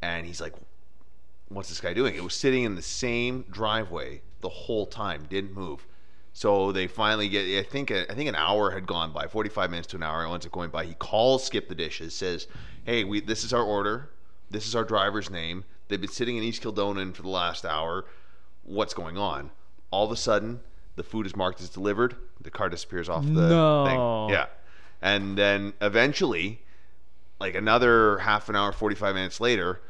and 0.00 0.24
he's 0.24 0.40
like, 0.40 0.54
"What's 1.50 1.68
this 1.68 1.78
guy 1.78 1.92
doing?" 1.92 2.14
It 2.14 2.24
was 2.24 2.32
sitting 2.32 2.62
in 2.62 2.74
the 2.74 2.80
same 2.80 3.44
driveway 3.50 4.22
the 4.40 4.48
whole 4.48 4.86
time, 4.86 5.26
didn't 5.28 5.52
move. 5.52 5.86
So 6.32 6.72
they 6.72 6.86
finally 6.86 7.28
get. 7.28 7.44
I 7.58 7.68
think. 7.68 7.90
I 7.90 8.14
think 8.14 8.30
an 8.30 8.34
hour 8.34 8.70
had 8.70 8.86
gone 8.86 9.12
by, 9.12 9.26
forty-five 9.26 9.70
minutes 9.70 9.88
to 9.88 9.96
an 9.96 10.02
hour. 10.02 10.24
It 10.24 10.50
going 10.52 10.70
by, 10.70 10.86
he 10.86 10.94
calls 10.94 11.44
Skip 11.44 11.68
the 11.68 11.74
Dishes, 11.74 12.14
says, 12.14 12.46
"Hey, 12.86 13.04
we 13.04 13.20
this 13.20 13.44
is 13.44 13.52
our 13.52 13.62
order. 13.62 14.08
This 14.50 14.66
is 14.66 14.74
our 14.74 14.84
driver's 14.84 15.28
name. 15.28 15.64
They've 15.88 16.00
been 16.00 16.10
sitting 16.10 16.36
in 16.36 16.42
East 16.42 16.62
Kildonan 16.62 17.12
for 17.14 17.22
the 17.22 17.28
last 17.28 17.64
hour. 17.64 18.04
What's 18.64 18.94
going 18.94 19.16
on? 19.16 19.50
All 19.90 20.04
of 20.04 20.10
a 20.10 20.16
sudden, 20.16 20.60
the 20.96 21.02
food 21.02 21.26
is 21.26 21.36
marked 21.36 21.60
as 21.60 21.68
delivered. 21.68 22.16
The 22.40 22.50
car 22.50 22.68
disappears 22.68 23.08
off 23.08 23.24
the 23.24 23.48
No. 23.48 23.84
thing. 23.86 24.34
Yeah. 24.34 24.46
And 25.00 25.36
then 25.38 25.74
eventually, 25.80 26.62
like 27.38 27.54
another 27.54 28.18
half 28.18 28.48
an 28.48 28.56
hour, 28.56 28.72
45 28.72 29.14
minutes 29.14 29.40
later, 29.40 29.80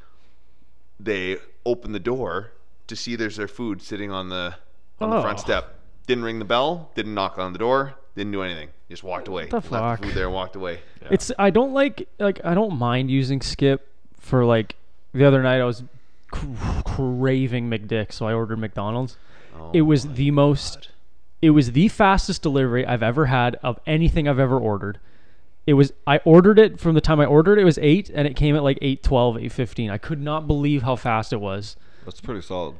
they 1.01 1.39
open 1.65 1.93
the 1.93 2.01
door 2.01 2.53
to 2.87 2.97
see 2.97 3.17
there's 3.17 3.37
their 3.37 3.49
food 3.49 3.83
sitting 3.83 4.11
on 4.11 4.29
the 4.29 4.55
on 5.01 5.11
the 5.11 5.21
front 5.21 5.39
Oh. 5.39 5.43
step. 5.43 5.75
Didn't 6.07 6.25
ring 6.25 6.39
the 6.39 6.45
bell, 6.45 6.91
didn't 6.95 7.15
knock 7.15 7.39
on 7.39 7.53
the 7.53 7.59
door, 7.59 7.95
didn't 8.15 8.33
do 8.33 8.43
anything. 8.43 8.71
Just 8.89 9.03
walked 9.03 9.29
away. 9.29 9.47
the 9.47 9.57
Left 9.57 9.71
the 10.01 10.07
food 10.07 10.15
there, 10.15 10.31
walked 10.31 10.57
away. 10.57 10.81
It's 11.11 11.33
I 11.39 11.51
don't 11.51 11.73
like 11.73 12.09
like 12.19 12.41
I 12.45 12.55
don't 12.55 12.79
mind 12.79 13.11
using 13.11 13.41
Skip 13.41 13.89
for 14.21 14.45
like 14.45 14.77
the 15.17 15.25
other 15.25 15.43
night 15.43 15.61
I 15.61 15.65
was 15.65 15.85
cr- 16.31 16.47
craving 16.85 17.69
McDick, 17.71 18.13
so 18.13 18.27
I 18.27 18.33
ordered 18.33 18.59
McDonald's. 18.59 19.17
Oh 19.59 19.71
it 19.73 19.83
was 19.83 20.15
the 20.15 20.31
most 20.31 20.91
it 21.43 21.51
was 21.51 21.73
the 21.73 21.89
fastest 21.89 22.43
delivery 22.43 22.87
I've 22.87 23.03
ever 23.03 23.27
had 23.27 23.57
of 23.63 23.79
anything 23.87 24.29
I've 24.29 24.39
ever 24.39 24.59
ordered. 24.59 24.99
It 25.67 25.75
was 25.75 25.93
I 26.07 26.19
ordered 26.19 26.59
it 26.59 26.81
from 26.81 26.95
the 26.95 27.01
time 27.01 27.21
I 27.21 27.25
ordered 27.25 27.59
it 27.59 27.65
was 27.65 27.79
8 27.79 28.11
and 28.15 28.27
it 28.27 28.37
came 28.37 28.57
at 28.57 28.63
like 28.63 28.79
8:12, 28.81 29.43
8:15. 29.43 29.91
I 29.91 29.99
could 29.99 30.21
not 30.21 30.47
believe 30.47 30.83
how 30.83 30.97
fast 30.97 31.33
it 31.33 31.41
was. 31.41 31.77
That's 32.05 32.21
pretty 32.21 32.43
solid. 32.43 32.77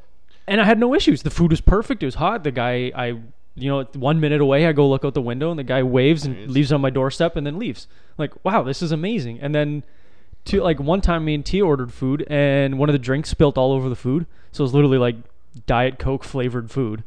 And 0.47 0.61
I 0.61 0.65
had 0.65 0.79
no 0.79 0.95
issues. 0.95 1.23
The 1.23 1.31
food 1.31 1.51
was 1.51 1.61
perfect. 1.61 2.03
It 2.03 2.07
was 2.07 2.17
hot. 2.17 2.45
The 2.45 2.53
guy 2.53 2.93
I 2.95 3.19
you 3.57 3.71
know, 3.71 3.85
one 3.95 4.21
minute 4.21 4.41
away, 4.41 4.67
I 4.67 4.73
go 4.73 4.89
look 4.89 5.05
out 5.05 5.15
the 5.15 5.23
window, 5.23 5.51
and 5.51 5.59
the 5.59 5.65
guy 5.65 5.83
waves 5.83 6.27
and 6.27 6.51
leaves 6.51 6.71
on 6.71 6.83
my 6.83 6.91
doorstep, 6.91 7.37
and 7.37 7.47
then 7.47 7.59
leaves. 7.59 7.89
Like, 8.19 8.33
wow, 8.45 8.63
this 8.63 8.83
is 8.83 8.93
amazing. 8.93 9.41
And 9.41 9.55
then, 9.55 9.83
to 10.47 10.63
like 10.63 10.81
one 10.81 11.01
time, 11.01 11.25
me 11.25 11.35
and 11.35 11.45
T 11.45 11.61
ordered 11.61 11.93
food, 11.93 12.27
and 12.29 12.79
one 12.79 12.89
of 12.89 12.93
the 12.93 12.99
drinks 12.99 13.31
spilt 13.31 13.59
all 13.59 13.73
over 13.73 13.89
the 13.89 13.97
food, 13.97 14.27
so 14.53 14.63
it 14.63 14.67
was 14.67 14.75
literally 14.75 14.99
like 14.99 15.17
diet 15.67 15.99
coke 15.99 16.25
flavored 16.25 16.71
food. 16.71 17.05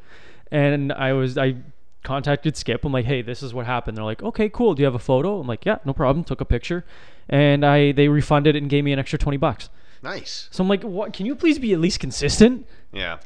And 0.52 0.91
I 0.93 1.13
was 1.13 1.38
I 1.38 1.56
contacted 2.04 2.56
Skip. 2.58 2.86
I'm 2.86 2.91
like, 2.91 3.06
hey, 3.06 3.21
this 3.21 3.43
is 3.43 3.54
what 3.54 3.65
happened. 3.65 3.97
They're 3.97 4.06
like, 4.06 4.23
okay, 4.23 4.49
cool. 4.49 4.73
Do 4.73 4.82
you 4.82 4.86
have 4.86 4.95
a 4.95 4.99
photo? 4.99 5.39
I'm 5.39 5.47
like, 5.47 5.65
yeah, 5.65 5.78
no 5.86 5.93
problem. 5.93 6.23
Took 6.23 6.41
a 6.41 6.45
picture, 6.45 6.86
and 7.28 7.65
I 7.65 7.91
they 7.91 8.08
refunded 8.08 8.56
it 8.56 8.62
and 8.62 8.69
gave 8.69 8.84
me 8.84 8.93
an 8.93 8.99
extra 8.99 9.19
twenty 9.19 9.38
bucks. 9.38 9.69
Nice. 10.02 10.47
So 10.52 10.63
I'm 10.63 10.69
like, 10.69 10.84
what? 10.84 11.13
Can 11.13 11.25
you 11.25 11.36
please 11.36 11.60
be 11.60 11.73
at 11.73 11.80
least 11.80 11.99
consistent? 11.99 12.65
Yeah. 12.93 13.17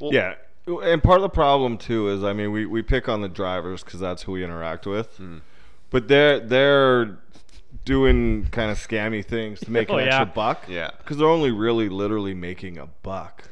Well, 0.00 0.12
Yeah. 0.12 0.34
And 0.66 1.00
part 1.00 1.18
of 1.18 1.22
the 1.22 1.28
problem 1.28 1.78
too 1.78 2.08
is, 2.08 2.24
I 2.24 2.32
mean, 2.32 2.50
we, 2.50 2.66
we 2.66 2.82
pick 2.82 3.08
on 3.08 3.20
the 3.20 3.28
drivers 3.28 3.84
because 3.84 4.00
that's 4.00 4.24
who 4.24 4.32
we 4.32 4.42
interact 4.42 4.84
with, 4.84 5.16
hmm. 5.16 5.38
but 5.90 6.08
they're 6.08 6.40
they're 6.40 7.18
doing 7.84 8.46
kind 8.50 8.70
of 8.70 8.78
scammy 8.78 9.24
things 9.24 9.60
to 9.60 9.70
make 9.70 9.90
Oh, 9.90 9.98
an 9.98 10.08
extra 10.08 10.26
buck. 10.26 10.64
Yeah. 10.68 10.90
because 10.98 11.16
they're 11.18 11.28
only 11.28 11.50
really 11.50 11.88
literally 11.88 12.34
making 12.34 12.78
a 12.78 12.86
buck. 13.02 13.44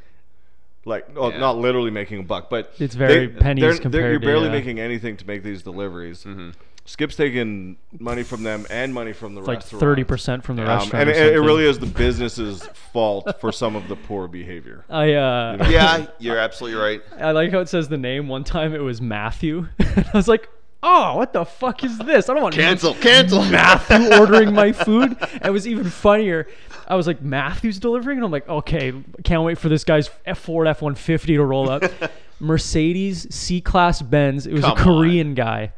Like, 0.87 1.07
oh, 1.17 1.31
Yeah. 1.31 1.39
not 1.39 1.57
literally 1.59 1.91
making 1.91 2.21
a 2.21 2.23
buck, 2.25 2.51
but 2.51 2.73
It's 2.79 2.95
very 2.95 3.29
pennies 3.29 3.79
they're- 3.81 3.91
they're- 3.91 4.11
You're 4.13 4.21
to, 4.21 4.27
barely 4.27 4.47
yeah. 4.47 4.53
making 4.53 4.79
anything 4.81 5.17
to 5.17 5.27
make 5.27 5.43
these 5.43 5.63
deliveries. 5.63 6.25
Mm-hmm. 6.25 6.51
Skip's 6.87 7.17
taking 7.17 7.79
money 7.99 8.23
from 8.23 8.43
them 8.43 8.67
and 8.69 8.93
money 8.93 9.15
from 9.15 9.35
the 9.35 9.41
It's 9.41 9.49
like 9.49 9.63
thirty 9.63 10.05
percent 10.05 10.45
from 10.45 10.57
the 10.57 10.63
Um, 10.65 10.69
restaurant. 10.69 11.09
and 11.09 11.11
it, 11.17 11.33
it 11.33 11.41
really 11.41 11.65
is 11.65 11.79
the 11.79 11.87
business's 11.87 12.63
fault 12.93 13.41
for 13.41 13.51
some 13.53 13.75
of 13.75 13.89
the 13.89 13.97
poor 13.97 14.29
behavior. 14.29 14.85
I 14.91 15.15
uh, 15.15 15.67
Yeah, 15.71 16.05
you're 16.19 16.37
absolutely 16.37 16.79
right. 16.79 17.01
I 17.19 17.31
like 17.31 17.53
how 17.53 17.61
it 17.61 17.71
says 17.71 17.89
the 17.89 17.97
name. 17.97 18.29
One 18.29 18.45
time 18.45 18.75
it 18.75 18.83
was 18.83 19.01
Matthew. 19.01 19.69
I 19.81 20.05
was 20.13 20.29
like, 20.29 20.47
oh, 20.85 21.17
what 21.17 21.33
the 21.33 21.45
fuck 21.45 21.83
is 21.83 21.99
this? 21.99 22.29
I 22.29 22.35
don't 22.35 22.43
want 22.43 22.55
to 22.55 22.61
Cancel, 22.61 22.95
cancel. 22.95 23.43
Matthew 23.51 24.17
ordering 24.19 24.55
my 24.55 24.73
food. 24.73 25.17
And 25.21 25.47
it 25.47 25.51
was 25.51 25.67
even 25.67 25.91
funnier. 25.91 26.47
I 26.87 26.95
was 26.95 27.07
like, 27.07 27.23
Matthew's 27.23 27.81
delivering, 27.81 28.19
and 28.19 28.25
I'm 28.27 28.31
like, 28.31 28.49
okay, 28.49 28.93
can't 29.25 29.43
wait 29.43 29.59
for 29.59 29.69
this 29.69 29.85
guy's 29.85 30.11
F 30.27 30.39
Ford 30.39 30.69
F 30.69 30.83
one 30.83 30.95
fifty 30.95 31.35
to 31.37 31.45
roll 31.45 31.69
up. 31.71 31.83
Mercedes 32.41 33.35
C 33.35 33.61
class 33.61 34.03
Benz. 34.03 34.47
It 34.47 34.53
was 34.53 34.63
Come 34.63 34.79
a 34.79 34.81
Korean 34.81 35.35
guy 35.35 35.73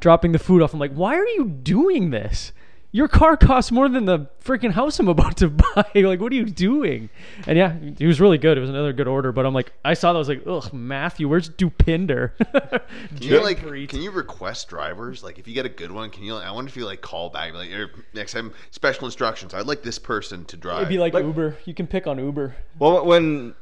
dropping 0.00 0.32
the 0.32 0.38
food 0.38 0.62
off. 0.62 0.74
I'm 0.74 0.80
like, 0.80 0.92
why 0.92 1.14
are 1.14 1.26
you 1.26 1.44
doing 1.46 2.10
this? 2.10 2.52
Your 2.96 3.08
car 3.08 3.36
costs 3.36 3.70
more 3.70 3.90
than 3.90 4.06
the 4.06 4.26
freaking 4.42 4.70
house 4.70 4.98
I'm 4.98 5.08
about 5.08 5.36
to 5.36 5.50
buy. 5.74 5.84
like, 5.94 6.18
what 6.18 6.32
are 6.32 6.34
you 6.34 6.46
doing? 6.46 7.10
And 7.46 7.58
yeah, 7.58 7.76
he 7.98 8.06
was 8.06 8.22
really 8.22 8.38
good. 8.38 8.56
It 8.56 8.62
was 8.62 8.70
another 8.70 8.94
good 8.94 9.06
order. 9.06 9.32
But 9.32 9.44
I'm 9.44 9.52
like, 9.52 9.70
I 9.84 9.92
saw 9.92 10.14
that. 10.14 10.16
I 10.16 10.18
was 10.18 10.30
like, 10.30 10.44
ugh, 10.46 10.72
Matthew, 10.72 11.28
where's 11.28 11.50
Dupinder? 11.50 12.32
Can 13.18 13.22
you 13.22 13.42
like? 13.42 13.58
Can 13.90 14.00
you 14.00 14.10
request 14.10 14.68
drivers? 14.68 15.22
Like, 15.22 15.38
if 15.38 15.46
you 15.46 15.52
get 15.52 15.66
a 15.66 15.68
good 15.68 15.92
one, 15.92 16.08
can 16.08 16.22
you? 16.22 16.36
Like, 16.36 16.46
I 16.46 16.50
wonder 16.50 16.70
if 16.70 16.76
you 16.76 16.86
like 16.86 17.02
call 17.02 17.28
back, 17.28 17.52
like, 17.52 17.68
"Here, 17.68 17.90
next 18.14 18.32
time, 18.32 18.54
special 18.70 19.04
instructions. 19.04 19.52
I'd 19.52 19.66
like 19.66 19.82
this 19.82 19.98
person 19.98 20.46
to 20.46 20.56
drive. 20.56 20.78
It'd 20.78 20.88
be 20.88 20.98
like, 20.98 21.12
Uber. 21.12 21.58
You 21.66 21.74
can 21.74 21.86
pick 21.86 22.06
on 22.06 22.18
Uber. 22.18 22.56
Well, 22.78 23.04
when 23.04 23.54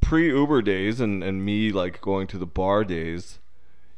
pre 0.00 0.28
Uber 0.28 0.62
days 0.62 1.00
and, 1.00 1.22
and 1.22 1.44
me 1.44 1.70
like 1.70 2.00
going 2.00 2.26
to 2.26 2.38
the 2.38 2.46
bar 2.46 2.82
days, 2.82 3.38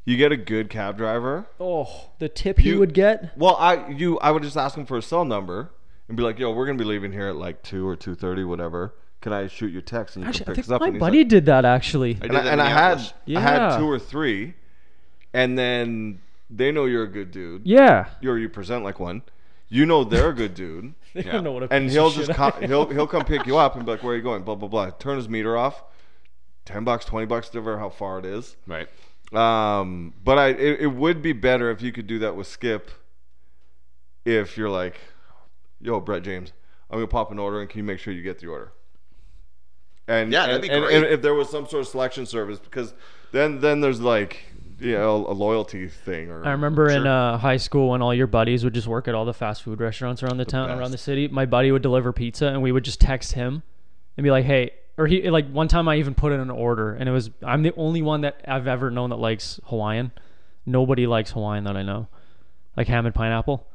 you 0.05 0.17
get 0.17 0.33
a 0.33 0.37
good 0.37 0.69
cab 0.71 0.97
driver. 0.97 1.47
Oh, 1.61 2.11
the 2.19 2.29
tip 2.29 2.59
he 2.59 2.71
You- 2.71 2.79
would 2.79 2.95
get. 2.95 3.37
Well, 3.39 3.57
I 3.57 3.89
you 3.89 4.19
I 4.21 4.31
would 4.31 4.43
just 4.43 4.57
ask 4.57 4.77
him 4.77 4.87
for 4.87 4.97
a 4.97 5.03
cell 5.03 5.25
number 5.25 5.71
and 6.09 6.17
be 6.17 6.23
like, 6.23 6.39
"Yo, 6.39 6.51
we're 6.53 6.67
gonna 6.67 6.79
be 6.79 6.85
leaving 6.85 7.13
here 7.13 7.29
at 7.29 7.37
like 7.37 7.63
two 7.63 7.87
or 7.87 7.97
two 7.97 8.15
thirty, 8.15 8.45
whatever. 8.45 8.95
Can 9.21 9.33
I 9.33 9.47
shoot 9.47 9.73
your 9.73 9.83
text 9.83 10.17
and 10.17 10.25
you 10.25 10.29
Actually, 10.29 10.45
can 10.47 10.55
pick 10.55 10.65
think 10.65 10.67
us 10.67 10.75
up?" 10.77 10.81
my 10.81 10.89
And 10.89 10.99
buddy 10.99 11.19
like- 11.19 11.29
did 11.29 11.47
that 11.47 11.65
actually. 11.65 12.19
I 12.21 12.27
and 12.27 12.37
I, 12.37 12.41
and 12.53 12.61
I 12.61 12.69
had 12.69 12.99
Minneapolis. 12.99 13.15
I 13.29 13.41
had 13.41 13.57
Yeah. 13.71 13.79
two 13.79 13.89
or 13.91 13.99
three, 13.99 14.55
and 15.33 15.57
then 15.59 16.21
they 16.51 16.73
know 16.73 16.85
you're 16.87 17.05
a 17.05 17.09
good 17.11 17.31
dude. 17.31 17.63
yeah. 17.65 18.07
Or 18.25 18.37
you 18.39 18.49
present 18.49 18.85
like 18.85 18.99
one. 19.01 19.23
You 19.69 19.87
know 19.87 20.05
they're 20.05 20.29
a 20.31 20.35
good 20.35 20.55
dude. 20.55 20.95
They 21.15 21.25
Yeah. 21.25 21.33
don't 21.33 21.45
know 21.45 21.53
what 21.53 21.63
a 21.65 21.73
and 21.73 21.91
he'll 21.91 22.11
just 22.11 22.29
shit 22.29 22.37
come, 22.37 22.53
he'll 22.63 22.89
he'll 22.89 23.07
come 23.07 23.25
pick 23.27 23.47
you 23.47 23.57
up 23.59 23.77
and 23.77 23.85
be 23.85 23.93
like, 23.93 24.03
"Where 24.03 24.15
are 24.15 24.17
you 24.17 24.23
going?" 24.23 24.43
Blah 24.45 24.55
blah 24.57 24.69
blah. 24.69 24.91
Turn 24.91 25.17
his 25.17 25.29
meter 25.29 25.57
off. 25.59 25.85
Ten 26.65 26.85
bucks, 26.85 27.05
twenty 27.05 27.27
bucks, 27.27 27.49
whatever 27.49 27.79
how 27.79 27.89
far 27.91 28.19
it 28.19 28.25
is. 28.25 28.57
right. 28.67 28.89
Um, 29.35 30.15
but 30.23 30.39
I 30.39 30.49
it, 30.49 30.81
it 30.81 30.87
would 30.89 31.23
be 31.23 31.33
better 31.33 31.71
if 31.71 31.83
you 31.83 31.93
could 31.93 32.07
do 32.07 32.19
that 32.21 32.37
with 32.37 32.47
Skip. 32.47 32.91
If 34.25 34.57
you're 34.57 34.69
like, 34.71 35.01
"Yo, 35.81 36.01
Brett 36.01 36.23
James, 36.23 36.53
I'm 36.91 36.99
gonna 36.99 37.07
pop 37.07 37.31
an 37.33 37.39
order 37.39 37.61
and 37.61 37.69
can 37.69 37.79
you 37.79 37.85
make 37.85 37.99
sure 37.99 38.13
you 38.13 38.23
get 38.23 38.39
the 38.39 38.47
order?" 38.49 38.73
And 40.07 40.33
Yeah, 40.33 40.47
that'd 40.47 40.55
and, 40.57 40.63
be 40.63 40.69
great. 40.69 40.95
and 40.95 41.05
if 41.07 41.23
there 41.23 41.35
was 41.35 41.49
some 41.49 41.67
sort 41.67 41.83
of 41.83 41.89
selection 41.89 42.27
service, 42.27 42.59
because 42.59 42.95
then 43.33 43.61
then 43.61 43.81
there's 43.81 44.01
like 44.01 44.45
you 44.79 44.93
know 44.93 45.27
a 45.29 45.33
loyalty 45.33 45.89
thing. 45.89 46.31
Or 46.31 46.45
I 46.45 46.51
remember 46.51 46.89
in 46.89 47.07
uh, 47.07 47.39
high 47.39 47.57
school 47.57 47.91
when 47.91 48.03
all 48.03 48.13
your 48.13 48.27
buddies 48.27 48.65
would 48.65 48.75
just 48.75 48.87
work 48.89 49.09
at 49.09 49.15
all 49.15 49.25
the 49.25 49.35
fast 49.35 49.63
food 49.63 49.81
restaurants 49.81 50.23
around 50.23 50.39
the, 50.39 50.45
town, 50.45 50.71
around 50.71 50.91
the 50.91 50.99
city. 50.99 51.29
My 51.29 51.47
buddy 51.47 51.71
would 51.73 51.83
deliver 51.83 52.13
pizza, 52.13 52.49
and 52.49 52.63
we 52.63 52.73
would 52.73 52.85
just 52.85 53.01
text 53.01 53.33
him 53.33 53.63
and 54.17 54.25
be 54.25 54.31
like, 54.31 54.45
"Hey," 54.45 54.73
or 54.99 55.07
he 55.07 55.29
like 55.31 55.49
one 55.51 55.69
time 55.69 55.89
I 55.89 55.97
even 55.97 56.15
put 56.15 56.33
in 56.33 56.41
an 56.41 56.51
order, 56.51 56.95
and 56.95 57.09
it 57.09 57.13
was 57.13 57.31
I'm 57.43 57.63
the 57.63 57.73
only 57.77 58.03
one 58.03 58.23
that 58.23 58.41
I've 58.47 58.67
ever 58.67 58.91
known 58.91 59.11
that 59.11 59.17
likes 59.17 59.61
Hawaiian. 59.65 60.13
Nobody 60.67 61.07
likes 61.07 61.33
Hawaiian 61.33 61.65
that 61.65 61.77
I 61.77 61.83
know, 61.83 62.09
like 62.77 62.89
ham 62.89 63.07
and 63.07 63.15
pineapple. 63.15 63.67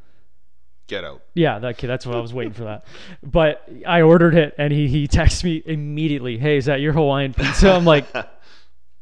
Get 0.87 1.03
out. 1.03 1.21
Yeah, 1.33 1.59
that 1.59 1.77
kid. 1.77 1.87
That's 1.87 2.05
what 2.05 2.15
I 2.15 2.21
was 2.21 2.33
waiting 2.33 2.53
for 2.53 2.63
that. 2.63 2.85
But 3.21 3.67
I 3.85 4.01
ordered 4.03 4.35
it, 4.35 4.55
and 4.57 4.71
he 4.71 4.87
he 4.87 5.07
texts 5.07 5.43
me 5.43 5.61
immediately. 5.65 6.37
Hey, 6.37 6.57
is 6.57 6.65
that 6.65 6.79
your 6.79 6.93
Hawaiian 6.93 7.33
pizza? 7.33 7.71
I'm 7.71 7.83
like, 7.83 8.05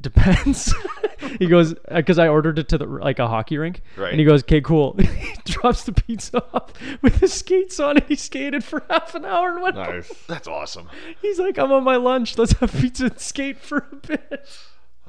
depends. 0.06 0.74
he 1.40 1.48
goes 1.48 1.74
because 1.94 2.18
I 2.18 2.28
ordered 2.30 2.58
it 2.60 2.70
to 2.70 2.78
the 2.78 2.86
like 2.86 3.20
a 3.20 3.28
hockey 3.28 3.58
rink, 3.58 3.82
Right. 3.98 4.12
and 4.12 4.20
he 4.20 4.26
goes, 4.26 4.42
okay, 4.44 4.62
cool. 4.62 4.94
he 5.00 5.34
drops 5.44 5.84
the 5.84 5.92
pizza 5.92 6.42
off 6.54 6.72
with 7.02 7.20
his 7.20 7.34
skates 7.34 7.80
on, 7.80 7.98
and 7.98 8.06
he 8.08 8.16
skated 8.16 8.64
for 8.64 8.84
half 8.90 9.14
an 9.16 9.26
hour 9.26 9.50
and 9.54 9.62
went. 9.62 9.76
home. 9.76 9.96
nice. 9.96 10.14
That's 10.28 10.48
awesome. 10.48 10.88
He's 11.22 11.40
like, 11.40 11.58
I'm 11.58 11.72
on 11.72 11.84
my 11.84 11.98
lunch. 11.98 12.38
Let's 12.38 12.54
have 12.54 12.72
pizza 12.72 13.06
and 13.06 13.20
skate 13.20 13.58
for 13.60 13.88
a 13.92 13.96
bit. 13.96 14.48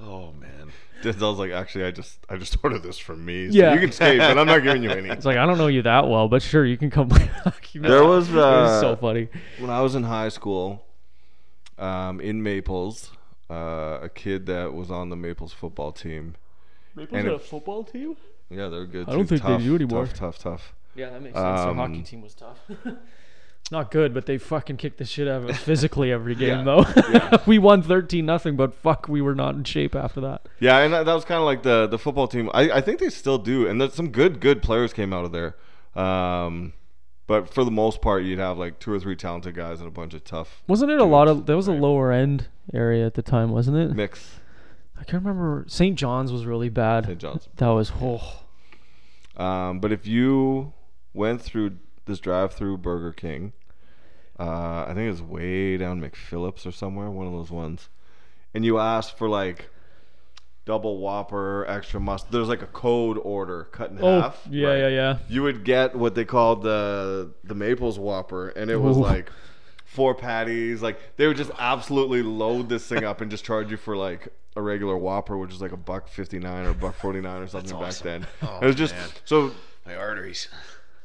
Oh 0.03 0.33
man. 0.33 0.73
Just, 1.03 1.21
I 1.23 1.29
was 1.29 1.39
like, 1.39 1.53
actually, 1.53 1.85
I 1.85 1.91
just 1.91 2.19
I 2.31 2.37
just 2.37 2.57
ordered 2.65 2.83
this 2.83 2.99
for 2.99 3.15
me. 3.15 3.51
So 3.51 3.57
Yeah. 3.57 3.75
you 3.75 3.81
can 3.81 3.93
skate, 3.93 4.19
but 4.19 4.39
I'm 4.39 4.47
not 4.47 4.63
giving 4.63 4.83
you 4.83 4.91
any. 4.91 5.11
It's 5.11 5.27
like 5.27 5.37
I 5.37 5.45
don't 5.47 5.59
know 5.59 5.67
you 5.69 5.83
that 5.83 6.09
well, 6.09 6.27
but 6.29 6.41
sure, 6.43 6.65
you 6.65 6.77
can 6.79 6.91
come 6.91 7.09
play 7.11 7.27
hockey. 7.45 7.79
There 7.79 8.03
was, 8.05 8.29
it 8.31 8.35
was 8.35 8.81
so 8.81 8.93
uh, 8.93 8.97
funny. 8.97 9.29
when 9.59 9.71
I 9.71 9.83
was 9.83 9.95
in 9.95 10.03
high 10.05 10.31
school, 10.31 10.85
um, 11.79 12.21
in 12.21 12.43
Maples, 12.43 13.11
uh, 13.51 13.99
a 14.03 14.09
kid 14.15 14.47
that 14.47 14.73
was 14.75 14.91
on 14.91 15.09
the 15.11 15.17
Maples 15.17 15.53
football 15.53 15.93
team. 15.93 16.35
Maples 16.95 17.19
and 17.19 17.27
had 17.29 17.33
it- 17.35 17.37
a 17.37 17.39
football 17.45 17.85
team. 17.85 18.17
Yeah, 18.51 18.69
they're 18.69 18.87
good. 18.87 19.09
I 19.09 19.13
don't 19.13 19.23
too. 19.23 19.27
think 19.39 19.43
they 19.43 19.49
tough, 19.49 19.63
do 19.63 19.75
anymore. 19.75 20.07
Tough, 20.07 20.15
tough, 20.19 20.39
tough. 20.39 20.75
Yeah, 20.95 21.11
that 21.11 21.21
makes 21.21 21.35
sense. 21.35 21.61
Their 21.63 21.75
hockey 21.75 21.95
Um, 21.99 22.03
team 22.05 22.23
was 22.23 22.35
tough. 22.35 22.59
Not 23.73 23.91
good, 23.91 24.15
but 24.15 24.27
they 24.27 24.39
fucking 24.39 24.77
kicked 24.77 24.99
the 24.99 25.05
shit 25.05 25.27
out 25.27 25.43
of 25.43 25.51
us 25.51 25.59
physically 25.59 26.13
every 26.13 26.35
game, 26.45 26.65
Yeah. 26.65 26.85
though. 27.31 27.39
we 27.47 27.59
won 27.59 27.83
thirteen 27.83 28.25
nothing, 28.25 28.55
but 28.55 28.73
fuck, 28.75 29.09
we 29.09 29.21
were 29.21 29.35
not 29.35 29.57
in 29.57 29.65
shape 29.65 29.97
after 29.97 30.21
that. 30.21 30.47
Yeah, 30.61 30.79
and 30.79 30.95
that, 30.95 31.05
that 31.07 31.15
was 31.15 31.25
kind 31.25 31.41
of 31.41 31.45
like 31.45 31.65
the 31.65 31.89
the 31.89 31.99
football 31.99 32.29
team. 32.29 32.49
I, 32.55 32.71
I 32.71 32.81
think 32.81 33.01
they 33.01 33.09
still 33.11 33.39
do, 33.39 33.67
and 33.67 33.81
there's 33.81 33.95
some 33.95 34.11
good 34.11 34.39
good 34.39 34.63
players 34.63 34.93
came 34.93 35.13
out 35.13 35.25
of 35.25 35.33
there. 35.33 35.57
Um, 36.01 36.75
but 37.27 37.53
for 37.53 37.65
the 37.65 37.71
most 37.71 38.01
part, 38.01 38.23
you'd 38.25 38.39
have 38.39 38.59
like 38.59 38.79
two 38.79 38.93
or 38.93 39.01
three 39.01 39.17
talented 39.17 39.55
guys 39.55 39.81
and 39.81 39.89
a 39.89 39.91
bunch 39.91 40.15
of 40.15 40.25
tough 40.25 40.63
Wasn't 40.67 40.91
it 40.91 40.99
a 41.01 41.05
lot 41.05 41.29
of? 41.29 41.47
There 41.47 41.57
was 41.57 41.69
a 41.69 41.73
lower 41.73 42.13
end 42.13 42.49
area 42.73 43.07
at 43.07 43.15
the 43.15 43.23
time, 43.23 43.51
wasn't 43.51 43.77
it? 43.77 43.95
mix. 43.95 44.41
I 44.99 45.05
can't 45.05 45.23
remember. 45.25 45.65
St. 45.69 45.97
John's 45.97 46.33
was 46.33 46.47
really 46.47 46.69
bad. 46.71 47.05
St. 47.07 47.19
John's. 47.19 47.49
That 47.57 47.69
was 47.69 47.93
oh, 48.01 48.43
Um, 49.37 49.81
but 49.81 49.93
if 49.93 50.07
you 50.07 50.73
went 51.13 51.43
through 51.43 51.77
this 52.07 52.19
drive-through 52.19 52.79
Burger 52.79 53.13
King 53.13 53.53
Uh, 54.39 54.85
I 54.85 54.93
think 54.95 55.07
it 55.07 55.11
was 55.11 55.23
way 55.23 55.77
down 55.77 56.01
McPhillips 56.01 56.67
or 56.67 56.71
somewhere, 56.73 57.11
one 57.11 57.27
of 57.27 57.33
those 57.33 57.51
ones. 57.51 57.89
And 58.55 58.65
you 58.65 58.79
asked 58.79 59.17
for 59.19 59.29
like 59.29 59.69
double 60.67 60.99
Whopper, 60.99 61.65
extra 61.67 61.99
mustard. 62.01 62.33
There's 62.33 62.49
like 62.49 62.61
a 62.61 62.67
code 62.67 63.19
order 63.23 63.65
cut 63.73 63.91
in 63.93 63.99
Oh, 64.03 64.21
half. 64.21 64.47
yeah, 64.51 64.69
Right. 64.69 64.79
yeah, 64.81 64.89
yeah. 64.89 65.19
You 65.29 65.43
would 65.45 65.65
get 65.65 65.97
what 65.97 66.15
they 66.15 66.25
called 66.27 66.63
the 66.63 67.31
the 67.45 67.55
Maples 67.55 67.99
Whopper, 67.99 68.51
and 68.51 68.71
it 68.71 68.77
was 68.77 68.99
Ooh. 68.99 69.03
like 69.03 69.31
four 69.87 70.15
patties. 70.15 70.83
Like 70.83 71.01
they 71.17 71.27
would 71.27 71.37
just 71.39 71.53
absolutely 71.59 72.23
load 72.23 72.69
this 72.69 72.87
thing 72.87 73.05
up 73.05 73.21
and 73.23 73.31
just 73.31 73.45
charge 73.45 73.71
you 73.71 73.77
for 73.79 73.97
like 73.97 74.29
a 74.57 74.61
regular 74.61 74.97
Whopper, 74.97 75.39
which 75.39 75.53
is 75.55 75.61
like 75.63 75.73
a 75.73 75.77
buck 75.77 76.09
fifty 76.09 76.39
nine 76.39 76.67
or 76.67 76.75
buck 76.75 76.97
forty 76.97 77.21
nine 77.21 77.41
or 77.43 77.47
something 77.47 77.79
back 77.79 77.95
then. 77.97 78.27
Oh, 78.43 78.59
it 78.61 78.67
was 78.67 78.75
just 78.77 78.95
man. 78.95 79.09
so 79.25 79.53
My 79.87 79.95
arteries. 79.95 80.49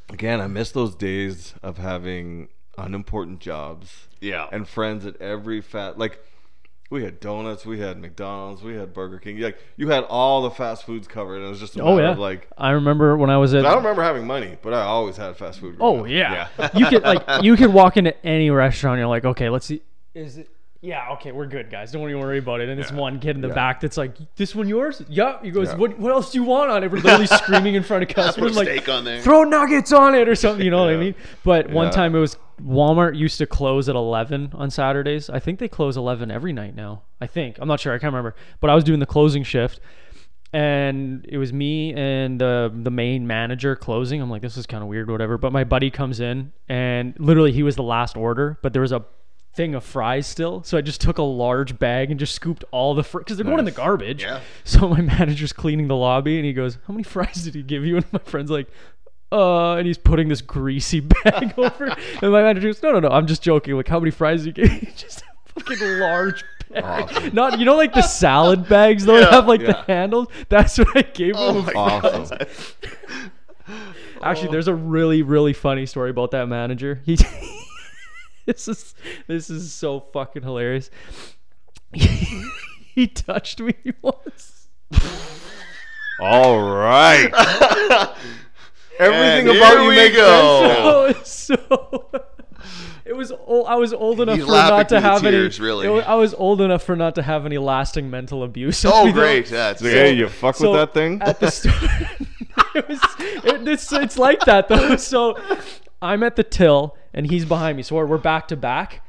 again. 0.10 0.42
I 0.42 0.48
miss 0.48 0.72
those 0.72 0.96
days 0.96 1.54
of 1.62 1.78
having 1.78 2.50
unimportant 2.78 3.40
jobs 3.42 4.08
Yeah. 4.20 4.48
and 4.52 4.68
friends 4.68 5.06
at 5.06 5.22
every 5.22 5.62
fat 5.62 6.00
like. 6.00 6.20
We 6.92 7.04
had 7.06 7.20
donuts, 7.22 7.66
we 7.66 7.80
had 7.80 8.00
McDonald's, 8.00 8.62
we 8.62 8.76
had 8.76 8.94
Burger 8.94 9.18
King. 9.18 9.40
Like 9.40 9.58
you 9.78 9.90
had 9.90 10.04
all 10.04 10.42
the 10.44 10.52
fast 10.52 10.86
foods 10.86 11.08
covered. 11.08 11.38
And 11.38 11.46
it 11.46 11.50
was 11.50 11.60
just 11.60 11.76
a 11.78 11.82
Oh 11.82 11.98
yeah. 11.98 12.12
of 12.12 12.20
like 12.20 12.48
I 12.58 12.72
remember 12.72 13.16
when 13.18 13.30
I 13.30 13.38
was 13.38 13.54
at. 13.54 13.66
I 13.66 13.70
don't 13.70 13.78
remember 13.78 14.04
having 14.04 14.28
money, 14.28 14.58
but 14.62 14.74
I 14.74 14.82
always 14.84 15.16
had 15.18 15.38
fast 15.38 15.60
food. 15.62 15.78
Oh 15.80 16.02
up. 16.02 16.10
yeah. 16.10 16.50
you 16.76 16.86
could 16.88 17.04
like 17.04 17.24
you 17.44 17.56
could 17.56 17.74
walk 17.74 17.96
into 17.98 18.14
any 18.26 18.50
restaurant. 18.52 19.00
You're 19.00 19.08
like, 19.08 19.24
okay, 19.26 19.50
let's 19.50 19.66
see. 19.66 19.82
Is 20.14 20.38
it? 20.38 20.50
Yeah, 20.84 21.12
okay, 21.12 21.32
we're 21.32 21.46
good, 21.46 21.70
guys. 21.70 21.92
Don't 21.92 22.02
even 22.10 22.20
worry 22.20 22.40
about 22.40 22.60
it. 22.60 22.68
And 22.68 22.80
this 22.80 22.92
one 22.92 23.20
kid 23.20 23.36
in 23.36 23.42
the 23.42 23.50
back 23.50 23.82
that's 23.82 23.98
like, 23.98 24.16
"This 24.36 24.56
one 24.56 24.68
yours?" 24.68 25.04
Yeah. 25.08 25.40
He 25.44 25.52
goes. 25.52 25.76
"What? 25.76 26.00
What 26.00 26.12
else 26.12 26.32
do 26.32 26.40
you 26.40 26.44
want 26.44 26.72
on 26.72 26.84
it?" 26.84 26.92
We're 26.92 27.02
literally 27.02 27.28
screaming 27.38 27.76
in 27.76 27.84
front 27.84 28.02
of 28.02 28.10
customers, 28.16 28.56
like, 28.56 28.68
steak 28.68 28.90
on 28.90 29.04
there. 29.04 29.22
"Throw 29.22 29.44
nuggets 29.44 29.94
on 29.94 30.16
it" 30.16 30.28
or 30.28 30.34
something. 30.34 30.66
You 30.66 30.72
know 30.72 30.80
what 30.80 30.90
I 30.94 30.98
mean? 30.98 31.14
But 31.44 31.70
one 31.70 31.92
time 31.92 32.16
it 32.16 32.20
was 32.20 32.36
Walmart 32.64 33.16
used 33.16 33.38
to 33.38 33.46
close 33.46 33.90
at 33.90 33.96
11 33.96 34.54
on 34.56 34.72
Saturdays. 34.72 35.30
I 35.30 35.40
think 35.40 35.60
they 35.60 35.68
close 35.68 35.98
11 35.98 36.32
every 36.32 36.52
night 36.52 36.76
now. 36.76 37.04
I 37.20 37.28
think 37.28 37.58
I'm 37.60 37.68
not 37.68 37.80
sure. 37.80 37.94
I 37.94 38.00
can't 38.00 38.12
remember. 38.12 38.36
But 38.60 38.72
I 38.72 38.76
was 38.76 38.84
doing 38.84 39.00
the 39.00 39.06
closing 39.06 39.44
shift 39.44 39.80
and 40.54 41.26
it 41.30 41.38
was 41.38 41.54
me 41.54 41.94
and 41.94 42.42
uh, 42.42 42.70
the 42.74 42.92
main 42.92 43.26
manager 43.26 43.76
closing. 43.76 44.22
I'm 44.22 44.30
like, 44.30 44.42
this 44.42 44.58
is 44.58 44.66
kind 44.66 44.84
of 44.84 44.90
weird, 44.90 45.10
whatever. 45.10 45.38
But 45.38 45.54
my 45.54 45.64
buddy 45.64 45.90
comes 45.90 46.20
in, 46.20 46.52
and 46.68 47.14
literally 47.20 47.52
he 47.52 47.64
was 47.64 47.76
the 47.78 47.84
last 47.84 48.18
order, 48.18 48.58
but 48.62 48.74
there 48.74 48.82
was 48.82 48.92
a 48.92 49.06
thing 49.54 49.76
of 49.76 49.84
fries 49.84 50.28
still. 50.28 50.64
So 50.64 50.78
I 50.78 50.82
just 50.82 51.02
took 51.02 51.18
a 51.18 51.24
large 51.24 51.78
bag 51.78 52.10
and 52.12 52.20
just 52.20 52.34
scooped 52.34 52.64
all 52.72 52.94
the 52.94 53.04
fries 53.04 53.24
because 53.24 53.38
they're 53.38 53.46
going 53.46 53.60
in 53.60 53.66
the 53.66 53.72
garbage. 53.72 54.24
Yeah. 54.24 54.42
So 54.64 54.88
my 54.90 55.02
manager's 55.02 55.54
cleaning 55.54 55.88
the 55.88 55.96
lobby, 55.96 56.38
and 56.38 56.46
he 56.46 56.54
goes, 56.54 56.78
"How 56.88 56.94
many 56.94 57.04
fries 57.04 57.44
did 57.44 57.56
he 57.56 57.64
give 57.64 57.86
you?" 57.86 57.96
And 58.02 58.14
my 58.14 58.20
friend's 58.20 58.52
like. 58.52 58.68
Uh, 59.34 59.76
and 59.76 59.88
he's 59.88 59.98
putting 59.98 60.28
this 60.28 60.42
greasy 60.42 61.00
bag 61.24 61.54
over, 61.58 61.86
and 61.86 62.32
my 62.34 62.42
manager 62.42 62.68
goes, 62.68 62.84
"No, 62.84 62.92
no, 62.92 63.00
no, 63.00 63.08
I'm 63.08 63.28
just 63.28 63.42
joking. 63.42 63.76
Like, 63.76 63.88
how 63.88 63.98
many 63.98 64.12
fries 64.12 64.44
did 64.44 64.58
you 64.58 64.66
give?" 64.66 64.84
me?" 64.84 64.92
just 64.98 65.22
a 65.22 65.62
fucking 65.62 66.00
large 66.00 66.44
bag. 66.70 67.34
Not, 67.34 67.58
you 67.58 67.64
know, 67.64 67.78
like 67.78 67.94
the 67.94 68.02
salad 68.02 68.68
bags 68.68 69.06
though, 69.06 69.22
that 69.22 69.32
have 69.32 69.48
like 69.48 69.62
the 69.62 69.82
handles. 69.88 70.28
That's 70.50 70.78
what 70.78 70.98
I 70.98 71.04
gave 71.04 71.36
him. 71.36 71.36
Oh 71.38 71.72
Awesome. 71.74 72.40
Actually, 74.22 74.52
there's 74.52 74.68
a 74.68 74.76
really, 74.76 75.22
really 75.22 75.54
funny 75.54 75.86
story 75.86 76.10
about 76.10 76.32
that 76.32 76.48
manager. 76.48 77.02
He, 77.06 77.18
this 78.46 78.68
is 78.68 78.96
this 79.28 79.50
is 79.50 79.74
so 79.74 80.00
fucking 80.00 80.44
hilarious. 80.44 80.90
he 81.94 83.08
touched 83.08 83.60
me 83.60 83.74
once. 84.02 84.68
All 86.20 86.62
right. 86.62 87.32
Everything 89.00 89.50
And 89.50 89.58
about 89.58 89.72
here 89.72 89.82
you 89.82 89.88
we 89.90 89.96
makes 89.96 90.16
go. 90.16 91.14
sense. 91.14 91.50
now. 91.50 91.58
Oh, 91.58 91.84
so. 91.84 92.12
It 93.06 93.16
was. 93.16 93.32
Old, 93.32 93.66
I 93.68 93.76
was 93.76 93.94
old 93.94 94.22
enough 94.22 94.36
He's 94.38 94.46
for 94.46 94.52
laughing 94.52 94.78
not 94.78 94.90
to 94.90 94.96
through 94.96 95.02
the 95.02 95.10
have 95.10 95.22
tears, 95.22 95.60
any. 95.60 95.66
really. 95.66 95.88
it 95.88 95.90
wa- 95.90 96.00
I 96.06 96.16
was 96.16 96.34
old 96.36 96.62
enough 96.62 96.84
for 96.84 96.96
not 96.96 97.16
to 97.16 97.24
have 97.24 97.46
any 97.46 97.58
lasting 97.58 98.10
mental 98.12 98.44
abuse. 98.44 98.86
Oh, 98.86 99.06
You 99.08 99.14
great. 99.14 99.48
That's 99.48 99.82
Like, 99.82 99.92
hey, 99.92 100.14
you 100.14 100.30
fuck 100.30 100.56
So, 100.56 100.72
with 100.72 100.80
that 100.80 100.94
thing? 100.94 101.22
at 101.22 101.40
the 101.40 101.50
store. 101.50 101.74
it 102.76 102.88
was, 102.88 103.00
it, 103.20 103.68
it's, 103.68 103.92
it's 103.92 104.18
like 104.18 104.42
that 104.42 104.68
though. 104.70 104.96
So 104.98 105.36
I'm 106.02 106.22
at 106.24 106.36
the 106.36 106.44
till 106.44 106.96
and 107.14 107.30
he's 107.30 107.46
behind 107.46 107.78
me. 107.78 107.84
So 107.84 107.96
we're, 107.96 108.06
we're 108.06 108.18
back 108.18 108.48
to 108.50 108.56
back. 108.56 109.06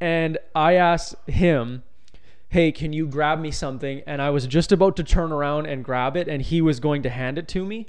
And 0.00 0.38
I 0.54 0.74
asked 0.74 1.16
him, 1.28 1.82
Hey, 2.50 2.72
can 2.72 2.94
you 2.94 3.06
grab 3.06 3.40
me 3.40 3.50
something? 3.50 4.02
And 4.06 4.22
I 4.22 4.30
was 4.30 4.46
just 4.46 4.72
about 4.72 4.96
to 4.96 5.04
turn 5.04 5.32
around 5.32 5.66
and 5.66 5.84
grab 5.84 6.16
it, 6.16 6.28
and 6.28 6.40
he 6.40 6.62
was 6.62 6.80
going 6.80 7.02
to 7.02 7.10
hand 7.10 7.36
it 7.36 7.46
to 7.48 7.64
me. 7.66 7.86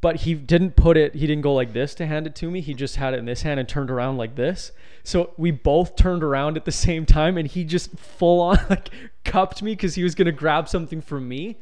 But 0.00 0.16
he 0.16 0.34
didn't 0.34 0.76
put 0.76 0.96
it, 0.96 1.14
he 1.14 1.26
didn't 1.26 1.42
go 1.42 1.52
like 1.52 1.72
this 1.72 1.94
to 1.96 2.06
hand 2.06 2.26
it 2.26 2.34
to 2.36 2.50
me. 2.50 2.60
He 2.60 2.72
just 2.72 2.96
had 2.96 3.12
it 3.12 3.18
in 3.18 3.26
this 3.26 3.42
hand 3.42 3.60
and 3.60 3.68
turned 3.68 3.90
around 3.90 4.16
like 4.16 4.36
this. 4.36 4.72
So 5.02 5.34
we 5.36 5.50
both 5.50 5.96
turned 5.96 6.22
around 6.22 6.56
at 6.56 6.64
the 6.64 6.72
same 6.72 7.04
time, 7.04 7.36
and 7.36 7.46
he 7.46 7.64
just 7.64 7.98
full 7.98 8.40
on 8.40 8.58
like 8.70 8.88
cupped 9.24 9.62
me 9.62 9.72
because 9.72 9.96
he 9.96 10.02
was 10.02 10.14
going 10.14 10.26
to 10.26 10.32
grab 10.32 10.68
something 10.68 11.02
from 11.02 11.28
me 11.28 11.58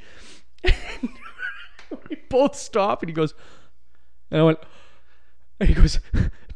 we 2.09 2.17
both 2.29 2.57
stop 2.57 3.03
and 3.03 3.09
he 3.09 3.15
goes 3.15 3.35
and 4.31 4.41
I 4.41 4.45
went 4.45 4.59
and 5.61 5.69
he 5.69 5.75
goes 5.75 6.01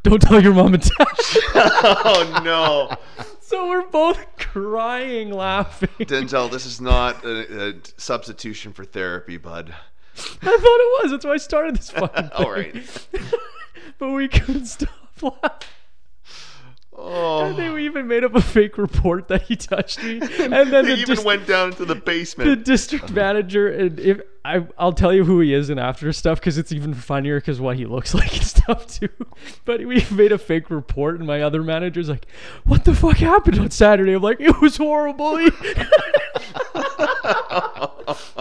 don't 0.02 0.22
tell 0.22 0.42
your 0.42 0.54
mom 0.54 0.74
and 0.74 0.82
dad 0.82 1.06
Oh 1.54 2.40
no. 2.44 3.24
so 3.40 3.68
we're 3.68 3.86
both 3.88 4.24
crying 4.36 5.30
laughing 5.30 5.88
Denzel, 6.00 6.50
this 6.50 6.66
is 6.66 6.80
not 6.80 7.24
a, 7.24 7.70
a 7.70 7.74
substitution 7.96 8.72
for 8.72 8.84
therapy, 8.84 9.36
bud. 9.36 9.74
I 10.16 10.20
thought 10.20 10.52
it 10.52 11.02
was 11.02 11.10
that's 11.12 11.24
why 11.24 11.32
I 11.32 11.36
started 11.38 11.76
this 11.76 11.90
fucking 11.90 12.28
thing. 12.28 12.32
All 12.34 12.50
right. 12.50 13.08
but 13.98 14.10
we 14.10 14.28
couldn't 14.28 14.66
stop 14.66 14.90
laughing 15.22 15.68
Oh. 17.02 17.46
and 17.46 17.56
then 17.56 17.72
we 17.72 17.86
even 17.86 18.06
made 18.06 18.24
up 18.24 18.34
a 18.34 18.42
fake 18.42 18.76
report 18.76 19.28
that 19.28 19.42
he 19.42 19.56
touched 19.56 20.02
me 20.02 20.18
and 20.38 20.52
then 20.52 20.70
They 20.70 20.82
the 20.82 20.96
even 21.00 21.14
dis- 21.16 21.24
went 21.24 21.46
down 21.46 21.72
to 21.72 21.84
the 21.86 21.94
basement. 21.94 22.50
the 22.50 22.56
district 22.56 23.10
manager 23.12 23.68
and 23.68 23.98
if 23.98 24.20
I 24.44 24.66
I'll 24.78 24.92
tell 24.92 25.12
you 25.12 25.24
who 25.24 25.40
he 25.40 25.52
is 25.54 25.70
and 25.70 25.80
after 25.80 26.12
stuff 26.12 26.40
because 26.40 26.58
it's 26.58 26.72
even 26.72 26.92
funnier 26.94 27.40
because 27.40 27.60
what 27.60 27.76
he 27.76 27.86
looks 27.86 28.12
like 28.20 28.32
and 28.36 28.44
stuff 28.46 28.86
too. 28.86 29.08
But 29.64 29.84
we 29.86 30.04
made 30.10 30.32
a 30.32 30.38
fake 30.38 30.70
report 30.70 31.16
and 31.18 31.26
my 31.26 31.42
other 31.42 31.62
manager's 31.62 32.08
like, 32.08 32.26
"What 32.64 32.84
the 32.84 32.94
fuck 32.94 33.16
happened 33.18 33.58
on 33.58 33.70
Saturday?" 33.70 34.12
I'm 34.14 34.22
like, 34.22 34.40
"It 34.40 34.60
was 34.60 34.76
horrible." 34.78 35.36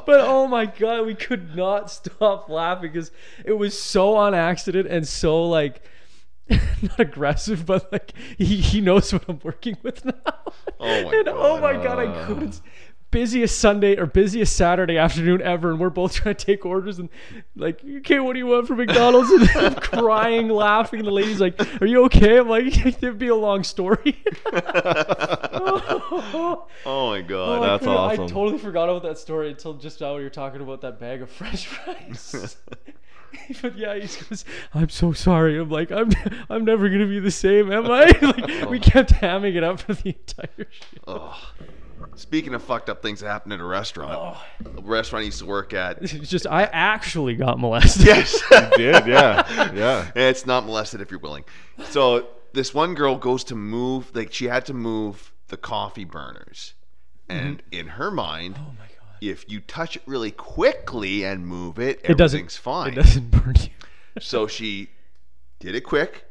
but 0.06 0.20
oh 0.22 0.48
my 0.48 0.66
god, 0.66 1.06
we 1.06 1.16
could 1.16 1.56
not 1.56 1.92
stop 1.92 2.50
laughing 2.50 2.92
because 2.92 3.12
it 3.46 3.54
was 3.54 3.80
so 3.80 4.16
on 4.16 4.34
accident 4.34 4.88
and 4.88 5.08
so 5.08 5.44
like. 5.46 5.82
not 6.82 7.00
aggressive, 7.00 7.66
but 7.66 7.92
like 7.92 8.14
he, 8.38 8.58
he 8.58 8.82
knows 8.82 9.12
what 9.14 9.24
I'm 9.28 9.40
working 9.44 9.78
with 9.84 10.06
now. 10.06 10.14
Oh 10.80 11.04
my 11.04 11.16
and 11.18 11.28
oh 11.30 11.60
God. 11.60 11.62
my 11.62 11.74
god, 11.84 12.00
I 12.00 12.26
couldn't. 12.26 12.62
Busiest 13.12 13.58
Sunday 13.58 13.98
or 13.98 14.06
busiest 14.06 14.56
Saturday 14.56 14.96
afternoon 15.00 15.42
ever, 15.42 15.72
and 15.72 15.80
we're 15.80 15.90
both 15.90 16.14
trying 16.22 16.36
to 16.36 16.46
take 16.46 16.64
orders 16.64 17.00
and 17.00 17.10
like, 17.56 17.82
okay, 17.98 18.20
what 18.20 18.34
do 18.34 18.40
you 18.40 18.46
want 18.46 18.68
from 18.68 18.78
McDonald's? 18.78 19.32
And 19.32 19.50
I'm 19.56 19.74
crying, 19.76 20.48
laughing. 20.48 21.04
The 21.04 21.10
lady's 21.10 21.42
like, 21.42 21.60
"Are 21.82 21.88
you 21.88 22.04
okay?" 22.06 22.38
I'm 22.38 22.48
like, 22.48 22.78
"It'd 22.86 23.18
be 23.18 23.30
a 23.30 23.36
long 23.36 23.64
story." 23.64 24.22
Oh 26.86 27.10
my 27.12 27.22
god. 27.22 27.60
Oh, 27.60 27.64
I 27.64 27.68
That's 27.68 27.84
couldn't- 27.84 27.98
I 27.98 28.16
totally 28.28 28.58
forgot 28.60 28.90
about 28.90 29.04
that 29.04 29.18
story 29.18 29.50
until 29.50 29.74
just 29.74 30.02
now. 30.02 30.14
when 30.14 30.22
You're 30.22 30.30
talking 30.30 30.62
about 30.62 30.82
that 30.82 31.00
bag 31.00 31.22
of 31.22 31.30
French 31.32 31.68
fries. 31.68 32.58
but 33.62 33.78
yeah, 33.78 33.96
he 33.96 34.02
goes, 34.02 34.46
"I'm 34.74 34.90
so 34.90 35.12
sorry." 35.14 35.60
I'm 35.60 35.70
like, 35.70 35.92
"I'm, 35.92 36.12
I'm 36.50 36.66
never 36.66 36.90
gonna 36.90 37.08
be 37.08 37.20
the 37.20 37.32
same, 37.32 37.72
am 37.72 37.86
I?" 37.90 38.06
like, 38.22 38.70
we 38.70 38.80
kept 38.80 39.12
hamming 39.14 39.56
it 39.56 39.64
up 39.64 39.80
for 39.80 39.94
the 39.94 40.10
entire 40.10 40.68
shit. 40.70 41.00
Oh. 41.08 41.38
Speaking 42.16 42.54
of 42.54 42.62
fucked 42.62 42.90
up 42.90 43.02
things 43.02 43.22
that 43.22 43.28
happened 43.28 43.54
at 43.54 43.62
a 43.62 43.66
restaurant, 43.66 44.38
a 44.66 44.82
restaurant 44.82 45.24
I 45.24 45.26
used 45.26 45.40
to 45.40 45.46
work 45.46 45.74
at. 45.74 46.02
It's 46.02 46.30
just 46.30 46.48
I 46.48 46.64
actually 46.64 47.36
got 47.36 47.60
molested. 47.60 48.08
Yes. 48.08 48.42
you 48.52 48.60
Did 48.78 49.08
yeah, 49.08 49.72
yeah. 49.74 50.12
it's 50.16 50.46
not 50.46 50.66
molested 50.66 51.00
if 51.00 51.12
you're 51.12 51.20
willing. 51.22 51.46
So 51.86 52.28
this 52.52 52.74
one 52.74 52.94
girl 52.94 53.16
goes 53.16 53.46
to 53.46 53.56
move, 53.56 54.14
like 54.14 54.34
she 54.34 54.46
had 54.46 54.66
to 54.66 54.74
move 54.74 55.32
the 55.48 55.56
coffee 55.58 56.04
burners, 56.04 56.74
and 57.30 57.64
in 57.72 57.88
her 57.88 58.12
mind, 58.12 58.56
Mm-hmm. 58.56 58.64
Oh 58.66 58.74
my 58.80 58.86
god. 58.86 58.89
If 59.22 59.50
you 59.50 59.60
touch 59.60 59.96
it 59.98 60.02
really 60.06 60.32
quickly 60.32 61.24
and 61.24 61.46
move 61.46 61.80
it, 61.80 62.00
It 62.04 62.18
doesn't. 62.18 62.38
everything's 62.40 62.58
fine. 62.58 62.94
It 62.94 62.96
doesn't 62.96 63.32
burn 63.44 63.56
you. 63.58 63.70
So 64.22 64.48
she 64.48 64.90
did 65.60 65.76
it 65.76 65.82
quick, 65.82 66.26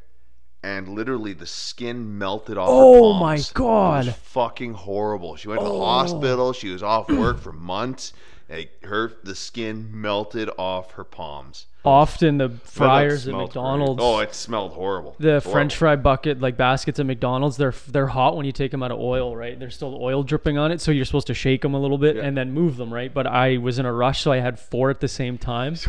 and 0.63 0.89
literally 0.89 1.33
the 1.33 1.47
skin 1.47 2.19
melted 2.19 2.59
off. 2.59 2.69
her 2.69 2.75
Oh 2.75 3.13
my. 3.15 3.39
God. 3.55 4.15
Fucking 4.15 4.75
horrible. 4.75 5.37
She 5.37 5.49
went 5.49 5.61
to 5.61 5.65
the 5.67 5.73
Oh. 5.73 5.85
hospital. 5.85 6.53
She 6.53 6.71
was 6.71 6.83
off 6.83 7.09
work 7.11 7.39
for 7.39 7.53
months. 7.53 8.13
Like, 8.51 8.71
her 8.85 9.13
the 9.23 9.35
skin 9.35 9.89
melted 9.93 10.51
off 10.59 10.93
her 10.93 11.05
palms. 11.05 11.67
Often 11.85 12.39
the 12.39 12.51
fryers 12.65 13.27
at 13.27 13.31
smells 13.31 13.37
great. 13.37 13.43
McDonald's. 13.63 14.03
Oh, 14.03 14.19
it 14.19 14.35
smelled 14.35 14.73
horrible. 14.73 15.15
the 15.19 15.29
Horrible. 15.29 15.51
French 15.53 15.77
fry 15.77 15.97
bucket, 15.97 16.41
like 16.41 16.57
baskets 16.57 16.99
at 16.99 17.07
McDonald's, 17.07 17.57
they're 17.57 17.73
they're 17.89 18.09
hot 18.09 18.37
when 18.37 18.45
you 18.47 18.53
take 18.53 18.73
them 18.73 18.83
out 18.83 18.91
of 18.91 18.99
oil, 19.01 19.35
right? 19.37 19.59
There's 19.59 19.75
still 19.77 19.97
oil 20.03 20.23
dripping 20.23 20.59
on 20.59 20.71
it, 20.73 20.81
so 20.81 20.91
you're 20.91 21.05
supposed 21.05 21.29
to 21.29 21.35
shake 21.35 21.63
them 21.63 21.75
a 21.75 21.81
little 21.81 21.97
bit 21.99 22.17
and 22.17 22.37
then 22.37 22.53
move 22.53 22.77
them, 22.77 22.93
right? 22.93 23.13
But 23.15 23.27
I 23.27 23.57
was 23.59 23.79
in 23.79 23.87
a 23.87 23.93
rush, 23.93 24.21
so 24.23 24.33
I 24.33 24.39
had 24.41 24.59
four 24.59 24.91
at 24.91 25.01
the 25.01 25.09
same 25.09 25.39
time. 25.39 25.77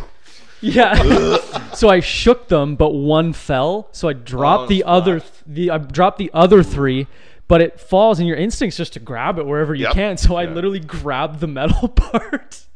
Yeah. 0.62 1.38
so 1.74 1.88
I 1.88 2.00
shook 2.00 2.48
them, 2.48 2.76
but 2.76 2.90
one 2.90 3.32
fell. 3.32 3.88
So 3.92 4.08
I 4.08 4.12
dropped 4.12 4.64
Oh, 4.64 4.66
the 4.66 4.84
other. 4.84 5.20
Th- 5.20 5.32
the 5.46 5.70
I 5.70 5.78
dropped 5.78 6.18
the 6.18 6.30
other 6.34 6.62
three, 6.62 7.06
but 7.48 7.62
it 7.62 7.80
falls, 7.80 8.18
and 8.18 8.28
your 8.28 8.36
instinct's 8.36 8.76
just 8.76 8.92
to 8.92 9.00
grab 9.00 9.38
it 9.38 9.46
wherever 9.46 9.74
you 9.74 9.84
Yep. 9.84 9.94
can. 9.94 10.16
So 10.18 10.36
I 10.36 10.44
literally 10.44 10.80
grabbed 10.80 11.40
the 11.40 11.46
metal 11.46 11.88
part. 11.96 12.66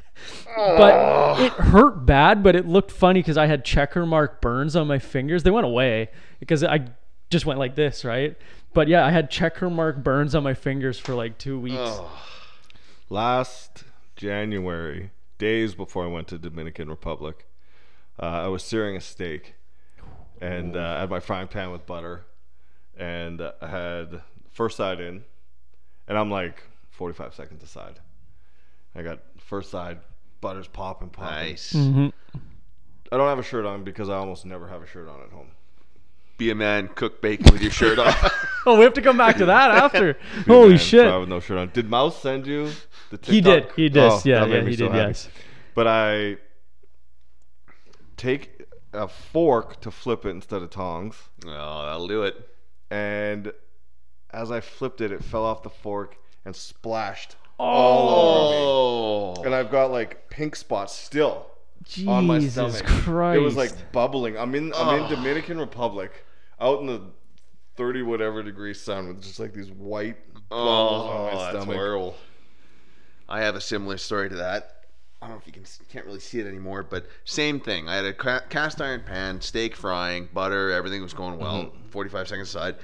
But 0.56 1.40
it 1.40 1.52
hurt 1.52 2.06
bad, 2.06 2.42
but 2.42 2.54
it 2.54 2.66
looked 2.66 2.90
funny 2.90 3.20
because 3.20 3.36
I 3.36 3.46
had 3.46 3.64
checker 3.64 4.06
mark 4.06 4.40
burns 4.40 4.76
on 4.76 4.86
my 4.86 4.98
fingers. 4.98 5.42
They 5.42 5.50
went 5.50 5.66
away 5.66 6.10
because 6.40 6.62
I 6.62 6.88
just 7.30 7.46
went 7.46 7.58
like 7.58 7.74
this, 7.74 8.04
right? 8.04 8.36
But 8.72 8.88
yeah, 8.88 9.04
I 9.04 9.10
had 9.10 9.30
checker 9.30 9.68
mark 9.70 10.02
burns 10.02 10.34
on 10.34 10.42
my 10.42 10.54
fingers 10.54 10.98
for 10.98 11.14
like 11.14 11.38
two 11.38 11.58
weeks. 11.58 11.76
Last 13.10 13.84
January, 14.16 15.10
days 15.38 15.74
before 15.74 16.04
I 16.04 16.08
went 16.08 16.28
to 16.28 16.38
Dominican 16.38 16.88
Republic, 16.88 17.46
uh, 18.20 18.26
I 18.26 18.48
was 18.48 18.62
searing 18.62 18.96
a 18.96 19.00
steak, 19.00 19.54
and 20.40 20.76
uh, 20.76 20.80
I 20.96 21.00
had 21.00 21.10
my 21.10 21.20
frying 21.20 21.48
pan 21.48 21.70
with 21.72 21.86
butter, 21.86 22.24
and 22.96 23.40
uh, 23.40 23.52
I 23.60 23.66
had 23.66 24.22
first 24.52 24.76
side 24.76 25.00
in, 25.00 25.24
and 26.06 26.16
I'm 26.16 26.30
like 26.30 26.62
45 26.90 27.34
seconds 27.34 27.62
aside. 27.62 27.98
I 28.94 29.02
got 29.02 29.20
first 29.38 29.70
side, 29.70 29.98
butter's 30.44 30.68
popping, 30.68 31.08
popping. 31.08 31.48
Nice. 31.48 31.72
Mm-hmm. 31.72 32.08
I 33.10 33.16
don't 33.16 33.28
have 33.28 33.38
a 33.38 33.42
shirt 33.42 33.64
on 33.64 33.82
because 33.82 34.10
I 34.10 34.16
almost 34.16 34.44
never 34.44 34.68
have 34.68 34.82
a 34.82 34.86
shirt 34.86 35.08
on 35.08 35.22
at 35.22 35.30
home. 35.30 35.52
Be 36.36 36.50
a 36.50 36.54
man, 36.54 36.90
cook 36.94 37.22
bacon 37.22 37.50
with 37.50 37.62
your 37.62 37.70
shirt 37.70 37.98
off. 37.98 38.46
Oh, 38.66 38.78
we 38.78 38.84
have 38.84 38.94
to 38.94 39.02
come 39.02 39.18
back 39.18 39.36
to 39.38 39.46
that 39.46 39.70
after. 39.84 40.18
Holy 40.46 40.70
Man, 40.70 40.78
shit! 40.78 41.20
with 41.20 41.28
no 41.28 41.40
shirt 41.40 41.58
on. 41.58 41.70
Did 41.74 41.88
Mouse 41.88 42.20
send 42.20 42.46
you 42.46 42.70
the 43.10 43.18
TikTok? 43.18 43.26
He 43.26 43.40
did. 43.40 43.66
He 43.76 43.88
did. 43.90 44.02
Oh, 44.02 44.22
yeah, 44.24 44.46
yeah, 44.46 44.62
he 44.62 44.74
so 44.74 44.84
did. 44.86 44.94
happy. 44.94 45.08
Yes. 45.08 45.28
But 45.74 45.86
I 45.86 46.36
take 48.16 48.66
a 48.94 49.06
fork 49.08 49.80
to 49.82 49.90
flip 49.90 50.24
it 50.24 50.30
instead 50.30 50.62
of 50.62 50.70
tongs, 50.70 51.16
oh, 51.46 51.84
that'll 51.84 52.08
do 52.08 52.22
it. 52.22 52.36
and 52.90 53.52
as 54.30 54.50
I 54.50 54.60
flipped 54.60 55.00
it, 55.00 55.12
it 55.12 55.22
fell 55.22 55.44
off 55.44 55.62
the 55.62 55.70
fork 55.70 56.16
and 56.44 56.56
splashed 56.56 57.36
all 57.58 58.08
over 58.08 58.54
me. 58.54 59.40
Oh. 59.40 59.44
And 59.44 59.54
I've 59.54 59.70
got 59.70 59.90
like 59.90 60.28
pink 60.30 60.56
spots 60.56 60.94
still 60.94 61.46
on 62.06 62.26
my 62.26 62.38
Jesus 62.38 62.78
stomach. 62.78 63.02
Christ! 63.04 63.36
It 63.38 63.42
was 63.42 63.56
like 63.56 63.92
bubbling. 63.92 64.36
I'm 64.38 64.54
in 64.54 64.72
I'm 64.74 65.02
in 65.04 65.10
Dominican 65.10 65.58
Republic, 65.58 66.24
out 66.60 66.80
in 66.80 66.86
the 66.86 67.02
thirty 67.76 68.02
whatever 68.02 68.42
degree 68.42 68.74
sun 68.74 69.08
with 69.08 69.22
just 69.22 69.38
like 69.40 69.52
these 69.52 69.70
white 69.70 70.16
bubbles 70.48 71.08
on 71.10 71.16
Oh, 71.16 71.24
my 71.34 71.40
that's 71.52 71.56
stomach. 71.64 71.76
horrible. 71.76 72.16
I 73.28 73.40
have 73.40 73.54
a 73.56 73.60
similar 73.60 73.96
story 73.98 74.28
to 74.30 74.36
that. 74.36 74.70
I 75.20 75.26
don't 75.26 75.36
know 75.36 75.40
if 75.40 75.46
you 75.46 75.52
can 75.54 75.64
can't 75.90 76.04
really 76.04 76.20
see 76.20 76.38
it 76.40 76.46
anymore, 76.46 76.82
but 76.82 77.06
same 77.24 77.58
thing. 77.58 77.88
I 77.88 77.96
had 77.96 78.04
a 78.04 78.12
ca- 78.12 78.42
cast 78.50 78.80
iron 78.82 79.02
pan, 79.06 79.40
steak 79.40 79.74
frying, 79.74 80.28
butter, 80.34 80.70
everything 80.70 81.00
was 81.02 81.14
going 81.14 81.38
well. 81.38 81.64
Mm-hmm. 81.64 81.88
45 81.88 82.28
seconds 82.28 82.48
aside, 82.50 82.76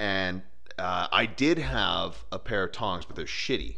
and 0.00 0.40
uh, 0.78 1.08
I 1.12 1.26
did 1.26 1.58
have 1.58 2.16
a 2.32 2.38
pair 2.38 2.64
of 2.64 2.72
tongs, 2.72 3.04
but 3.04 3.14
they're 3.16 3.26
shitty, 3.26 3.76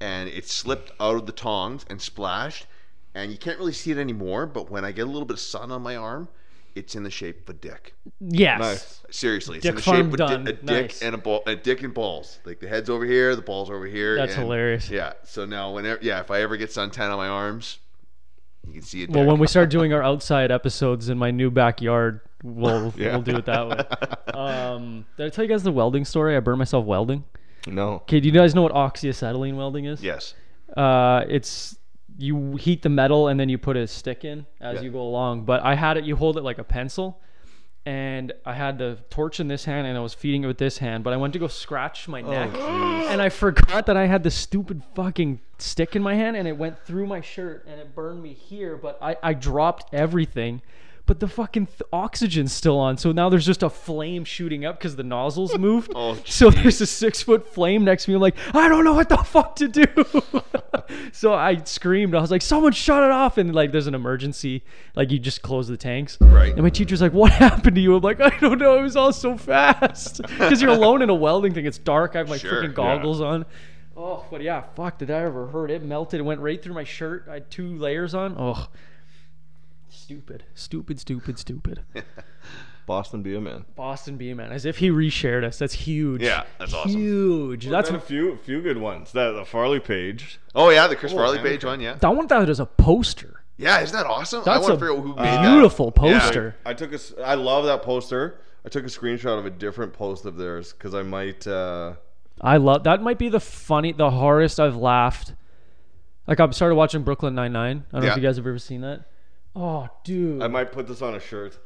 and 0.00 0.28
it 0.28 0.48
slipped 0.48 0.92
out 1.00 1.16
of 1.16 1.26
the 1.26 1.32
tongs 1.32 1.84
and 1.90 2.00
splashed, 2.00 2.66
and 3.14 3.30
you 3.32 3.38
can't 3.38 3.58
really 3.58 3.72
see 3.72 3.90
it 3.90 3.98
anymore. 3.98 4.46
But 4.46 4.70
when 4.70 4.84
I 4.84 4.92
get 4.92 5.02
a 5.02 5.10
little 5.10 5.24
bit 5.26 5.34
of 5.34 5.40
sun 5.40 5.70
on 5.70 5.82
my 5.82 5.96
arm, 5.96 6.28
it's 6.74 6.94
in 6.94 7.02
the 7.02 7.10
shape 7.10 7.48
of 7.48 7.56
a 7.56 7.58
dick. 7.58 7.94
yes. 8.20 8.60
Nice. 8.60 9.02
Seriously, 9.10 9.56
it's 9.56 9.64
Dick 9.64 9.70
in 9.70 9.76
the 9.76 9.82
shape 9.82 10.06
of 10.06 10.14
a, 10.14 10.16
done. 10.16 10.44
di- 10.44 10.50
a 10.50 10.54
dick 10.54 10.62
Nice. 10.64 11.02
and 11.02 11.14
a 11.16 11.18
ball, 11.18 11.42
a 11.46 11.56
dick 11.56 11.82
and 11.82 11.92
balls. 11.92 12.38
Like 12.44 12.60
the 12.60 12.68
head's 12.68 12.88
over 12.88 13.04
here, 13.04 13.34
the 13.34 13.42
balls 13.42 13.68
over 13.70 13.86
here. 13.86 14.14
That's 14.16 14.34
and- 14.34 14.42
hilarious. 14.42 14.88
Yeah. 14.88 15.14
So 15.24 15.44
now, 15.44 15.72
whenever, 15.74 15.98
yeah, 16.02 16.20
if 16.20 16.30
I 16.30 16.40
ever 16.42 16.56
get 16.56 16.70
suntan 16.70 17.10
on 17.10 17.16
my 17.18 17.26
arms, 17.28 17.78
you 18.66 18.72
can 18.72 18.82
see 18.82 19.02
it. 19.02 19.10
Well, 19.10 19.24
when 19.26 19.38
we 19.38 19.48
start 19.48 19.68
doing 19.70 19.92
our 19.92 20.02
outside 20.02 20.52
episodes 20.52 21.08
in 21.08 21.18
my 21.18 21.32
new 21.32 21.50
backyard, 21.50 22.20
we'll 22.44 22.94
Yeah. 22.96 23.14
we'll 23.16 23.22
do 23.22 23.36
it 23.36 23.46
that 23.46 23.68
way. 23.68 24.32
Um, 24.32 25.06
did 25.16 25.26
I 25.26 25.28
tell 25.30 25.44
you 25.44 25.50
guys 25.50 25.64
the 25.64 25.72
welding 25.72 26.04
story? 26.04 26.36
I 26.36 26.40
burned 26.40 26.58
myself 26.58 26.84
welding. 26.86 27.24
No. 27.66 27.94
Okay, 28.02 28.20
do 28.20 28.26
you 28.28 28.32
guys 28.34 28.54
know 28.54 28.62
what 28.62 28.72
oxyacetylene 28.72 29.56
welding 29.56 29.84
is? 29.86 30.02
yes, 30.02 30.34
Uh, 30.76 31.24
it's 31.28 31.76
you 32.18 32.56
heat 32.56 32.82
the 32.82 32.88
metal 32.88 33.28
and 33.28 33.40
then 33.40 33.48
you 33.48 33.56
put 33.58 33.76
a 33.76 33.86
stick 33.86 34.24
in 34.24 34.46
as 34.60 34.76
Yeah. 34.76 34.82
you 34.82 34.90
go 34.90 35.00
along. 35.00 35.44
But 35.44 35.62
I 35.64 35.74
had 35.74 35.96
it, 35.96 36.04
you 36.04 36.16
hold 36.16 36.36
it 36.36 36.42
like 36.42 36.58
a 36.58 36.64
pencil, 36.64 37.20
and 37.86 38.32
I 38.44 38.52
had 38.52 38.76
the 38.78 38.98
torch 39.08 39.40
in 39.40 39.48
this 39.48 39.64
hand 39.64 39.86
and 39.86 39.96
I 39.96 40.00
was 40.00 40.12
feeding 40.12 40.44
it 40.44 40.46
with 40.46 40.58
this 40.58 40.78
hand. 40.78 41.02
But 41.02 41.12
I 41.12 41.16
went 41.16 41.32
to 41.32 41.38
go 41.38 41.48
scratch 41.48 42.08
my 42.08 42.20
neck, 42.20 42.50
and 42.54 43.22
I 43.22 43.30
forgot 43.30 43.86
that 43.86 43.96
I 43.96 44.06
had 44.06 44.22
the 44.22 44.30
stupid 44.30 44.82
fucking 44.94 45.40
stick 45.58 45.96
in 45.96 46.02
my 46.02 46.14
hand, 46.14 46.36
and 46.36 46.46
it 46.46 46.56
went 46.58 46.78
through 46.84 47.06
my 47.06 47.20
shirt 47.22 47.64
and 47.66 47.80
it 47.80 47.94
burned 47.94 48.22
me 48.22 48.32
here. 48.34 48.76
But 48.76 48.98
I 49.00 49.16
I 49.22 49.32
dropped 49.34 49.92
everything. 49.94 50.60
But 51.10 51.18
the 51.18 51.26
fucking 51.26 51.66
th- 51.66 51.82
oxygen's 51.92 52.52
still 52.52 52.78
on, 52.78 52.96
so 52.96 53.10
now 53.10 53.28
there's 53.28 53.44
just 53.44 53.64
a 53.64 53.68
flame 53.68 54.24
shooting 54.24 54.64
up 54.64 54.78
because 54.78 54.94
the 54.94 55.02
nozzles 55.02 55.58
moved. 55.58 55.90
Oh, 55.92 56.16
so 56.24 56.50
there's 56.50 56.80
a 56.80 56.86
six 56.86 57.20
foot 57.20 57.52
flame 57.52 57.82
next 57.82 58.04
to 58.04 58.12
me. 58.12 58.14
I'm 58.14 58.20
like, 58.20 58.36
I 58.54 58.68
don't 58.68 58.84
know 58.84 58.94
what 58.94 59.08
the 59.08 59.16
fuck 59.16 59.56
to 59.56 59.66
do. 59.66 59.86
so 61.12 61.34
I 61.34 61.64
screamed. 61.64 62.14
I 62.14 62.20
was 62.20 62.30
like, 62.30 62.42
someone 62.42 62.70
shut 62.70 63.02
it 63.02 63.10
off. 63.10 63.38
And 63.38 63.52
like, 63.52 63.72
there's 63.72 63.88
an 63.88 63.96
emergency. 63.96 64.62
Like, 64.94 65.10
you 65.10 65.18
just 65.18 65.42
close 65.42 65.66
the 65.66 65.76
tanks. 65.76 66.16
Right. 66.20 66.52
And 66.52 66.62
my 66.62 66.70
teacher's 66.70 67.02
like, 67.02 67.12
what 67.12 67.32
happened 67.48 67.74
to 67.74 67.80
you? 67.82 67.96
I'm 67.96 68.02
like, 68.02 68.20
I 68.20 68.30
don't 68.38 68.58
know. 68.60 68.78
It 68.78 68.82
was 68.82 68.94
all 68.94 69.12
so 69.12 69.36
fast. 69.36 70.22
Because 70.22 70.62
you're 70.62 70.70
alone 70.70 71.02
in 71.02 71.10
a 71.10 71.14
welding 71.16 71.54
thing. 71.54 71.66
It's 71.66 71.78
dark. 71.78 72.14
I 72.14 72.18
have 72.18 72.28
my 72.28 72.38
Sure, 72.38 72.52
freaking 72.62 72.68
yeah. 72.68 72.74
goggles 72.74 73.20
on. 73.20 73.46
Oh, 73.96 74.24
but 74.30 74.42
yeah, 74.42 74.62
fuck. 74.76 74.98
Did 74.98 75.10
I 75.10 75.22
ever 75.22 75.48
hurt? 75.48 75.72
It 75.72 75.82
melted. 75.82 76.20
It 76.20 76.22
went 76.22 76.40
right 76.40 76.62
through 76.62 76.74
my 76.74 76.84
shirt. 76.84 77.26
I 77.28 77.34
had 77.34 77.50
two 77.50 77.76
layers 77.78 78.14
on. 78.14 78.36
Oh. 78.38 78.68
Stupid. 79.90 80.44
Stupid, 80.54 81.00
stupid, 81.00 81.38
stupid. 81.38 81.82
Boston 82.86 83.22
be 83.22 83.36
a 83.36 83.40
man. 83.40 83.64
Boston 83.76 84.16
B 84.16 84.32
man, 84.34 84.50
as 84.50 84.64
if 84.64 84.78
he 84.78 84.90
reshared 84.90 85.44
us. 85.44 85.58
That's 85.58 85.74
huge. 85.74 86.22
Yeah, 86.22 86.44
that's 86.58 86.74
awesome. 86.74 86.90
Huge. 87.00 87.66
That's 87.66 87.90
That's 87.90 88.02
a 88.02 88.06
few 88.06 88.36
few 88.38 88.60
good 88.62 88.78
ones. 88.78 89.12
That 89.12 89.30
the 89.32 89.44
Farley 89.44 89.78
page. 89.78 90.40
Oh 90.54 90.70
yeah, 90.70 90.86
the 90.88 90.96
Chris 90.96 91.12
Farley 91.12 91.36
man. 91.36 91.46
page 91.46 91.64
one. 91.64 91.80
Yeah. 91.80 91.96
I 92.02 92.08
want 92.08 92.28
that 92.30 92.48
as 92.48 92.58
a 92.58 92.66
poster. 92.66 93.44
Yeah, 93.58 93.80
isn't 93.82 93.96
that 93.96 94.06
awesome? 94.06 94.40
I 94.40 94.44
That's 94.44 94.62
want 94.62 94.72
a 94.72 94.76
to 94.76 94.80
figure 94.80 94.96
out 94.96 95.02
who 95.02 95.08
made 95.14 95.24
that. 95.24 95.52
beautiful 95.52 95.92
poster. 95.92 96.56
I 96.64 96.72
took 96.74 96.90
a. 96.92 96.94
s- 96.94 97.12
I 97.22 97.34
love 97.34 97.66
that 97.66 97.82
poster. 97.82 98.40
I 98.64 98.68
took 98.70 98.84
a 98.84 98.88
screenshot 98.88 99.38
of 99.38 99.46
a 99.46 99.50
different 99.50 99.92
post 99.92 100.24
of 100.24 100.36
theirs 100.36 100.72
because 100.72 100.94
I 100.94 101.02
might. 101.02 101.46
Uh, 101.46 101.94
I 102.40 102.56
love 102.56 102.84
that. 102.84 103.02
Might 103.02 103.18
be 103.18 103.28
the 103.28 103.38
funny, 103.40 103.92
the 103.92 104.10
hardest 104.10 104.58
I've 104.58 104.76
laughed. 104.76 105.34
Like 106.26 106.40
I 106.40 106.50
started 106.50 106.74
watching 106.74 107.02
Brooklyn 107.02 107.34
Nine 107.34 107.52
Nine. 107.52 107.84
I 107.92 107.96
don't 107.96 108.04
know 108.06 108.10
if 108.12 108.16
you 108.16 108.22
guys 108.22 108.36
have 108.36 108.46
ever 108.46 108.58
seen 108.58 108.80
that. 108.80 109.04
Oh, 109.56 109.88
dude. 110.04 110.42
I 110.42 110.46
might 110.48 110.72
put 110.72 110.86
this 110.86 111.02
on 111.02 111.14
a 111.14 111.20
shirt. 111.20 111.58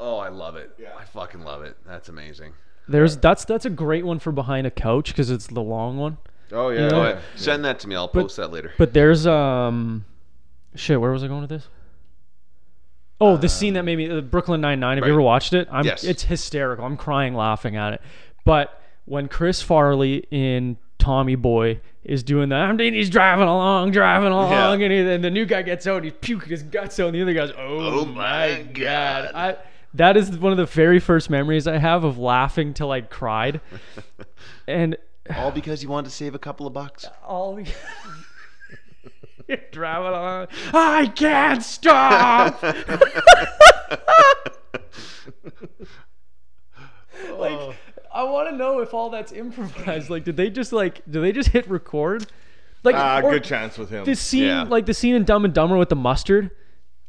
Oh, 0.00 0.18
I 0.18 0.28
love 0.28 0.56
it. 0.56 0.72
Yeah. 0.78 0.90
I 0.98 1.04
fucking 1.04 1.40
love 1.42 1.62
it. 1.62 1.76
That's 1.86 2.08
amazing. 2.08 2.52
There's 2.88 3.16
that's 3.16 3.44
that's 3.44 3.64
a 3.64 3.70
great 3.70 4.04
one 4.04 4.18
for 4.18 4.30
behind 4.32 4.66
a 4.66 4.70
couch 4.70 5.08
because 5.08 5.30
it's 5.30 5.46
the 5.48 5.62
long 5.62 5.96
one. 5.98 6.18
Oh 6.52 6.68
yeah. 6.68 6.88
know- 6.88 7.00
Oh, 7.00 7.02
yeah. 7.04 7.08
yeah. 7.10 7.20
Send 7.34 7.64
that 7.64 7.80
to 7.80 7.88
me. 7.88 7.96
I'll 7.96 8.06
But- 8.08 8.22
post 8.22 8.36
that 8.36 8.52
later. 8.52 8.72
But 8.78 8.92
there's 8.94 9.26
um, 9.26 10.04
shit. 10.74 11.00
Where 11.00 11.10
was 11.10 11.24
I 11.24 11.28
going 11.28 11.40
with 11.40 11.50
this? 11.50 11.68
Oh, 13.20 13.36
the 13.38 13.48
scene 13.48 13.74
that 13.74 13.82
made 13.84 13.96
me 13.96 14.10
uh, 14.10 14.20
Brooklyn 14.20 14.60
Nine 14.60 14.78
Nine. 14.78 14.98
Have 14.98 15.02
right. 15.02 15.08
you 15.08 15.14
ever 15.14 15.22
watched 15.22 15.54
it? 15.54 15.66
I'm, 15.70 15.84
Yes. 15.86 16.04
It's 16.04 16.22
hysterical. 16.24 16.84
I'm 16.84 16.96
crying 16.98 17.34
laughing 17.34 17.74
at 17.76 17.94
it. 17.94 18.02
But 18.44 18.78
when 19.06 19.28
Chris 19.28 19.62
Farley 19.62 20.24
in 20.30 20.76
Tommy 20.98 21.34
Boy 21.34 21.80
is 22.04 22.22
doing 22.22 22.48
that, 22.50 22.62
I'm 22.62 22.78
he's 22.78 23.10
driving 23.10 23.48
along, 23.48 23.90
driving 23.90 24.30
along, 24.32 24.82
and, 24.82 24.92
he, 24.92 24.98
and 25.00 25.22
the 25.24 25.30
new 25.30 25.44
guy 25.44 25.62
gets 25.62 25.86
out, 25.86 25.96
and 25.96 26.04
he's 26.04 26.14
puking 26.20 26.50
his 26.50 26.62
guts 26.62 27.00
out, 27.00 27.08
and 27.08 27.16
the 27.16 27.22
other 27.22 27.34
guy's, 27.34 27.50
oh, 27.50 28.00
Oh 28.00 28.04
my 28.04 28.62
god. 28.72 29.32
God. 29.32 29.34
I, 29.34 29.56
that 29.96 30.16
is 30.16 30.38
one 30.38 30.52
of 30.52 30.58
the 30.58 30.66
very 30.66 31.00
first 31.00 31.30
memories 31.30 31.66
I 31.66 31.78
have 31.78 32.04
of 32.04 32.18
laughing 32.18 32.74
till 32.74 32.92
I 32.92 33.00
cried. 33.00 33.62
and 34.68 34.96
All 35.34 35.50
because 35.50 35.82
you 35.82 35.88
wanted 35.88 36.10
to 36.10 36.14
save 36.14 36.34
a 36.34 36.38
couple 36.38 36.66
of 36.66 36.74
bucks. 36.74 37.06
all 37.26 37.58
driving 39.72 40.08
along. 40.08 40.48
I 40.74 41.06
can't 41.06 41.62
stop. 41.62 42.62
like, 42.62 42.76
oh. 47.52 47.74
I 48.16 48.22
want 48.24 48.48
to 48.50 48.56
know 48.56 48.80
if 48.80 48.94
all 48.94 49.10
that's 49.10 49.32
improvised. 49.32 50.10
Like, 50.10 50.24
did 50.24 50.36
they 50.36 50.50
just 50.50 50.72
like, 50.72 51.02
did 51.10 51.20
they 51.22 51.32
just 51.32 51.50
hit 51.50 51.68
record? 51.68 52.26
Like, 52.82 52.94
Ah, 52.96 53.20
or 53.22 53.32
good 53.32 53.44
chance 53.44 53.76
with 53.78 53.90
him. 53.90 54.04
The 54.04 54.14
scene, 54.14 54.44
Yeah. 54.44 54.62
like 54.64 54.86
the 54.86 54.94
scene 54.94 55.14
in 55.14 55.24
Dumb 55.24 55.44
and 55.44 55.52
Dumber 55.52 55.76
with 55.76 55.88
the 55.88 55.96
mustard. 55.96 56.50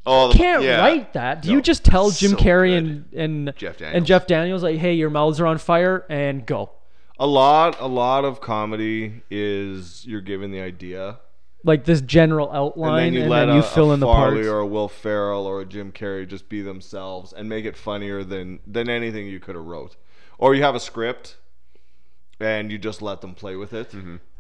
Oh, 0.06 0.30
the, 0.32 0.38
Can't 0.38 0.64
yeah. 0.64 0.80
write 0.80 1.14
that. 1.14 1.42
Do 1.42 1.50
No. 1.50 1.56
you 1.56 1.62
just 1.62 1.84
tell 1.84 2.10
Jim 2.12 2.32
So 2.32 2.38
Carrey 2.38 2.78
and 2.78 3.06
and 3.14 3.54
Jeff 3.58 3.74
and 3.74 3.80
Daniels. 3.92 4.08
Jeff 4.08 4.28
Daniels 4.28 4.64
like, 4.64 4.78
hey, 4.80 4.94
your 4.94 5.10
mouths 5.10 5.40
are 5.40 5.46
on 5.48 5.58
fire, 5.58 6.06
and 6.10 6.46
go. 6.46 6.72
a 7.20 7.28
lot. 7.28 7.76
A 7.82 7.88
lot 7.88 8.24
of 8.26 8.40
comedy 8.42 9.22
is 9.32 10.06
you're 10.06 10.22
given 10.22 10.52
the 10.52 10.62
idea, 10.62 11.18
Like 11.64 11.84
this 11.84 12.00
general 12.02 12.48
and 12.50 12.58
outline, 12.58 13.04
then 13.06 13.14
you 13.14 13.22
and 13.22 13.30
let 13.30 13.48
you 13.50 13.56
a, 13.56 13.64
fill 13.64 13.92
a 13.92 13.96
in 13.96 14.00
the 14.00 14.06
Farley 14.06 14.36
parts. 14.38 14.48
or 14.50 14.60
a 14.60 14.66
Will 14.66 14.88
Ferrell 14.88 15.46
or 15.46 15.62
a 15.62 15.66
Jim 15.66 15.92
Carrey 15.92 16.28
just 16.28 16.48
be 16.48 16.62
themselves 16.62 17.34
and 17.34 17.50
make 17.50 17.66
it 17.66 17.76
funnier 17.76 18.24
than 18.24 18.60
than 18.66 18.90
anything 18.90 19.28
you 19.28 19.40
could 19.40 19.56
have 19.56 19.66
wrote. 19.66 19.96
Or 20.38 20.54
you 20.56 20.62
have 20.64 20.76
a 20.76 20.80
script, 20.80 21.38
and 22.40 22.72
you 22.72 22.78
just 22.78 23.02
let 23.02 23.22
them 23.22 23.34
play 23.34 23.56
with 23.56 23.74
it. 23.74 23.94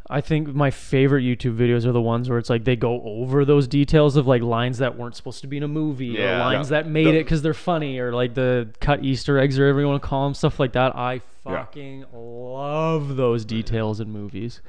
I 0.09 0.21
think 0.21 0.53
my 0.55 0.71
favorite 0.71 1.23
YouTube 1.23 1.57
videos 1.57 1.85
are 1.85 1.91
the 1.91 2.01
ones 2.01 2.29
where 2.29 2.37
it's 2.37 2.49
like 2.49 2.63
they 2.63 2.75
go 2.77 3.01
over 3.03 3.43
those 3.43 3.67
details 3.67 4.15
of 4.15 4.25
like 4.25 4.41
lines 4.41 4.77
that 4.77 4.97
weren't 4.97 5.15
supposed 5.17 5.41
to 5.41 5.47
be 5.47 5.57
in 5.57 5.63
a 5.63 5.67
movie 5.67 6.17
or 6.23 6.37
lines 6.39 6.71
Yeah. 6.71 6.81
that 6.81 6.89
made 6.89 7.07
The- 7.07 7.17
it 7.17 7.23
because 7.23 7.41
they're 7.41 7.53
funny 7.53 7.99
or 7.99 8.13
like 8.13 8.33
the 8.33 8.69
cut 8.79 9.03
Easter 9.03 9.37
eggs 9.37 9.59
or 9.59 9.63
whatever 9.63 9.81
you 9.81 9.87
want 9.87 10.01
to 10.01 10.07
call 10.07 10.25
them, 10.25 10.33
stuff 10.33 10.59
like 10.61 10.71
that. 10.73 10.95
I 10.95 11.15
Yeah. 11.15 11.19
fucking 11.65 12.05
love 12.13 13.15
those 13.17 13.43
details 13.43 13.99
in 13.99 14.09
movies. 14.11 14.61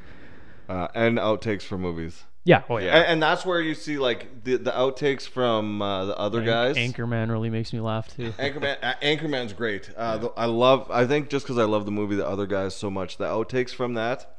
uh, 0.68 0.88
and 0.94 1.16
outtakes 1.18 1.62
for 1.62 1.78
movies. 1.78 2.24
Yeah. 2.44 2.62
Oh 2.70 2.78
yeah. 2.78 2.96
And, 2.96 3.06
and 3.06 3.22
that's 3.22 3.44
where 3.44 3.60
you 3.60 3.74
see 3.74 3.98
like 3.98 4.44
the 4.44 4.56
the 4.56 4.70
outtakes 4.70 5.28
from 5.28 5.82
uh, 5.82 6.06
the 6.06 6.16
other 6.18 6.42
guys. 6.42 6.76
Anchorman 6.76 7.30
really 7.30 7.50
makes 7.50 7.72
me 7.72 7.80
laugh 7.80 8.08
too. 8.14 8.32
Anchorman, 8.38 8.76
uh, 8.82 8.94
Anchorman's 9.02 9.52
great. 9.52 9.90
Uh, 9.96 10.18
the, 10.18 10.28
I 10.30 10.46
love. 10.46 10.90
I 10.90 11.06
think 11.06 11.28
just 11.28 11.44
because 11.44 11.58
I 11.58 11.64
love 11.64 11.84
the 11.84 11.90
movie 11.90 12.16
The 12.16 12.26
Other 12.26 12.46
Guys 12.46 12.74
so 12.74 12.90
much, 12.90 13.18
the 13.18 13.26
outtakes 13.26 13.70
from 13.74 13.94
that 13.94 14.36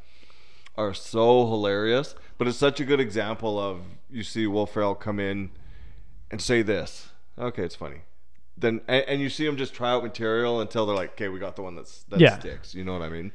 are 0.76 0.94
so 0.94 1.46
hilarious. 1.48 2.16
But 2.38 2.48
it's 2.48 2.58
such 2.58 2.80
a 2.80 2.86
good 2.86 3.00
example 3.00 3.60
of 3.60 3.82
you 4.10 4.24
see 4.24 4.48
Will 4.48 4.66
Ferrell 4.66 4.96
come 4.96 5.20
in 5.20 5.52
and 6.32 6.42
say 6.42 6.62
this. 6.62 7.10
Okay, 7.38 7.64
it's 7.64 7.76
funny. 7.76 8.02
Then 8.58 8.82
and, 8.88 9.04
and 9.08 9.22
you 9.22 9.30
see 9.30 9.46
him 9.46 9.56
just 9.58 9.74
try 9.74 9.92
out 9.92 10.04
material 10.04 10.62
until 10.62 10.86
they're 10.86 10.96
like, 10.96 11.12
okay, 11.12 11.28
we 11.30 11.38
got 11.40 11.56
the 11.56 11.62
one 11.62 11.76
that's 11.76 12.04
that 12.10 12.20
Yeah. 12.20 12.40
sticks. 12.40 12.74
You 12.74 12.84
know 12.86 12.94
what 12.94 13.02
I 13.04 13.10
mean? 13.10 13.32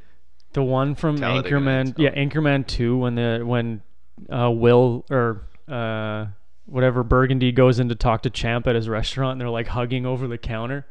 The 0.53 0.63
one 0.63 0.95
from 0.95 1.17
Talladega 1.19 1.57
Anchorman, 1.57 1.95
yeah. 1.99 2.15
Anchorman 2.15 2.67
two, 2.67 2.97
when 2.99 3.15
the 3.15 3.43
when 3.45 3.83
uh, 4.31 4.51
Will 4.51 5.05
or 5.11 5.43
uh, 5.69 6.27
whatever 6.67 7.03
Burgundy 7.03 7.53
goes 7.53 7.79
in 7.79 7.89
to 7.89 7.95
talk 7.95 8.23
to 8.23 8.31
Champ 8.31 8.67
at 8.67 8.75
his 8.75 8.89
restaurant, 8.89 9.33
and 9.33 9.41
they're 9.41 9.51
like 9.51 9.69
hugging 9.69 10.07
over 10.07 10.27
the 10.27 10.39
counter. 10.39 10.87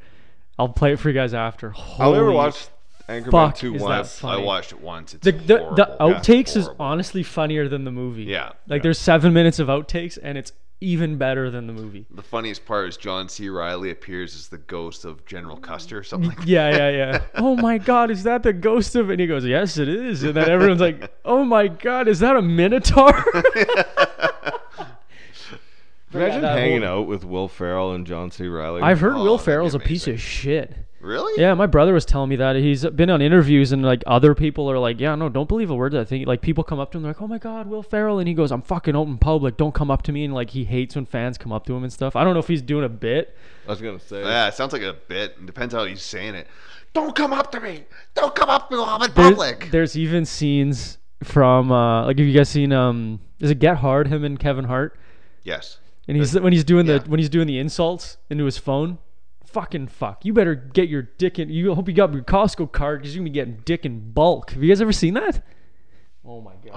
I'll 0.58 0.70
play 0.70 0.94
it 0.94 1.00
for 1.00 1.10
you 1.10 1.16
guys 1.16 1.34
after. 1.34 1.74
I'll 1.98 2.14
never 2.14 2.32
watch 2.32 2.68
Anchorman 3.10 3.32
fuck, 3.32 3.56
two 3.56 3.74
once. 3.74 4.24
I 4.24 4.38
watched 4.38 4.72
it 4.72 4.82
once. 4.82 5.14
It's 5.14 5.26
The 5.26 5.32
the, 5.32 5.38
the 5.48 5.86
horrible. 5.86 6.10
Yeah, 6.10 6.20
outtakes 6.20 6.56
is 6.56 6.70
honestly 6.80 7.24
funnier 7.24 7.68
than 7.68 7.84
the 7.84 7.92
movie. 7.92 8.24
Yeah. 8.24 8.52
like 8.68 8.82
there's 8.84 9.00
seven 9.00 9.34
minutes 9.34 9.60
of 9.60 9.68
outtakes, 9.68 10.18
and 10.22 10.38
it's 10.38 10.52
even 10.84 11.18
better 11.18 11.50
than 11.50 11.66
the 11.66 11.74
movie. 11.74 12.06
The 12.14 12.22
funniest 12.22 12.66
part 12.66 12.90
is 12.90 12.98
John 12.98 13.30
C. 13.30 13.48
Reilly 13.50 13.90
appears 13.92 14.36
as 14.36 14.50
the 14.50 14.58
ghost 14.58 15.06
of 15.06 15.26
General 15.26 15.58
Custer 15.58 15.98
or 15.98 16.04
something 16.04 16.30
like 16.30 16.40
that. 16.40 16.48
Yeah, 16.48 16.70
yeah, 16.76 16.90
yeah. 16.90 17.22
oh 17.36 17.56
my 17.56 17.78
God, 17.78 18.12
is 18.12 18.24
that 18.24 18.44
the 18.44 18.54
ghost 18.54 18.96
of? 18.96 19.10
And 19.10 19.20
he 19.20 19.26
goes, 19.28 19.46
Yes, 19.46 19.78
it 19.78 19.88
is. 19.88 20.24
And 20.24 20.34
then 20.36 20.50
everyone's 20.50 20.82
like, 20.82 21.12
Oh 21.24 21.44
my 21.46 21.68
God, 21.70 22.08
is 22.08 22.20
that 22.20 22.36
a 22.36 22.42
minotaur? 22.42 23.12
Imagine 26.14 26.42
that 26.42 26.58
hanging 26.60 26.84
whole- 26.84 27.02
out 27.02 27.08
with 27.08 27.24
Will 27.26 27.48
Ferrell 27.48 27.94
and 27.94 28.06
John 28.06 28.30
C. 28.30 28.48
Reilly. 28.48 28.82
I've 28.84 29.00
heard 29.00 29.14
Oh, 29.16 29.24
Will 29.24 29.38
that'd 29.38 29.46
Ferrell's 29.46 29.74
a 29.76 29.80
piece 29.80 30.08
of 30.08 30.22
shit. 30.22 30.76
Really? 31.04 31.42
Yeah, 31.42 31.54
my 31.54 31.66
brother 31.66 31.94
was 31.94 32.06
telling 32.06 32.30
me 32.30 32.38
that 32.38 32.56
he's 32.56 32.86
been 32.86 33.10
on 33.10 33.22
interviews 33.22 33.74
and 33.74 33.84
like 33.84 34.02
other 34.08 34.34
people 34.34 34.72
are 34.72 34.80
like, 34.80 35.02
yeah, 35.02 35.16
no, 35.16 35.28
don't 35.28 35.50
believe 35.50 35.70
a 35.70 35.76
word 35.76 35.92
that 35.92 36.08
thing. 36.08 36.24
Like 36.26 36.42
people 36.42 36.64
come 36.64 36.80
up 36.80 36.94
to 36.94 36.98
him, 36.98 37.04
they're 37.04 37.10
like, 37.12 37.22
oh 37.22 37.28
my 37.28 37.38
god, 37.38 37.68
Will 37.68 37.84
Ferrell, 37.84 38.20
and 38.20 38.28
he 38.28 38.34
goes, 38.34 38.54
I'm 38.54 38.62
fucking 38.62 38.96
out 38.96 39.08
in 39.08 39.18
public, 39.18 39.58
don't 39.58 39.74
come 39.76 39.92
up 39.92 40.02
to 40.04 40.14
me, 40.14 40.24
and 40.24 40.34
like 40.34 40.52
he 40.52 40.64
hates 40.64 40.96
when 40.96 41.06
fans 41.06 41.38
come 41.38 41.52
up 41.52 41.66
to 41.66 41.76
him 41.76 41.84
and 41.84 41.92
stuff. 41.92 42.16
I 42.16 42.24
don't 42.24 42.34
know 42.34 42.40
if 42.40 42.48
he's 42.48 42.62
doing 42.62 42.86
a 42.86 42.90
bit. 42.90 43.36
I 43.68 43.72
was 43.72 43.82
gonna 43.82 44.00
say. 44.00 44.22
Yeah, 44.24 44.48
it 44.48 44.54
sounds 44.54 44.72
like 44.72 44.82
a 44.82 44.94
bit. 45.08 45.36
It 45.38 45.46
depends 45.46 45.74
how 45.74 45.84
he's 45.84 46.02
saying 46.02 46.36
it. 46.36 46.48
Don't 46.94 47.14
come 47.16 47.34
up 47.34 47.52
to 47.52 47.60
me. 47.60 47.84
Don't 48.14 48.34
come 48.34 48.50
up 48.50 48.70
to 48.70 48.78
me 48.78 48.84
I'm 48.86 49.02
in 49.02 49.12
There- 49.14 49.30
public. 49.32 49.70
there's 49.72 49.98
even 49.98 50.26
scenes 50.26 51.00
from 51.22 51.72
uh 51.72 52.06
like 52.06 52.18
have 52.18 52.28
you 52.28 52.34
guys 52.34 52.50
seen 52.50 52.72
um 52.74 53.20
is 53.40 53.50
it 53.50 53.60
Get 53.60 53.78
Hard 53.78 54.08
him 54.08 54.24
and 54.26 54.38
Kevin 54.38 54.66
Hart 54.66 54.98
yes. 55.44 55.78
and 56.08 56.18
he's 56.18 56.38
when 56.38 56.52
he's 56.52 56.66
doing 56.66 56.86
the 56.86 57.00
when 57.08 57.18
he's 57.20 57.30
doing 57.30 57.48
the 57.48 57.60
insults 57.60 58.18
into 58.30 58.46
his 58.46 58.58
phone. 58.58 58.98
Fucking 59.54 59.88
fuck! 59.88 60.26
You 60.26 60.34
better 60.34 60.56
get 60.56 60.90
your 60.90 61.04
dick 61.04 61.40
in. 61.40 61.50
You 61.50 61.74
hope 61.76 61.88
you 61.88 61.94
got 61.94 62.12
your 62.14 62.24
Costco 62.24 62.72
card 62.72 63.02
because 63.02 63.16
you're 63.16 63.22
gonna 63.22 63.30
be 63.30 63.34
getting 63.34 63.62
dick 63.66 63.86
in 63.86 64.12
bulk. 64.12 64.52
Have 64.52 64.64
you 64.64 64.70
guys 64.70 64.82
ever 64.82 64.92
seen 64.92 65.14
that? 65.14 65.46
Oh 66.26 66.42
my 66.42 66.54
god! 66.64 66.74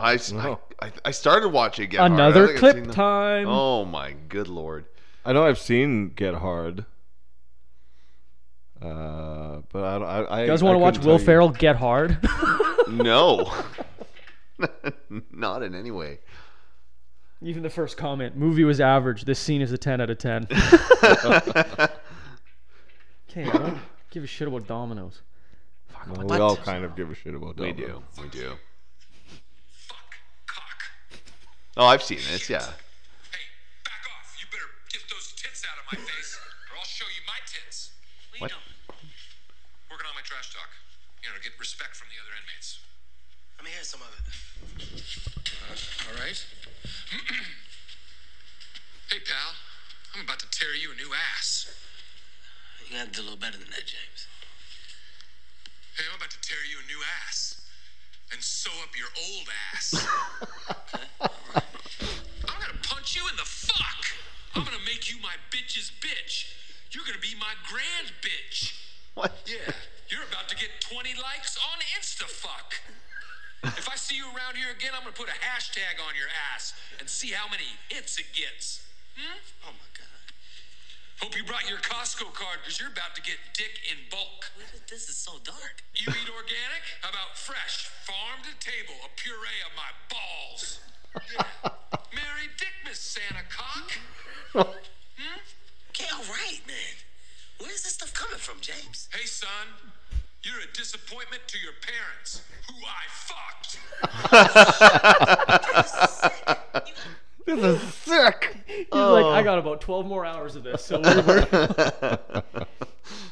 I 1.05 1.11
started 1.11 1.49
watching 1.49 1.89
Get 1.89 1.99
Hard. 1.99 2.13
Another 2.13 2.47
think 2.49 2.63
I've 2.63 2.75
clip 2.75 2.91
time. 2.93 3.47
Oh 3.49 3.85
my 3.85 4.13
good 4.29 4.49
lord. 4.49 4.85
I 5.25 5.33
know 5.33 5.47
I've 5.47 5.59
seen 5.59 6.11
Get 6.11 6.35
Hard. 6.35 6.85
Uh, 8.81 9.63
but 9.73 9.85
I 9.85 9.99
don't. 9.99 10.07
I, 10.07 10.23
I 10.23 10.41
You 10.43 10.47
guys 10.49 10.63
want 10.63 10.75
to 10.75 10.79
watch 10.79 10.99
Will 10.99 11.19
Ferrell 11.19 11.49
get 11.49 11.77
hard? 11.77 12.19
No. 12.89 13.53
Not 15.33 15.63
in 15.63 15.75
any 15.75 15.91
way. 15.91 16.21
Even 17.43 17.63
the 17.63 17.71
first 17.71 17.97
comment, 17.97 18.37
movie 18.37 18.65
was 18.65 18.81
average. 18.81 19.25
This 19.25 19.39
scene 19.39 19.61
is 19.61 19.73
a 19.73 19.79
10 19.79 20.01
out 20.01 20.09
of 20.09 20.19
10. 20.19 20.47
Okay, 23.37 23.49
I 23.49 23.53
don't 23.53 23.79
give 24.11 24.25
a 24.25 24.27
shit 24.27 24.49
about 24.49 24.67
Domino's. 24.67 25.21
Fuck, 25.89 26.07
Well, 26.17 26.27
we 26.27 26.37
the- 26.37 26.43
all 26.43 26.57
kind 26.57 26.85
of 26.85 26.97
give 26.97 27.11
a 27.11 27.15
shit 27.15 27.35
about 27.35 27.57
dominoes. 27.57 27.77
We 27.77 27.83
Domino's. 27.83 28.03
do. 28.17 28.23
We 28.23 28.29
do. 28.29 28.57
Fuck. 29.87 30.15
Cock. 30.47 30.91
Oh, 31.77 31.87
I've 31.87 32.03
seen 32.03 32.19
this. 32.19 32.49
Yeah. 32.49 32.61
Hey, 32.61 32.67
back 33.85 34.03
off. 34.09 34.37
You 34.41 34.47
better 34.51 34.71
get 34.91 35.03
those 35.11 35.33
tits 35.37 35.65
out 35.69 35.79
of 35.79 35.85
my 35.93 35.99
face, 36.05 36.39
or 36.73 36.79
I'll 36.79 36.85
show 36.85 37.07
you 37.07 37.23
my 37.27 37.39
tits. 37.47 37.93
What? 38.39 38.51
you? 38.51 38.57
Working 39.91 40.07
on 40.09 40.15
my 40.15 40.23
trash 40.25 40.53
talk. 40.55 40.69
You 41.23 41.29
know, 41.31 41.37
to 41.37 41.43
get 41.43 41.59
respect 41.59 41.97
from 41.97 42.09
the 42.09 42.19
other 42.23 42.35
inmates. 42.39 42.79
Let 43.59 43.65
me 43.65 43.71
hear 43.73 43.83
some 43.83 44.01
of 44.03 44.09
it. 44.15 44.25
Uh, 45.67 45.75
all 46.13 46.19
right. 46.23 46.39
hey, 49.11 49.19
pal. 49.25 49.55
I'm 50.15 50.23
about 50.25 50.39
to 50.41 50.49
tear 50.51 50.75
you 50.75 50.93
a 50.93 50.97
new 50.97 51.13
ass. 51.13 51.67
You 52.89 52.99
gotta 52.99 53.11
do 53.11 53.21
a 53.23 53.27
little 53.27 53.39
better 53.39 53.59
than 53.59 53.71
that, 53.75 53.83
James. 53.83 54.31
Hey, 55.99 56.05
I'm 56.07 56.17
about 56.17 56.31
to 56.31 56.41
tear 56.41 56.63
you 56.71 56.79
a 56.79 56.87
new 56.87 57.03
ass 57.27 57.67
and 58.31 58.39
sew 58.43 58.71
up 58.83 58.95
your 58.95 59.11
old 59.27 59.49
ass. 59.75 60.07
I'm 62.47 62.61
gonna 62.63 62.79
punch 62.87 63.17
you 63.17 63.27
in 63.27 63.35
the 63.35 63.49
fuck. 63.49 64.07
I'm 64.55 64.63
gonna 64.63 64.85
make 64.87 65.11
you 65.11 65.19
my 65.19 65.35
bitch's 65.51 65.91
bitch. 65.99 66.55
You're 66.93 67.05
gonna 67.05 67.19
be 67.19 67.35
my 67.41 67.59
grand 67.67 68.15
bitch. 68.23 68.79
What? 69.15 69.35
Yeah, 69.47 69.75
you're 70.09 70.23
about 70.31 70.49
to 70.49 70.57
get 70.57 70.71
20 70.81 71.11
likes 71.19 71.59
on 71.59 71.83
InstaFuck. 71.99 72.79
If 73.75 73.89
I 73.89 73.97
see 73.97 74.15
you 74.15 74.27
around 74.31 74.55
here 74.55 74.71
again, 74.71 74.93
I'm 74.95 75.03
gonna 75.03 75.17
put 75.17 75.29
a 75.29 75.39
hashtag 75.43 75.99
on 76.07 76.15
your 76.15 76.31
ass 76.55 76.73
and 77.01 77.11
see 77.11 77.33
how 77.33 77.51
many 77.51 77.67
hits 77.89 78.19
it 78.19 78.31
gets. 78.33 78.87
Hmm? 79.19 79.43
Oh 79.67 79.75
my 79.75 79.91
god. 79.99 80.16
Hope 81.21 81.37
you 81.37 81.45
brought 81.45 81.69
your 81.69 81.79
Costco 81.79 82.33
card 82.35 82.59
because 82.63 82.79
you're 82.79 82.91
about 82.93 83.15
to 83.17 83.23
get 83.23 83.37
dick 83.55 83.81
in 83.91 83.97
bulk. 84.11 84.51
What 84.57 84.67
is- 84.75 84.83
This 84.89 85.09
is 85.09 85.17
so 85.17 85.33
dark. 85.45 85.83
You 85.95 86.13
eat 86.13 86.29
organic? 86.31 86.83
How 87.03 87.09
about 87.11 87.37
fresh, 87.37 87.89
farm 88.05 88.43
to 88.45 88.53
table, 88.61 88.95
a 89.05 89.09
puree 89.17 89.61
of 89.65 89.73
my 89.75 89.91
balls? 90.13 90.81
Yeah. 91.33 91.43
Merry 92.15 92.49
Dickmas, 92.61 92.97
Santa 93.01 93.43
cock. 93.49 93.91
Hmm? 94.53 95.41
Okay, 95.91 96.07
all 96.13 96.25
right, 96.31 96.61
man. 96.67 96.97
Where's 97.59 97.83
this 97.83 97.95
stuff 97.95 98.13
coming 98.13 98.39
from, 98.39 98.61
James? 98.61 99.09
Hey, 99.13 99.25
son, 99.27 99.67
you're 100.43 100.61
a 100.61 100.73
disappointment 100.77 101.43
to 101.49 101.59
your 101.59 101.73
parents, 101.81 102.43
who 102.69 102.75
I 102.85 103.07
fucked. 103.09 103.79
This 107.47 107.63
is 107.63 107.95
sick. 107.95 108.57
He's 108.67 108.87
like, 108.93 109.25
I 109.25 109.43
got 109.45 109.59
about 109.77 109.81
12 109.85 110.07
more 110.07 110.25
hours 110.25 110.57
of 110.57 110.63
this. 110.65 110.85
So 110.85 111.01
we're, 111.01 111.23
we're- 111.23 112.43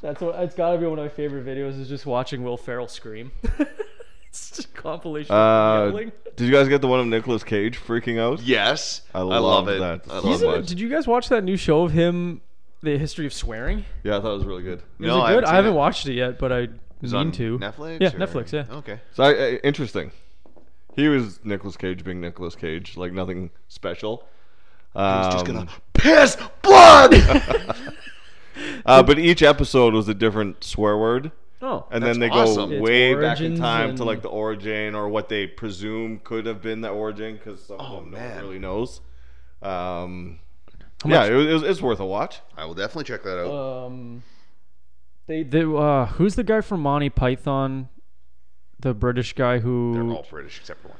that's 0.02 0.20
what 0.20 0.36
it's 0.40 0.54
got 0.54 0.72
to 0.72 0.78
be 0.78 0.86
one 0.86 0.98
of 0.98 1.04
my 1.04 1.08
favorite 1.08 1.44
videos 1.46 1.80
is 1.80 1.88
just 1.88 2.06
watching 2.06 2.42
Will 2.42 2.56
Ferrell 2.56 2.88
scream. 2.88 3.32
it's 4.28 4.50
just 4.50 4.64
a 4.64 4.68
compilation 4.68 5.34
of 5.34 5.38
Uh, 5.38 5.86
yelling. 5.86 6.12
did 6.36 6.46
you 6.46 6.52
guys 6.52 6.68
get 6.68 6.80
the 6.80 6.86
one 6.88 7.00
of 7.00 7.06
Nicolas 7.06 7.42
Cage 7.44 7.78
freaking 7.78 8.18
out? 8.20 8.40
Yes. 8.42 9.02
I 9.14 9.20
I, 9.20 9.22
love 9.22 9.42
love 9.42 9.68
it. 9.68 9.78
that 9.80 10.02
I 10.12 10.18
love 10.18 10.42
it. 10.42 10.48
it. 10.60 10.66
Did 10.66 10.80
you 10.80 10.88
guys 10.88 11.06
watch 11.06 11.28
that 11.30 11.44
new 11.44 11.56
show 11.56 11.82
of 11.84 11.92
him, 11.92 12.40
The 12.82 12.98
History 12.98 13.26
of 13.26 13.32
Swearing? 13.32 13.84
Yeah, 14.02 14.18
I 14.18 14.20
thought 14.20 14.32
it 14.32 14.36
was 14.38 14.44
really 14.44 14.62
good. 14.62 14.78
Is 14.78 14.84
No, 15.00 15.18
it 15.18 15.22
I 15.22 15.30
haven't 15.30 15.44
I 15.46 15.54
haven't 15.54 15.72
it. 15.72 15.76
watched 15.76 16.06
it 16.06 16.14
yet, 16.14 16.38
but 16.38 16.52
I 16.52 16.68
Is 17.02 17.12
mean 17.12 17.14
on 17.14 17.32
to. 17.32 17.58
Netflix? 17.58 18.00
Yeah, 18.00 18.08
or- 18.08 18.10
Netflix, 18.26 18.52
yeah. 18.52 18.66
Okay. 18.76 19.00
So 19.12 19.24
I, 19.24 19.30
I, 19.30 19.50
interesting. 19.64 20.12
He 20.94 21.08
was 21.08 21.40
Nicolas 21.44 21.76
Cage 21.76 22.04
being 22.04 22.20
Nicolas 22.20 22.54
Cage, 22.54 22.96
like 22.96 23.12
nothing 23.12 23.50
special. 23.68 24.28
Um, 24.94 25.32
Just 25.32 25.44
gonna 25.46 25.66
piss 26.04 26.36
blood. 26.62 27.14
uh, 28.86 29.02
but 29.02 29.18
each 29.18 29.42
episode 29.42 29.94
was 29.94 30.08
a 30.08 30.14
different 30.14 30.62
swear 30.62 30.96
word. 30.96 31.32
Oh, 31.62 31.86
And 31.90 32.02
That's 32.04 32.18
then 32.18 32.20
they 32.20 32.28
awesome. 32.28 32.70
go 32.70 32.76
Its 32.76 32.82
way 32.82 33.14
back 33.14 33.20
in 33.40 33.52
origins 33.52 33.58
time 33.60 33.86
to 33.96 34.02
and- 34.02 34.06
like 34.06 34.20
the 34.22 34.28
origin 34.28 34.94
or 34.94 35.08
what 35.08 35.28
they 35.30 35.46
presume 35.46 36.18
could 36.22 36.44
have 36.46 36.60
been 36.60 36.82
the 36.82 36.90
origin 36.90 37.36
because 37.36 37.64
some 37.64 37.78
Oh, 37.80 37.84
of 37.98 38.04
them 38.04 38.10
no 38.12 38.18
man. 38.18 38.34
one 38.36 38.44
really 38.44 38.58
knows. 38.58 39.00
Um, 39.62 40.40
yeah, 41.06 41.24
it 41.24 41.32
was, 41.34 41.46
it 41.46 41.52
was, 41.54 41.62
it's 41.62 41.80
worth 41.82 42.00
a 42.00 42.06
watch. 42.06 42.40
I 42.56 42.66
will 42.66 42.74
definitely 42.74 43.04
check 43.04 43.22
that 43.22 43.38
out. 43.40 43.86
um, 43.86 44.22
they 45.26 45.42
they 45.42 45.62
uh, 45.62 46.04
who's 46.06 46.34
the 46.34 46.44
guy 46.44 46.60
from 46.60 46.80
Monty 46.80 47.08
Python? 47.08 47.88
The 48.80 48.92
British 48.92 49.32
guy 49.32 49.60
who 49.60 49.92
They're 49.94 50.02
who 50.02 50.14
all 50.16 50.26
British 50.28 50.58
except 50.60 50.82
for 50.82 50.88
one. 50.88 50.98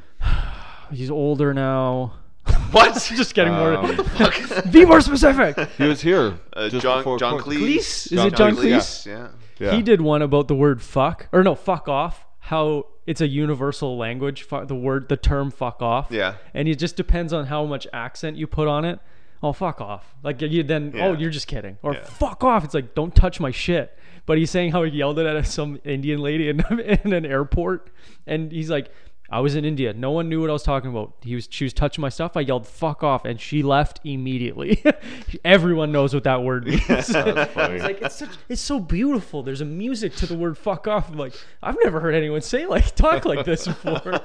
he's 0.93 1.11
older 1.11 1.53
now. 1.53 2.15
What? 2.73 2.95
Just 3.17 3.35
getting 3.35 3.53
more. 3.53 3.77
Um, 3.77 3.97
Be 4.73 4.85
more 4.85 5.01
specific. 5.01 5.57
he 5.79 5.85
was 5.85 6.01
here. 6.01 6.39
Uh, 6.53 6.69
just 6.69 6.83
John 6.83 6.99
before 6.99 7.19
John 7.19 7.41
Queen- 7.41 7.61
Cleese. 7.61 8.09
Cleese? 8.09 8.13
Is 8.13 8.25
it 8.25 8.35
John 8.37 8.57
Cleese? 8.57 9.07
Yeah. 9.07 9.29
Yeah. 9.61 9.77
He 9.77 9.83
did 9.83 10.01
one 10.01 10.23
about 10.23 10.49
the 10.49 10.57
word 10.57 10.83
fuck, 10.83 11.29
or 11.33 11.45
no, 11.45 11.55
fuck 11.55 11.89
off. 11.89 12.25
how 12.41 12.87
it's 13.07 13.21
a 13.21 13.29
universal 13.29 13.97
language. 13.97 14.43
fu- 14.43 14.65
The 14.67 14.75
word, 14.75 15.09
the 15.09 15.17
term 15.17 15.53
"fuck 15.53 15.81
off." 15.83 16.09
Yeah. 16.11 16.35
And 16.53 16.67
it 16.67 16.79
just 16.81 16.97
depends 16.97 17.33
on 17.33 17.47
how 17.47 17.65
much 17.65 17.87
accent 17.93 18.37
you 18.37 18.49
put 18.49 18.67
on 18.67 18.85
it. 18.85 18.99
Oh, 19.43 19.53
fuck 19.53 19.81
off! 19.81 20.13
Like 20.25 20.41
you 20.43 20.63
then, 20.65 20.95
oh, 20.99 21.13
you're 21.13 21.31
just 21.31 21.47
kidding. 21.47 21.79
Or 21.83 21.95
Yeah. 21.95 22.03
fuck 22.03 22.43
off! 22.43 22.65
It's 22.65 22.75
like 22.75 22.95
don't 22.97 23.15
touch 23.15 23.39
my 23.39 23.53
shit. 23.53 23.97
But 24.27 24.39
he's 24.39 24.51
saying 24.51 24.73
how 24.73 24.83
he 24.83 24.91
yelled 24.91 25.19
it 25.21 25.27
at 25.27 25.47
some 25.47 25.79
Indian 25.85 26.19
lady 26.21 26.49
in, 26.49 26.61
in 27.05 27.13
an 27.13 27.25
airport, 27.27 27.91
and 28.27 28.51
he's 28.51 28.71
like, 28.71 28.91
"I 29.35 29.41
was 29.41 29.57
in 29.57 29.65
India. 29.65 29.93
No 29.93 30.13
one 30.13 30.29
knew 30.29 30.41
what 30.41 30.49
I 30.49 30.53
was 30.53 30.63
talking 30.63 30.91
about. 30.91 31.15
He 31.23 31.35
was 31.35 31.49
she 31.51 31.65
was 31.65 31.73
touching 31.73 32.03
my 32.03 32.09
stuff. 32.09 32.37
I 32.37 32.41
yelled 32.41 32.69
fuck 32.69 33.03
off, 33.03 33.25
and 33.25 33.41
she 33.41 33.65
left 33.65 33.99
immediately. 34.05 34.81
Everyone 35.45 35.91
knows 35.91 36.15
what 36.15 36.23
that 36.25 36.43
word 36.45 36.67
means. 36.67 36.83
It's 36.89 37.13
like 37.13 38.01
it's 38.01 38.15
such 38.15 38.31
it's 38.49 38.61
so 38.61 38.79
beautiful. 38.79 39.43
There's 39.43 39.61
a 39.61 39.65
music 39.65 40.15
to 40.17 40.27
the 40.27 40.37
word 40.37 40.57
fuck 40.57 40.87
off. 40.87 41.11
I'm 41.11 41.17
like, 41.17 41.35
I've 41.63 41.77
never 41.83 41.99
heard 41.99 42.15
anyone 42.15 42.43
say 42.43 42.67
like 42.67 42.95
talk 43.05 43.25
like 43.25 43.45
this 43.45 43.67
before. 43.67 44.21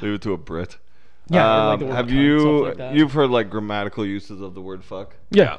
Leave 0.00 0.14
it 0.14 0.22
to 0.22 0.32
a 0.32 0.38
Brit. 0.38 0.78
Yeah, 1.28 1.66
like, 1.66 1.80
Um, 1.82 1.88
word 1.88 1.94
have 1.94 2.10
you 2.10 2.72
like 2.74 2.94
you've 2.96 3.12
heard 3.12 3.30
like 3.30 3.50
grammatical 3.50 4.06
uses 4.06 4.40
of 4.40 4.54
the 4.54 4.62
word 4.62 4.82
fuck? 4.84 5.16
yeah. 5.30 5.58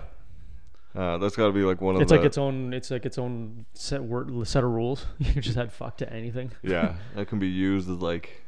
Uh, 0.93 1.17
that's 1.19 1.37
got 1.37 1.45
to 1.47 1.53
be 1.53 1.61
like 1.61 1.79
one 1.79 1.95
of 1.95 2.01
It's 2.01 2.11
the 2.11 2.17
like 2.17 2.25
its 2.25 2.37
own 2.37 2.73
it's 2.73 2.91
like 2.91 3.05
its 3.05 3.17
own 3.17 3.65
set 3.73 4.03
word 4.03 4.45
set 4.47 4.63
of 4.63 4.71
rules. 4.71 5.05
You 5.19 5.31
can 5.31 5.41
just 5.41 5.57
add 5.57 5.71
fuck 5.71 5.97
to 5.97 6.11
anything. 6.11 6.51
yeah 6.63 6.95
that 7.15 7.27
can 7.29 7.39
be 7.39 7.47
used 7.47 7.89
as 7.89 7.97
like 7.97 8.40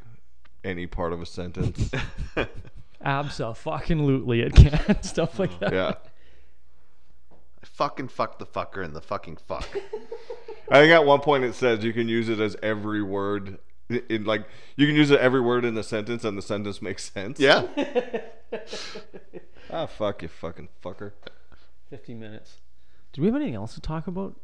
any 0.64 0.88
part 0.88 1.14
of 1.14 1.22
a 1.22 1.26
sentence. 1.26 1.91
Absolutely 3.01 4.41
it 4.41 4.55
can. 4.55 5.01
Stuff 5.03 5.39
like 5.39 5.59
that. 5.59 5.74
yeah. 5.74 5.93
I 7.32 7.66
fucking 7.66 8.07
fuck 8.09 8.39
the 8.39 8.45
fucker 8.45 8.84
and 8.84 8.95
the 8.95 9.01
fucking 9.01 9.38
fuck. 9.38 9.68
I 10.70 10.80
think 10.80 10.91
at 10.91 11.05
one 11.05 11.20
point 11.20 11.43
it 11.43 11.55
says 11.55 11.84
you 11.84 11.93
can 11.93 12.07
use 12.07 12.30
it 12.30 12.39
as 12.39 12.55
every 12.64 13.01
word 13.01 13.59
in, 13.89 14.01
in 14.09 14.24
like 14.24 14.45
you 14.76 14.88
can 14.88 14.95
use 14.95 15.11
it 15.11 15.20
every 15.20 15.41
word 15.41 15.66
in 15.66 15.76
the 15.76 15.84
sentence 15.84 16.24
and 16.24 16.38
the 16.38 16.41
sentence 16.41 16.82
makes 16.82 17.11
sense. 17.11 17.39
Yeah. 17.39 17.68
Ah, 19.72 19.88
fuck 19.88 20.22
you, 20.22 20.28
fucking 20.28 20.70
fucker. 20.84 21.14
Fifty 21.89 22.14
minutes. 22.14 22.57
Do 23.11 23.22
we 23.22 23.28
have 23.28 23.36
anything 23.36 23.55
else 23.55 23.74
to 23.74 23.82
talk 23.82 24.05
about? 24.05 24.39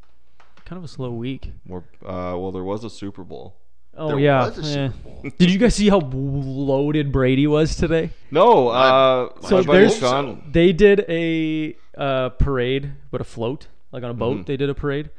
Kind 0.65 0.77
of 0.77 0.83
a 0.83 0.87
slow 0.87 1.11
week. 1.11 1.51
More. 1.65 1.83
Uh, 2.03 2.33
well, 2.35 2.51
there 2.51 2.63
was 2.63 2.83
a 2.83 2.89
Super 2.89 3.23
Bowl. 3.23 3.55
Oh 3.99 4.07
There 4.09 4.19
yeah. 4.19 4.45
was 4.47 4.57
a 4.57 4.61
yeah. 4.61 4.87
Super 4.91 5.03
Bowl. 5.03 5.31
Did 5.37 5.51
you 5.51 5.59
guys 5.59 5.75
see 5.75 5.89
how 5.89 5.99
loaded 6.13 7.11
Brady 7.11 7.45
was 7.47 7.75
today? 7.75 8.11
No. 8.31 8.69
Uh, 8.69 9.29
I 9.43 9.47
So 9.47 9.61
my 9.63 9.73
there's 9.73 9.97
Sean. 9.97 10.49
they 10.51 10.71
did 10.73 11.05
a 11.09 11.75
uh, 11.97 12.29
parade, 12.29 12.93
but 13.11 13.19
a 13.21 13.25
float, 13.25 13.67
like 13.91 14.03
on 14.03 14.09
a 14.09 14.13
boat. 14.13 14.37
Mhm. 14.39 14.45
They 14.45 14.55
did 14.57 14.69
a 14.69 14.73
parade, 14.73 15.09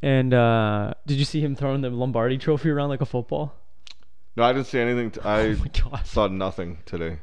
and 0.00 0.32
uh, 0.32 0.94
did 1.06 1.18
you 1.18 1.24
see 1.24 1.40
him 1.40 1.56
throwing 1.56 1.80
the 1.80 1.90
Lombardi 1.90 2.38
Trophy 2.38 2.70
around 2.70 2.88
like 2.90 3.00
a 3.00 3.06
football? 3.06 3.54
No, 4.36 4.44
I 4.44 4.52
didn't 4.52 4.66
see 4.68 4.78
anything. 4.78 5.10
T- 5.10 5.20
I 5.24 5.56
Oh 5.92 6.00
saw 6.04 6.26
nothing 6.28 6.78
today. 6.86 7.18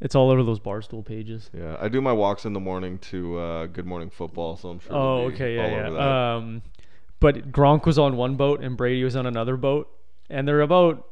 it's 0.00 0.14
all 0.14 0.30
over 0.30 0.42
those 0.42 0.60
barstool 0.60 1.02
pages. 1.04 1.48
Yeah, 1.56 1.76
I 1.80 1.88
do 1.88 2.00
my 2.02 2.12
walks 2.12 2.44
in 2.44 2.52
the 2.52 2.60
morning 2.60 2.98
to 3.10 3.38
uh, 3.38 3.66
Good 3.66 3.86
Morning 3.86 4.10
Football, 4.10 4.56
so 4.58 4.68
I'm 4.68 4.80
sure. 4.80 4.92
Oh, 4.94 5.18
it'll 5.18 5.32
okay, 5.32 5.58
all 5.58 5.64
yeah, 5.70 5.76
over 5.76 5.82
yeah. 5.86 5.90
that. 5.90 6.08
Um, 6.36 6.62
but 7.20 7.50
Gronk 7.50 7.86
was 7.86 7.98
on 7.98 8.16
one 8.18 8.36
boat 8.36 8.60
and 8.62 8.76
Brady 8.76 9.02
was 9.02 9.16
on 9.16 9.24
another 9.26 9.56
boat, 9.56 9.88
and 10.30 10.46
they're 10.46 10.60
about 10.62 11.06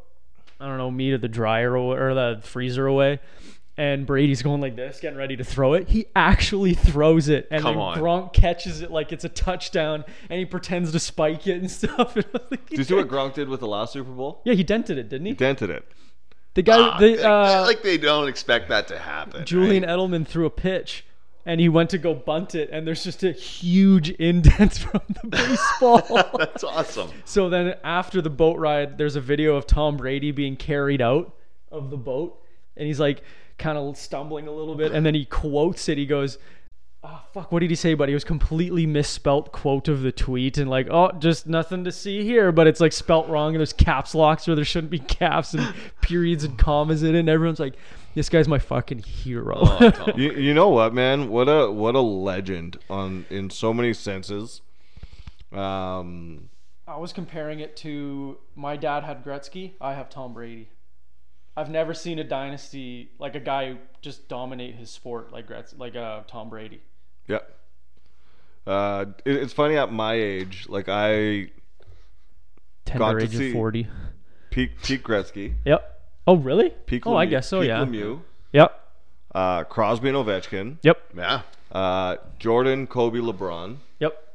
I 0.60 0.66
don't 0.66 0.78
know 0.78 0.90
me 0.90 1.10
to 1.10 1.18
the 1.18 1.28
dryer 1.28 1.76
or, 1.76 2.10
or 2.10 2.14
the 2.14 2.40
freezer 2.42 2.86
away. 2.86 3.20
And 3.76 4.06
Brady's 4.06 4.40
going 4.40 4.60
like 4.60 4.76
this, 4.76 5.00
getting 5.00 5.18
ready 5.18 5.36
to 5.36 5.42
throw 5.42 5.72
it. 5.74 5.88
He 5.88 6.06
actually 6.14 6.74
throws 6.74 7.28
it, 7.28 7.48
and 7.50 7.60
Come 7.60 7.74
then 7.74 7.82
on. 7.82 7.98
Gronk 7.98 8.32
catches 8.32 8.82
it 8.82 8.92
like 8.92 9.10
it's 9.10 9.24
a 9.24 9.28
touchdown, 9.28 10.04
and 10.30 10.38
he 10.38 10.44
pretends 10.44 10.92
to 10.92 11.00
spike 11.00 11.48
it 11.48 11.56
and 11.60 11.68
stuff. 11.70 12.14
And 12.14 12.24
I 12.26 12.38
was 12.38 12.50
like, 12.52 12.68
Did 12.70 12.78
you 12.78 12.84
see 12.84 12.94
what 12.94 13.08
Gronk 13.08 13.34
did 13.34 13.48
with 13.48 13.58
the 13.58 13.66
last 13.66 13.92
Super 13.94 14.12
Bowl? 14.12 14.42
Yeah, 14.44 14.54
he 14.54 14.62
dented 14.62 14.96
it, 14.96 15.08
didn't 15.08 15.26
he? 15.26 15.32
He 15.32 15.36
dented 15.36 15.70
it. 15.70 15.84
The 16.54 16.62
guy, 16.62 16.78
Ah, 16.78 16.98
the, 17.00 17.16
like- 17.16 17.20
uh, 17.24 17.62
like 17.66 17.82
they 17.82 17.98
don't 17.98 18.28
expect 18.28 18.68
that 18.68 18.86
to 18.88 18.98
happen. 19.00 19.44
Julian 19.44 19.82
right? 19.82 19.90
Edelman 19.98 20.24
threw 20.24 20.46
a 20.46 20.50
pitch, 20.50 21.04
and 21.46 21.60
he 21.60 21.68
went 21.68 21.90
to 21.90 21.98
go 21.98 22.14
bunt 22.14 22.54
it, 22.54 22.70
and 22.70 22.86
there's 22.86 23.04
just 23.04 23.22
a 23.22 23.32
huge 23.32 24.10
indent 24.18 24.78
from 24.78 25.02
the 25.22 25.28
baseball. 25.28 26.30
That's 26.38 26.64
awesome. 26.64 27.10
So 27.24 27.48
then 27.48 27.74
after 27.84 28.22
the 28.22 28.30
boat 28.30 28.58
ride, 28.58 28.98
there's 28.98 29.16
a 29.16 29.20
video 29.20 29.56
of 29.56 29.66
Tom 29.66 29.96
Brady 29.96 30.30
being 30.30 30.56
carried 30.56 31.02
out 31.02 31.34
of 31.70 31.90
the 31.90 31.96
boat, 31.96 32.40
and 32.76 32.86
he's 32.86 33.00
like 33.00 33.22
kind 33.58 33.78
of 33.78 33.96
stumbling 33.96 34.46
a 34.46 34.52
little 34.52 34.74
bit, 34.74 34.92
and 34.92 35.04
then 35.04 35.14
he 35.14 35.24
quotes 35.24 35.88
it. 35.88 35.98
He 35.98 36.06
goes, 36.06 36.38
"Oh 37.02 37.20
fuck, 37.32 37.52
what 37.52 37.60
did 37.60 37.70
he 37.70 37.76
say?" 37.76 37.94
But 37.94 38.08
he 38.08 38.14
was 38.14 38.24
completely 38.24 38.86
misspelt 38.86 39.52
quote 39.52 39.88
of 39.88 40.02
the 40.02 40.12
tweet, 40.12 40.56
and 40.56 40.70
like, 40.70 40.88
"Oh, 40.90 41.12
just 41.18 41.46
nothing 41.46 41.84
to 41.84 41.92
see 41.92 42.24
here," 42.24 42.52
but 42.52 42.66
it's 42.66 42.80
like 42.80 42.92
spelt 42.92 43.28
wrong, 43.28 43.54
and 43.54 43.60
there's 43.60 43.72
caps 43.74 44.14
locks 44.14 44.46
where 44.46 44.56
there 44.56 44.64
shouldn't 44.64 44.90
be 44.90 44.98
caps, 44.98 45.52
and 45.52 45.74
periods 46.00 46.42
and 46.44 46.58
commas 46.58 47.02
in 47.02 47.14
it, 47.14 47.18
and 47.18 47.28
everyone's 47.28 47.60
like, 47.60 47.74
"This 48.14 48.28
guy's 48.28 48.48
my 48.48 48.58
fucking 48.58 48.98
hero." 49.00 49.54
Oh, 49.60 50.12
You, 50.16 50.32
you 50.32 50.54
know 50.54 50.68
what, 50.68 50.94
man? 50.94 51.28
What 51.28 51.48
a 51.48 51.70
what 51.70 51.94
a 51.94 52.00
legend 52.00 52.78
on 52.88 53.26
in 53.30 53.50
so 53.50 53.72
many 53.74 53.92
senses. 53.92 54.60
Um, 55.52 56.48
I 56.86 56.96
was 56.98 57.12
comparing 57.12 57.60
it 57.60 57.76
to 57.78 58.38
my 58.56 58.76
dad 58.76 59.04
had 59.04 59.24
Gretzky, 59.24 59.72
I 59.80 59.94
have 59.94 60.10
Tom 60.10 60.34
Brady. 60.34 60.68
I've 61.56 61.70
never 61.70 61.94
seen 61.94 62.18
a 62.18 62.24
dynasty 62.24 63.10
like 63.18 63.36
a 63.36 63.40
guy 63.40 63.76
just 64.02 64.28
dominate 64.28 64.74
his 64.74 64.90
sport 64.90 65.32
like 65.32 65.46
Gretz, 65.46 65.74
like 65.78 65.94
uh, 65.94 66.22
Tom 66.26 66.50
Brady. 66.50 66.80
yeah. 67.28 67.38
Uh, 68.66 69.04
it, 69.24 69.36
it's 69.36 69.52
funny 69.52 69.76
at 69.76 69.92
my 69.92 70.14
age, 70.14 70.66
like 70.68 70.88
I 70.88 71.50
Tender 72.86 72.98
Got 72.98 73.12
to 73.18 73.24
age 73.24 73.36
see- 73.36 73.46
of 73.48 73.52
forty. 73.52 73.86
peak 74.50 74.82
peak 74.82 75.04
Gretzky, 75.04 75.54
Yep. 75.64 75.93
Oh 76.26 76.36
really? 76.36 76.70
peak. 76.86 77.06
oh, 77.06 77.16
I 77.16 77.26
Lemieux- 77.26 77.30
guess 77.30 77.48
so. 77.48 77.60
peak 77.60 77.68
Yeah. 77.68 77.84
Lemieux, 77.84 78.20
Yep. 78.52 78.80
uh, 79.34 79.64
Crosby 79.64 80.08
and 80.08 80.16
Ovechkin, 80.18 80.78
Yep. 80.82 81.02
Yeah. 81.16 81.42
uh, 81.72 82.16
Jordan, 82.38 82.86
Kobe, 82.86 83.18
LeBron, 83.18 83.76
Yep. 84.00 84.34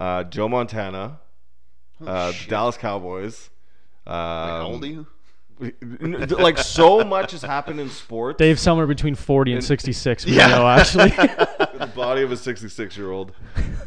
uh, 0.00 0.24
Joe 0.24 0.48
Montana, 0.48 1.18
uh, 2.06 2.32
shit. 2.32 2.50
Dallas 2.50 2.76
Cowboys. 2.76 3.50
Um, 4.06 4.14
How 4.14 4.66
old 4.72 4.84
are 4.84 4.86
you? 4.86 5.06
like 6.38 6.58
so 6.58 7.04
much 7.04 7.30
has 7.30 7.42
happened 7.42 7.78
in 7.78 7.88
sports. 7.88 8.36
Dave 8.38 8.58
somewhere 8.58 8.86
between 8.86 9.14
forty 9.14 9.52
and 9.52 9.58
And- 9.58 9.64
sixty-six. 9.64 10.26
We 10.26 10.32
Yeah. 10.36 10.48
know 10.48 10.66
actually. 10.66 11.10
the 11.78 11.90
body 11.94 12.22
of 12.22 12.32
a 12.32 12.36
66 12.36 12.96
year 12.96 13.10
old. 13.12 13.32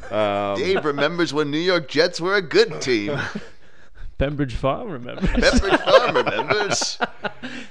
Um, 0.09 0.57
Dave 0.57 0.85
remembers 0.85 1.33
when 1.33 1.51
New 1.51 1.57
York 1.59 1.89
Jets 1.89 2.21
were 2.21 2.35
a 2.35 2.41
good 2.41 2.81
team. 2.81 3.17
Pembridge 4.17 4.53
Farm, 4.53 4.89
remember? 4.91 5.21
Pepperidge 5.27 5.83
Farm 5.83 6.15
remembers. 6.15 6.97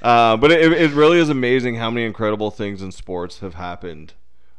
Uh, 0.03 0.36
but 0.36 0.53
it, 0.53 0.70
it 0.72 0.90
really 0.92 1.18
is 1.18 1.30
amazing 1.30 1.76
how 1.76 1.90
many 1.90 2.05
incredible 2.05 2.51
things 2.51 2.82
in 2.82 2.92
sports 2.92 3.38
have 3.40 3.55
happened 3.55 4.12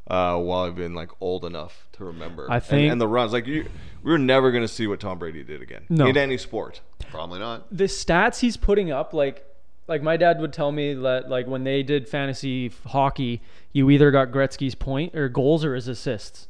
uh, 0.07 0.35
while 0.39 0.63
I've 0.65 0.75
been 0.75 0.95
like 0.95 1.11
old 1.21 1.45
enough 1.45 1.87
to 1.93 2.03
remember. 2.05 2.49
I 2.49 2.55
And- 2.55 2.63
think- 2.63 2.91
and, 2.91 2.99
the 2.99 3.07
runs 3.07 3.31
like 3.31 3.45
you, 3.45 3.65
we 4.01 4.11
were 4.11 4.17
never 4.17 4.49
going 4.51 4.63
to 4.63 4.67
see 4.67 4.87
what 4.87 4.99
Tom 4.99 5.19
Brady 5.19 5.43
did 5.43 5.61
again 5.61 5.83
No. 5.87 6.07
in 6.07 6.17
any 6.17 6.37
sport. 6.39 6.81
Probably 7.11 7.37
not. 7.37 7.67
the 7.71 7.83
stats 7.83 8.39
he's 8.39 8.57
putting 8.57 8.91
up 8.91 9.13
like 9.13 9.45
like 9.87 10.01
my 10.01 10.17
dad 10.17 10.39
would 10.41 10.51
tell 10.51 10.71
me 10.71 10.95
that 10.95 11.29
like 11.29 11.45
when 11.45 11.63
they 11.63 11.83
did 11.83 12.09
fantasy 12.09 12.71
hockey 12.87 13.39
you 13.71 13.91
either 13.91 14.09
got 14.09 14.31
Gretzky's 14.31 14.73
point 14.75 15.15
or 15.15 15.29
goals 15.29 15.63
or 15.63 15.75
his 15.75 15.87
assists 15.87 16.47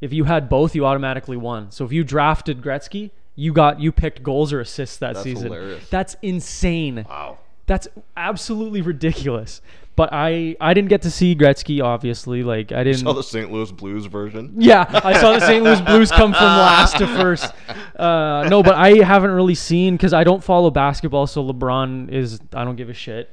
if 0.00 0.14
you 0.14 0.24
had 0.24 0.48
both 0.48 0.74
you 0.74 0.86
automatically 0.86 1.36
won 1.36 1.70
so 1.70 1.84
if 1.84 1.92
you 1.92 2.02
drafted 2.04 2.62
Gretzky 2.62 3.10
you 3.36 3.52
got 3.52 3.80
you 3.80 3.90
picked 3.92 4.22
goals 4.22 4.52
or 4.52 4.60
assists 4.60 4.96
that 4.98 5.14
That's 5.14 5.24
season 5.24 5.44
hilarious. 5.52 5.88
that's 5.90 6.16
insane 6.22 7.04
Wow. 7.08 7.38
that's 7.66 7.88
absolutely 8.16 8.80
ridiculous 8.80 9.60
but 9.96 10.08
I 10.12 10.56
I 10.60 10.74
didn't 10.74 10.88
get 10.88 11.02
to 11.02 11.10
see 11.10 11.34
Gretzky 11.36 11.82
obviously 11.82 12.42
like 12.42 12.72
I 12.72 12.82
didn't 12.84 13.00
Saw 13.02 13.12
the 13.12 13.22
St. 13.22 13.52
Louis 13.52 13.70
Blues 13.72 14.06
version. 14.06 14.52
yeah, 14.56 14.84
I 15.04 15.20
saw 15.20 15.32
the 15.32 15.40
St. 15.40 15.62
Louis 15.62 15.80
Blues 15.82 16.10
come 16.10 16.32
from 16.32 16.42
last 16.42 16.98
to 16.98 17.06
first. 17.06 17.52
Uh, 17.96 18.46
no, 18.50 18.60
but 18.62 18.74
I 18.74 19.04
haven't 19.04 19.30
really 19.30 19.54
seen 19.54 19.94
because 19.96 20.12
I 20.12 20.24
don't 20.24 20.42
follow 20.42 20.70
basketball. 20.72 21.28
So 21.28 21.44
LeBron 21.44 22.10
is 22.10 22.40
I 22.52 22.64
don't 22.64 22.74
give 22.74 22.88
a 22.90 22.92
shit. 22.94 23.30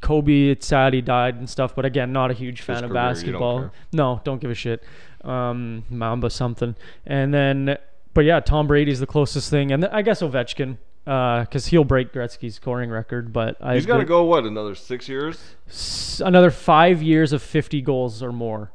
Kobe, 0.00 0.48
it's 0.50 0.66
sad 0.66 0.92
he 0.92 1.00
died 1.00 1.36
and 1.36 1.48
stuff, 1.48 1.74
but 1.74 1.84
again, 1.84 2.12
not 2.12 2.30
a 2.30 2.34
huge 2.34 2.60
fan 2.60 2.82
of 2.84 2.90
career, 2.90 2.90
you 2.90 2.92
don't 2.92 3.12
basketball. 3.14 3.70
No, 3.92 4.20
don't 4.24 4.40
give 4.40 4.50
a 4.50 4.54
shit. 4.54 4.82
Um, 5.22 5.84
Mamba 5.88 6.28
something, 6.30 6.74
and 7.06 7.32
then, 7.32 7.78
but 8.14 8.24
yeah, 8.24 8.40
Tom 8.40 8.66
Brady's 8.66 9.00
the 9.00 9.06
closest 9.06 9.50
thing, 9.50 9.70
and 9.72 9.84
I 9.86 10.02
guess 10.02 10.22
Ovechkin, 10.22 10.78
uh, 11.06 11.40
because 11.40 11.66
he'll 11.66 11.84
break 11.84 12.12
Gretzky's 12.12 12.54
scoring 12.56 12.90
record. 12.90 13.32
But 13.32 13.56
I 13.60 13.74
He's 13.74 13.86
got 13.86 13.98
to 13.98 14.04
go 14.04 14.24
what 14.24 14.44
another 14.44 14.74
six 14.74 15.08
years? 15.08 15.38
s- 15.68 16.22
another 16.24 16.50
five 16.50 17.02
years 17.02 17.32
of 17.32 17.42
50 17.42 17.82
goals 17.82 18.22
or 18.22 18.32
more. 18.32 18.70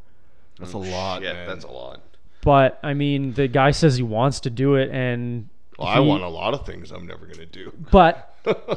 That's 0.59 0.73
a 0.73 0.77
lot, 0.77 1.21
Yeah, 1.23 1.33
man. 1.33 1.47
that's 1.47 1.65
a 1.65 1.71
lot. 1.71 2.01
But 2.41 2.79
I 2.83 2.93
mean, 2.93 3.33
the 3.33 3.47
guy 3.47 3.71
says 3.71 3.97
he 3.97 4.03
wants 4.03 4.39
to 4.41 4.49
do 4.49 4.75
it, 4.75 4.89
and 4.91 5.49
Well, 5.77 5.87
I 5.87 5.99
want 5.99 6.23
a 6.23 6.27
lot 6.29 6.53
of 6.53 6.65
things 6.65 6.91
I'm 6.91 7.05
never 7.07 7.25
going 7.25 7.37
to 7.39 7.45
do. 7.45 7.73
But 7.91 8.25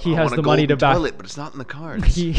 he 0.00 0.12
I 0.12 0.16
has 0.16 0.30
want 0.30 0.32
a 0.32 0.36
the 0.36 0.42
money 0.42 0.62
to 0.66 0.74
golden 0.74 0.78
back. 0.78 0.94
toilet, 0.96 1.14
but 1.16 1.26
it's 1.26 1.36
not 1.36 1.52
in 1.52 1.58
the 1.58 1.64
cards. 1.64 2.14
He 2.16 2.34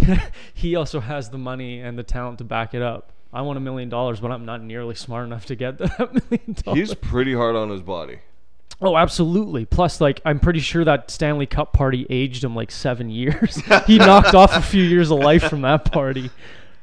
he 0.54 0.76
also 0.76 1.00
has 1.00 1.30
the 1.30 1.38
money 1.38 1.80
and 1.80 1.98
the 1.98 2.04
talent 2.04 2.40
to 2.40 2.44
back 2.44 2.74
it 2.74 2.82
up. 2.82 3.13
I 3.34 3.42
want 3.42 3.58
a 3.58 3.62
million 3.62 3.90
dollars, 3.90 4.20
but 4.20 4.32
I'm 4.32 4.46
not 4.46 4.62
nearly 4.62 4.96
smart 4.96 5.26
enough 5.26 5.46
to 5.48 5.56
get 5.56 5.78
that 5.80 6.00
million 6.00 6.56
dollars. 6.64 6.80
He's 6.80 6.96
pretty 6.96 7.34
hard 7.34 7.56
on 7.56 7.70
his 7.70 7.82
body. 7.82 8.20
Oh, 8.82 8.98
absolutely. 8.98 9.66
Plus, 9.66 10.02
like, 10.02 10.22
I'm 10.26 10.40
pretty 10.40 10.60
sure 10.60 10.84
that 10.84 11.10
Stanley 11.10 11.46
Cup 11.46 11.74
party 11.74 12.06
aged 12.10 12.44
him 12.44 12.56
like 12.56 12.70
seven 12.70 13.10
years. 13.10 13.62
he 13.88 13.98
knocked 13.98 14.36
off 14.36 14.56
a 14.56 14.62
few 14.62 14.84
years 14.84 15.10
of 15.10 15.20
life 15.20 15.44
from 15.44 15.62
that 15.62 15.92
party. 15.92 16.30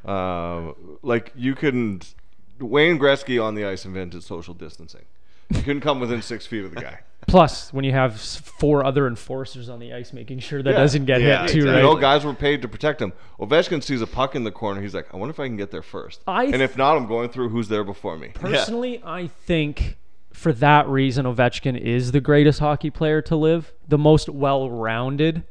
Um, 0.04 0.74
like 1.02 1.32
you 1.36 1.54
couldn't. 1.54 2.14
Wayne 2.58 2.98
Gretzky 2.98 3.42
on 3.42 3.54
the 3.54 3.64
ice 3.64 3.84
invented 3.84 4.22
social 4.22 4.54
distancing. 4.54 5.04
You 5.50 5.62
couldn't 5.62 5.80
come 5.80 6.00
within 6.00 6.22
six 6.22 6.46
feet 6.46 6.64
of 6.64 6.74
the 6.74 6.80
guy. 6.80 7.00
Plus, 7.26 7.72
when 7.72 7.84
you 7.84 7.92
have 7.92 8.20
four 8.20 8.84
other 8.84 9.06
enforcers 9.06 9.68
on 9.68 9.78
the 9.78 9.92
ice 9.92 10.12
making 10.12 10.38
sure 10.40 10.62
that 10.62 10.70
Yeah. 10.70 10.76
doesn't 10.76 11.04
get 11.04 11.20
Yeah, 11.20 11.42
hit 11.42 11.50
too, 11.52 11.58
exactly. 11.58 11.70
right? 11.70 11.76
You 11.76 11.82
know, 11.82 12.00
guys 12.00 12.24
were 12.24 12.34
paid 12.34 12.62
to 12.62 12.68
protect 12.68 13.00
him. 13.00 13.12
Ovechkin 13.38 13.82
sees 13.82 14.00
a 14.02 14.06
puck 14.06 14.34
in 14.34 14.42
the 14.44 14.50
corner. 14.50 14.80
He's 14.80 14.94
like, 14.94 15.06
I 15.12 15.16
wonder 15.16 15.30
if 15.30 15.38
I 15.38 15.46
can 15.46 15.56
get 15.56 15.70
there 15.70 15.82
first. 15.82 16.20
I 16.26 16.44
and 16.46 16.60
if 16.62 16.76
not, 16.76 16.96
I'm 16.96 17.06
going 17.06 17.28
through 17.28 17.50
who's 17.50 17.68
there 17.68 17.84
before 17.84 18.16
me. 18.16 18.30
Personally, 18.34 19.00
I 19.04 19.28
think 19.28 19.96
for 20.32 20.52
that 20.54 20.88
reason, 20.88 21.24
Ovechkin 21.26 21.78
is 21.78 22.12
the 22.12 22.20
greatest 22.20 22.58
hockey 22.60 22.90
player 22.90 23.20
to 23.22 23.36
live, 23.36 23.72
the 23.88 23.98
most 23.98 24.28
well-rounded. 24.28 25.42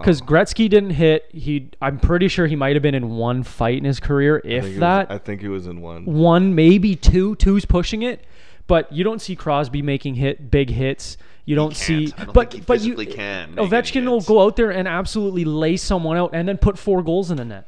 Because 0.00 0.20
Gretzky 0.20 0.68
didn't 0.68 0.90
hit. 0.90 1.24
He, 1.32 1.70
I'm 1.80 1.98
pretty 1.98 2.28
sure 2.28 2.46
he 2.46 2.56
might 2.56 2.76
have 2.76 2.82
been 2.82 2.94
in 2.94 3.10
one 3.16 3.42
fight 3.42 3.78
in 3.78 3.84
his 3.84 4.00
career, 4.00 4.42
I 4.44 4.48
if 4.48 4.62
think 4.62 4.64
he 4.64 4.70
was- 4.72 4.80
that. 4.80 5.10
I 5.10 5.16
think 5.18 5.40
he 5.40 5.48
was 5.48 5.66
in 5.66 5.80
one. 5.80 6.04
one, 6.04 6.54
maybe 6.54 6.94
two. 6.94 7.36
Two's 7.36 7.64
pushing 7.64 8.02
it, 8.02 8.22
but 8.68 8.92
you 8.92 9.02
don't 9.02 9.20
see 9.20 9.34
Crosby 9.34 9.82
making 9.82 10.14
hit 10.14 10.50
big 10.50 10.70
hits. 10.70 11.16
You 11.44 11.56
don't 11.56 11.74
see. 11.74 12.12
I 12.16 12.24
don't 12.24 12.34
but 12.34 12.66
but 12.66 12.82
you, 12.82 12.94
can 13.06 13.56
Ovechkin 13.56 14.06
will 14.06 14.20
go 14.20 14.42
out 14.42 14.54
there 14.54 14.70
and 14.70 14.86
absolutely 14.86 15.44
lay 15.44 15.76
someone 15.76 16.16
out 16.16 16.30
and 16.34 16.46
then 16.46 16.58
put 16.58 16.78
four 16.78 17.02
goals 17.02 17.30
in 17.32 17.38
the 17.38 17.44
net. 17.44 17.66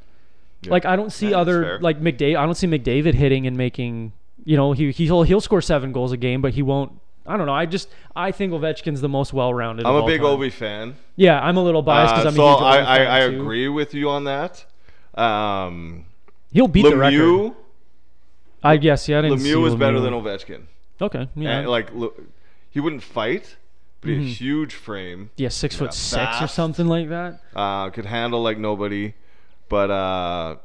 Like 0.66 0.84
I 0.84 0.94
don't 0.94 1.10
see 1.10 1.30
Yeah, 1.30 1.38
that's 1.38 1.40
other 1.40 1.78
like 1.80 2.00
McDavid. 2.00 2.36
I 2.36 2.44
don't 2.44 2.54
see 2.54 2.66
McDavid 2.66 3.14
hitting 3.14 3.46
and 3.46 3.56
making. 3.56 4.12
You 4.44 4.56
know, 4.56 4.72
he 4.72 4.92
he'll 4.92 5.22
he'll 5.22 5.40
score 5.40 5.62
seven 5.62 5.92
goals 5.92 6.12
a 6.12 6.16
game, 6.18 6.42
but 6.42 6.52
he 6.54 6.62
won't. 6.62 6.92
I 7.26 7.36
don't 7.36 7.46
know. 7.46 7.54
I 7.54 7.64
just 7.66 7.88
I 8.14 8.32
think 8.32 8.52
Ovechkin's 8.52 9.00
the 9.00 9.08
most 9.08 9.32
well-rounded. 9.32 9.86
I'm 9.86 9.94
a 9.94 10.06
big 10.06 10.20
time. 10.20 10.38
Ovi 10.38 10.52
fan. 10.52 10.96
Yeah, 11.16 11.40
I'm 11.40 11.56
a 11.56 11.62
little 11.64 11.82
biased 11.82 12.14
because 12.14 12.26
Uh, 12.26 12.28
I'm 12.28 12.34
so 12.34 12.46
a 12.46 12.50
huge 12.52 12.62
I, 12.62 12.76
Ovi 12.78 12.86
I, 12.86 12.96
fan 12.98 13.06
I 13.10 13.28
too. 13.30 13.40
agree 13.40 13.68
with 13.68 13.94
you 13.94 14.10
on 14.10 14.24
that. 14.24 14.64
Um, 15.14 16.04
He'll 16.52 16.68
beat 16.68 16.82
the 16.82 16.96
record. 16.96 17.52
I 18.62 18.76
guess. 18.76 19.08
Yeah, 19.08 19.20
I 19.20 19.22
didn't 19.22 19.38
see 19.38 19.50
Lemieux 19.52 19.66
is 19.68 19.74
better 19.76 20.00
than 20.00 20.12
Ovechkin. 20.12 20.62
Okay. 21.00 21.28
Yeah. 21.34 21.58
And, 21.60 21.68
like, 21.68 21.92
look, 21.94 22.20
he 22.70 22.80
wouldn't 22.80 23.02
fight, 23.02 23.56
but 24.00 24.08
he 24.10 24.14
had 24.16 24.24
a 24.24 24.28
huge 24.28 24.74
frame. 24.74 25.30
yeah, 25.36 25.48
six 25.48 25.76
foot 25.76 25.92
six 25.94 26.14
or 26.22 26.26
fast. 26.40 26.54
something 26.54 26.86
like 26.86 27.08
that. 27.08 27.40
Uh, 27.54 27.90
could 27.90 28.06
handle 28.06 28.42
like 28.42 28.58
nobody. 28.58 29.14
But 29.68 29.90
uh, 29.90 30.56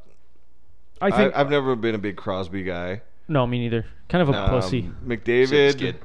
I 1.01 1.11
think 1.11 1.35
I, 1.35 1.39
I've 1.41 1.49
never 1.49 1.75
been 1.75 1.95
a 1.95 1.99
big 1.99 2.15
Crosby 2.17 2.63
guy. 2.63 3.01
No, 3.27 3.45
me 3.47 3.59
neither. 3.59 3.85
Kind 4.09 4.21
of 4.21 4.29
a 4.29 4.37
Um, 4.43 4.49
pussy. 4.49 4.89
McDavid. 5.05 5.71
Skid. 5.73 5.99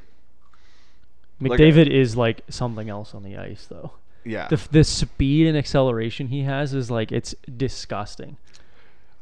like 1.40 1.58
McDavid 1.58 1.88
is 1.88 2.16
like 2.16 2.42
something 2.48 2.88
else 2.88 3.14
on 3.14 3.22
the 3.22 3.36
ice, 3.36 3.66
though. 3.66 3.92
Yeah, 4.24 4.48
The 4.48 4.60
the 4.70 4.84
speed 4.84 5.46
and 5.46 5.56
acceleration 5.56 6.28
he 6.28 6.42
has 6.42 6.74
is 6.74 6.90
like 6.90 7.10
it's 7.10 7.34
disgusting. 7.56 8.36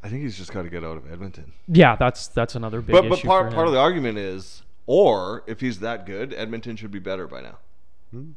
I 0.03 0.09
think 0.09 0.23
he's 0.23 0.37
just 0.37 0.51
got 0.53 0.63
to 0.63 0.69
get 0.69 0.83
out 0.83 0.97
of 0.97 1.09
Edmonton. 1.09 1.53
Yeah, 1.69 1.95
that's 1.95 2.27
that's 2.27 2.55
another 2.55 2.81
big 2.81 2.91
But 2.93 3.05
issue 3.05 3.09
but 3.09 3.23
part 3.23 3.49
for 3.49 3.55
part 3.55 3.67
of 3.67 3.73
the 3.73 3.79
argument 3.79 4.17
is, 4.17 4.61
or 4.91 5.43
if 5.45 5.61
he's 5.61 5.79
that 5.81 6.07
good, 6.07 6.33
Edmonton 6.33 6.75
should 6.75 6.89
be 6.89 6.97
better 6.97 7.27
by 7.27 7.41
now. 7.41 7.57
Hmm. 8.09 8.31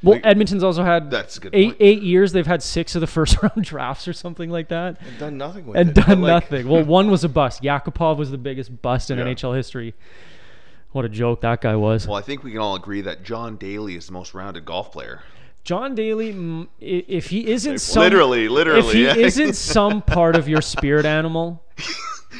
well, 0.00 0.14
like- 0.14 0.24
Edmonton's 0.24 0.62
also 0.62 0.84
had 0.84 1.10
That's 1.10 1.38
a 1.38 1.40
good 1.40 1.54
eight 1.56 1.64
point. 1.70 1.76
eight 1.80 2.02
years. 2.02 2.30
They've 2.30 2.46
had 2.46 2.62
six 2.62 2.94
of 2.94 3.00
the 3.00 3.08
first 3.08 3.42
round 3.42 3.64
drafts 3.64 4.06
or 4.06 4.12
something 4.12 4.48
like 4.48 4.68
that, 4.68 4.98
And 5.00 5.18
done 5.18 5.36
nothing 5.38 5.66
with 5.66 5.76
and 5.76 5.90
it. 5.90 5.94
But, 5.96 6.06
done 6.06 6.20
like, 6.20 6.28
nothing. 6.44 6.68
Well, 6.68 6.84
one 6.98 7.10
was 7.10 7.24
a 7.24 7.28
bust. 7.28 7.62
Yakupov 7.64 8.16
was 8.16 8.30
the 8.30 8.38
biggest 8.38 8.80
bust 8.80 9.10
in 9.10 9.18
Yeah. 9.18 9.24
NHL 9.24 9.56
history. 9.56 9.94
What 10.92 11.04
a 11.04 11.08
joke 11.08 11.40
that 11.40 11.60
guy 11.62 11.74
was. 11.74 12.06
Well, 12.06 12.16
I 12.16 12.22
think 12.22 12.44
we 12.44 12.52
can 12.52 12.60
all 12.60 12.76
agree 12.76 13.00
that 13.00 13.24
John 13.24 13.56
Daly 13.56 13.96
is 13.96 14.06
the 14.06 14.12
most 14.12 14.34
rounded 14.34 14.64
golf 14.64 14.92
player. 14.92 15.22
John 15.64 15.94
Daly, 15.96 16.68
if 16.80 17.26
he 17.30 17.50
isn't 17.50 17.78
some, 17.80 18.02
Literally, 18.04 18.48
literally, 18.48 18.86
if 18.86 18.92
he 18.92 19.04
yeah. 19.04 19.14
isn't 19.16 19.54
some 19.54 20.00
part 20.02 20.36
of 20.36 20.48
your 20.48 20.60
spirit 20.74 21.06
animal, 21.06 21.62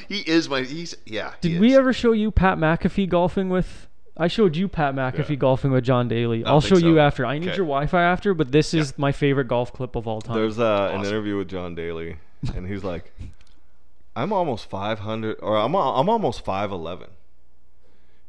He 0.08 0.20
is 0.20 0.48
my. 0.48 0.62
He's 0.62 0.96
yeah. 1.06 1.34
he 1.42 1.50
Did 1.50 1.60
we 1.60 1.72
is. 1.72 1.78
ever 1.78 1.92
show 1.92 2.12
you 2.12 2.30
Pat 2.30 2.58
McAfee 2.58 3.08
golfing 3.08 3.48
with? 3.48 3.88
I 4.16 4.28
showed 4.28 4.56
you 4.56 4.68
Pat 4.68 4.94
McAfee 4.94 5.30
Yeah. 5.30 5.34
golfing 5.36 5.70
with 5.72 5.84
John 5.84 6.06
Daly. 6.08 6.44
I'll 6.44 6.60
show 6.60 6.74
think 6.76 6.84
you 6.86 6.98
after. 6.98 7.24
I 7.24 7.38
need 7.38 7.48
Okay. 7.48 7.56
your 7.56 7.64
Wi-Fi 7.66 8.02
after, 8.02 8.34
but 8.34 8.52
this 8.52 8.74
is 8.74 8.98
my 8.98 9.10
favorite 9.10 9.48
golf 9.48 9.72
clip 9.72 9.96
of 9.96 10.06
all 10.06 10.20
time. 10.20 10.36
There's 10.36 10.58
uh, 10.58 10.90
an 10.92 11.04
interview 11.04 11.38
with 11.38 11.48
John 11.48 11.74
Daly, 11.74 12.16
and 12.54 12.66
he's 12.68 12.84
like, 12.84 13.12
"I'm 14.14 14.32
almost 14.32 14.68
500, 14.68 15.38
or 15.40 15.56
I'm 15.56 15.74
I'm 15.74 16.08
almost 16.08 16.44
5'11." 16.44 17.08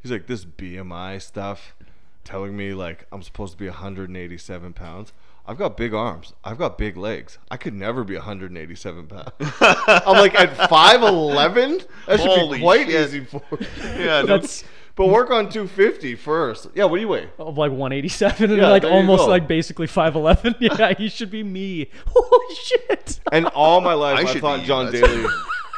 He's 0.02 0.12
like, 0.12 0.28
"This 0.28 0.46
BMI 0.46 1.22
stuff, 1.22 1.76
telling 2.24 2.56
me 2.56 2.74
like 2.74 3.06
I'm 3.12 3.22
supposed 3.22 3.54
to 3.54 3.58
be 3.58 3.68
187 3.68 4.74
pounds. 4.74 5.12
I've 5.46 5.58
got 5.58 5.76
big 5.76 5.94
arms. 5.94 6.34
I've 6.44 6.58
got 6.58 6.78
big 6.78 6.96
legs. 6.96 7.38
I 7.52 7.58
could 7.58 7.74
never 7.74 8.04
be 8.04 8.16
187 8.16 9.08
pounds." 9.08 9.30
I'm 9.62 10.18
like, 10.18 10.36
at 10.36 10.50
5'11, 10.70 11.86
that 12.08 12.20
should 12.20 12.30
Holy 12.30 12.58
be 12.60 12.64
quite 12.64 12.88
shit. 12.88 13.08
easy 13.10 13.26
for. 13.26 13.42
Yeah, 13.82 14.22
no- 14.26 14.26
That's 14.26 14.64
But 14.96 15.08
work 15.08 15.32
on 15.32 15.50
250 15.50 16.16
first. 16.16 16.68
Yeah, 16.76 16.86
what 16.86 16.98
do 16.98 17.02
you 17.02 17.08
weigh? 17.08 17.30
of 17.40 17.58
like 17.58 17.72
187 17.72 18.52
and 18.52 18.62
Yeah, 18.62 18.70
like 18.70 18.84
there 18.84 18.92
you 18.92 18.98
almost 18.98 19.24
go. 19.26 19.28
like 19.28 19.48
basically 19.48 19.88
5'11. 19.88 20.56
yeah, 20.80 20.94
he 20.94 21.10
should 21.10 21.32
be 21.32 21.44
me. 21.44 21.90
Holy 22.08 22.56
shit! 22.56 23.20
And 23.32 23.48
all 23.48 23.82
my 23.82 23.94
life, 23.94 24.20
I 24.20 24.22
I, 24.22 24.26
should 24.32 24.42
thought 24.42 24.62
be- 24.62 24.66
John 24.68 24.86
that's- 24.92 25.02
Daly. 25.12 25.26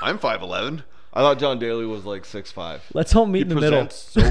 I'm 0.01 0.19
five 0.19 0.41
eleven. 0.41 0.83
I 1.13 1.21
thought 1.21 1.39
John 1.39 1.59
Daly 1.59 1.85
was 1.85 2.03
like 2.03 2.23
6'5". 2.23 2.81
Let's 2.93 3.15
all 3.15 3.25
meet 3.25 3.45
He 3.47 3.53
in 3.53 3.55
the 3.57 3.61
middle. 3.61 3.89
so. 3.89 4.21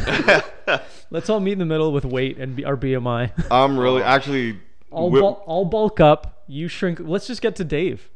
Let's 1.11 1.31
all 1.31 1.41
meet 1.41 1.53
in 1.53 1.59
the 1.59 1.65
middle 1.65 1.93
with 1.93 2.05
weight 2.05 2.37
and 2.37 2.55
B- 2.55 2.65
our 2.65 2.77
BMI. 2.77 3.33
I'm 3.51 3.79
really 3.79 4.03
actually. 4.03 4.61
I'll, 4.95 5.11
bul- 5.11 5.45
I'll 5.47 5.65
bulk 5.65 6.01
up. 6.01 6.43
You 6.47 6.69
shrink. 6.69 7.01
Let's 7.01 7.27
just 7.27 7.41
get 7.43 7.57
to 7.57 7.65
Dave. 7.65 8.11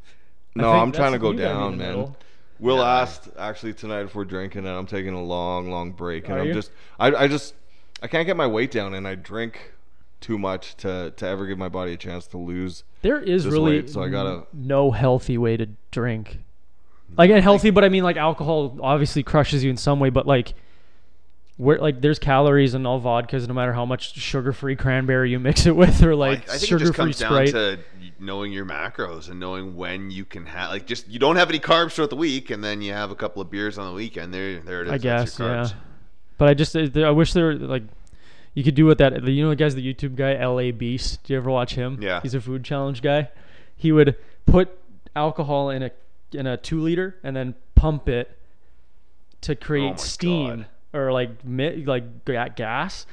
No, 0.54 0.70
I'm 0.70 0.92
trying 0.92 1.12
to 1.12 1.18
go 1.18 1.30
you 1.32 1.38
gotta 1.38 1.48
be 1.48 1.54
in 1.54 1.60
down, 1.60 1.78
man. 1.78 1.88
middle. 1.88 2.16
Will 2.60 2.78
Yeah. 2.78 3.00
asked 3.02 3.28
actually 3.38 3.72
tonight 3.74 4.00
if 4.02 4.14
we're 4.14 4.24
drinking, 4.24 4.60
and 4.66 4.68
I'm 4.76 4.86
taking 4.86 5.14
a 5.14 5.22
long, 5.22 5.70
long 5.70 5.92
break, 5.92 6.24
and 6.28 6.34
Are 6.36 6.40
I'm 6.40 6.48
you? 6.48 6.54
just, 6.54 6.72
I, 6.98 7.14
I 7.14 7.28
just, 7.28 7.54
I 8.02 8.08
can't 8.08 8.26
get 8.26 8.36
my 8.36 8.46
weight 8.46 8.70
down, 8.72 8.94
and 8.94 9.06
I 9.06 9.14
drink 9.14 9.72
too 10.20 10.36
much 10.38 10.76
to 10.78 11.12
to 11.16 11.26
ever 11.26 11.46
give 11.46 11.58
my 11.58 11.68
body 11.68 11.92
a 11.92 11.96
chance 11.96 12.26
to 12.28 12.38
lose. 12.38 12.82
There 13.02 13.20
is 13.20 13.46
really 13.46 13.76
weight, 13.76 13.90
so 13.90 14.02
I 14.02 14.08
gotta- 14.08 14.46
no 14.52 14.90
healthy 14.90 15.38
way 15.38 15.56
to 15.56 15.68
drink. 15.92 16.38
Like 17.16 17.30
and 17.30 17.42
healthy, 17.42 17.70
but 17.70 17.84
I 17.84 17.88
mean 17.88 18.02
like 18.02 18.16
alcohol 18.16 18.76
obviously 18.82 19.22
crushes 19.22 19.62
you 19.64 19.70
in 19.70 19.76
some 19.76 20.00
way, 20.00 20.10
but 20.10 20.26
like 20.26 20.54
where 21.58 21.78
like 21.78 22.00
there's 22.00 22.18
calories 22.18 22.74
in 22.74 22.86
all 22.86 23.00
vodkas 23.00 23.46
no 23.46 23.52
matter 23.52 23.72
how 23.72 23.84
much 23.84 24.14
sugar-free 24.14 24.76
cranberry 24.76 25.30
you 25.30 25.38
mix 25.38 25.66
it 25.66 25.76
with 25.76 26.02
or 26.02 26.12
I, 26.12 26.16
like 26.16 26.48
I 26.48 26.52
think 26.52 26.62
it 26.62 26.66
sugar-free 26.66 26.86
just 26.86 26.94
comes 26.94 27.16
Sprite. 27.18 27.52
down 27.52 27.76
to 27.76 27.78
knowing 28.18 28.52
your 28.52 28.64
macros 28.64 29.28
and 29.28 29.38
knowing 29.38 29.76
when 29.76 30.10
you 30.10 30.24
can 30.24 30.46
have 30.46 30.70
like 30.70 30.86
just 30.86 31.08
you 31.08 31.18
don't 31.18 31.36
have 31.36 31.48
any 31.48 31.58
carbs 31.58 31.92
throughout 31.92 32.10
the 32.10 32.16
week, 32.16 32.50
and 32.50 32.62
then 32.62 32.82
you 32.82 32.92
have 32.92 33.10
a 33.10 33.14
couple 33.14 33.42
of 33.42 33.50
beers 33.50 33.78
on 33.78 33.88
the 33.88 33.94
weekend. 33.94 34.32
There, 34.34 34.60
there 34.60 34.82
it 34.82 34.88
is. 34.88 34.92
I 34.92 34.98
guess, 34.98 35.38
yeah. 35.38 35.68
But 36.36 36.48
I 36.48 36.54
just 36.54 36.76
uh, 36.76 36.88
I 37.00 37.10
wish 37.10 37.32
there 37.32 37.54
like 37.54 37.84
you 38.54 38.64
could 38.64 38.74
do 38.74 38.86
what 38.86 38.98
that 38.98 39.22
you 39.24 39.44
know 39.44 39.50
the 39.50 39.56
guy's 39.56 39.74
the 39.74 39.94
YouTube 39.94 40.16
guy 40.16 40.34
LA 40.44 40.72
Beast. 40.72 41.22
Do 41.24 41.32
you 41.32 41.38
ever 41.38 41.50
watch 41.50 41.74
him? 41.74 41.98
Yeah. 42.00 42.20
He's 42.22 42.34
a 42.34 42.40
food 42.40 42.64
challenge 42.64 43.02
guy. 43.02 43.30
He 43.76 43.92
would 43.92 44.16
put 44.46 44.76
alcohol 45.14 45.70
in 45.70 45.82
a 45.82 45.90
in 46.32 46.46
a 46.46 46.56
two 46.56 46.80
liter 46.80 47.16
and 47.22 47.36
then 47.36 47.54
pump 47.74 48.08
it 48.08 48.36
to 49.40 49.54
create 49.54 49.94
Oh 49.94 49.96
steam 49.96 50.56
God. 50.58 50.66
Or 50.98 51.12
like 51.12 51.44
mi- 51.44 51.84
like 51.84 52.24
gas. 52.56 53.06